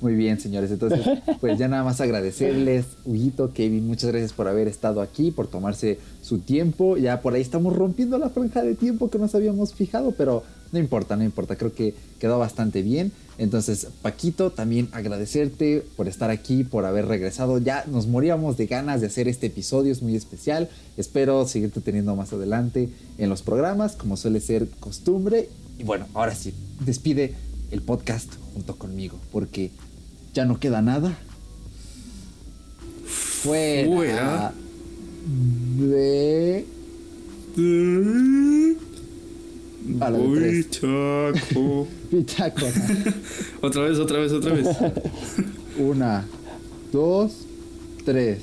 [0.00, 0.70] Muy bien, señores.
[0.70, 1.00] Entonces,
[1.40, 5.98] pues ya nada más agradecerles, Huguito, Kevin, muchas gracias por haber estado aquí, por tomarse
[6.22, 6.96] su tiempo.
[6.96, 10.78] Ya por ahí estamos rompiendo la franja de tiempo que nos habíamos fijado, pero no
[10.78, 11.56] importa, no importa.
[11.56, 13.12] Creo que quedó bastante bien.
[13.38, 17.58] Entonces, Paquito, también agradecerte por estar aquí, por haber regresado.
[17.58, 20.68] Ya nos moríamos de ganas de hacer este episodio, es muy especial.
[20.96, 25.48] Espero seguirte teniendo más adelante en los programas, como suele ser costumbre.
[25.78, 26.52] Y bueno, ahora sí,
[26.84, 27.34] despide
[27.70, 29.70] el podcast junto conmigo, porque
[30.34, 31.16] ya no queda nada.
[33.06, 34.52] Fuera, Fuera.
[35.78, 36.66] de...
[40.00, 41.86] A la de.
[42.10, 42.72] Bitácora.
[43.62, 44.66] otra vez, otra vez, otra vez.
[45.78, 46.24] Una,
[46.92, 47.32] dos,
[48.04, 48.38] tres.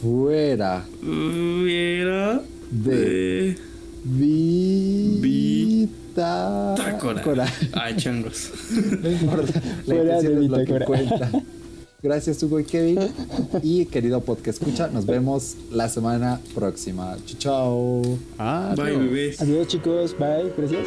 [0.00, 2.40] Fuera Hubiera
[2.70, 3.54] de
[4.02, 7.14] Vi- bitácora.
[7.16, 7.46] Tácora.
[7.72, 8.50] Ay, changos.
[9.02, 10.86] No importa, la Fuera de es lo que bitácora.
[10.86, 11.30] cuenta.
[12.02, 12.98] Gracias Hugo y Kevin.
[13.62, 17.16] Y querido podcast escucha, nos vemos la semana próxima.
[17.38, 18.02] Chao.
[18.36, 18.74] chao.
[18.76, 18.98] Bye, Adiós.
[18.98, 19.34] bebé.
[19.38, 20.86] Adiós chicos, bye, gracias.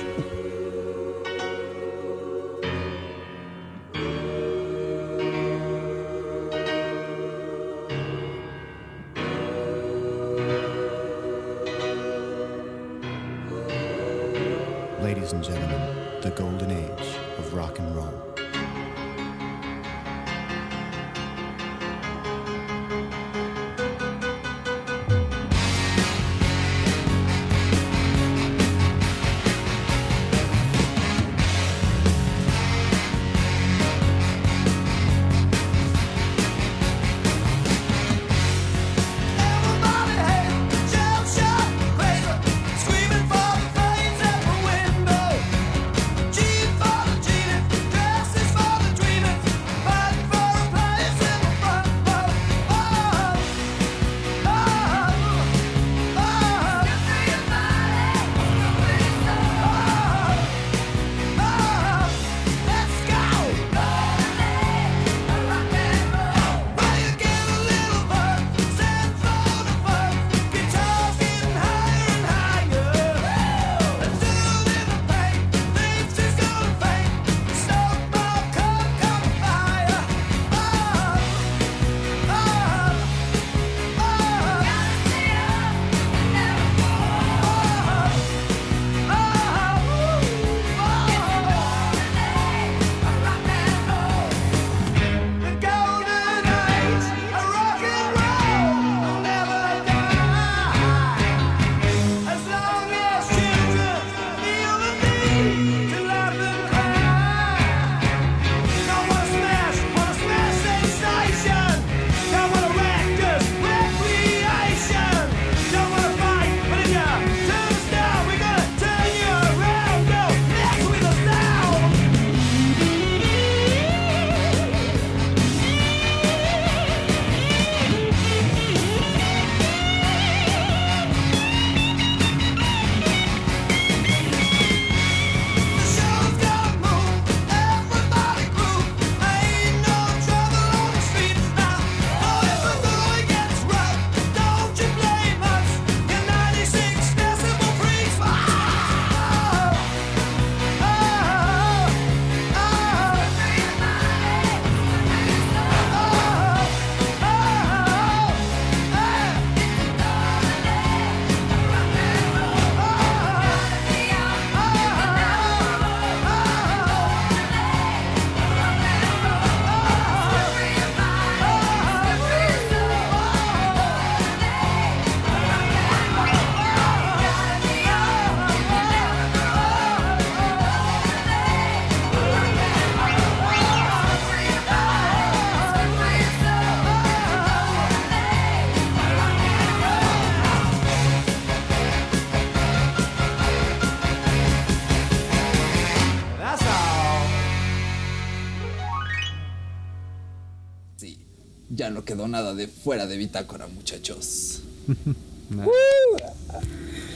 [202.14, 204.62] Quedó nada de fuera de bitácora, muchachos.
[205.50, 205.66] Nah.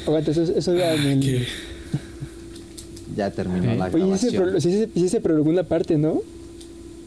[0.06, 1.48] Aguanta, eso, eso ya en el-
[3.16, 3.78] Ya terminó Ok.
[3.80, 4.44] la Oye, sí se, grabación.
[4.52, 6.22] pro- sí sí se prolongó una parte, ¿no?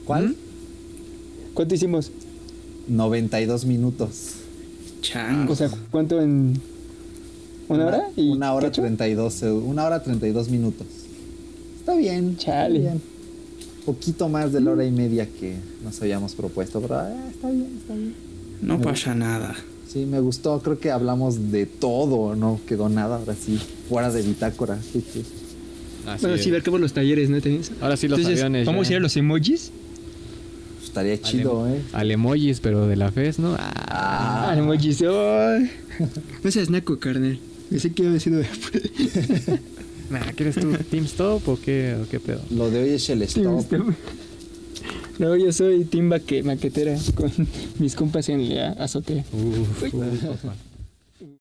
[0.06, 0.34] ¿Cuál?
[1.54, 2.10] ¿Cuánto hicimos?
[2.88, 4.08] 92 minutos.
[5.02, 5.52] chango.
[5.52, 6.60] O sea, ¿cuánto en
[7.68, 8.08] una hora?
[8.16, 8.80] Y una hora cacho?
[8.82, 10.86] 32, eh, una hora 32 minutos.
[11.78, 12.36] Está bien.
[12.38, 12.78] Chale.
[12.78, 13.02] está bien.
[13.86, 17.76] Poquito más de la hora y media que nos habíamos propuesto, pero eh, está bien,
[17.80, 18.14] está bien.
[18.62, 19.56] no pasa nada.
[19.90, 20.60] Sí, me gustó.
[20.60, 23.16] Creo que hablamos de todo, no quedó nada.
[23.16, 23.58] Ahora sí,
[23.88, 24.78] fuera de bitácora.
[24.80, 25.22] Sí, sí.
[26.06, 26.44] Así Bueno, es.
[26.44, 27.40] sí, ver cómo los talleres, ¿no?
[27.40, 27.62] También.
[27.80, 29.72] Ahora sí los Entonces, aviones ¿Cómo serían los emojis?
[30.84, 31.82] Estaría chido, al, ¿eh?
[31.92, 33.56] al emojis, pero de la FES, ¿no?
[33.58, 35.02] Ah, Ah, emojis.
[35.02, 35.70] ¡ay!
[36.44, 37.38] No seas naco, carnal.
[37.68, 38.40] Pensé que había sido
[40.10, 42.40] nah, ¿Quieres tú Team Stop o qué, o qué pedo?
[42.50, 43.64] Lo de hoy es el stop.
[45.18, 47.30] No, yo soy team baque- maquetera con
[47.78, 49.22] mis compas en la azotea.
[49.32, 50.54] Uf, uf, papá.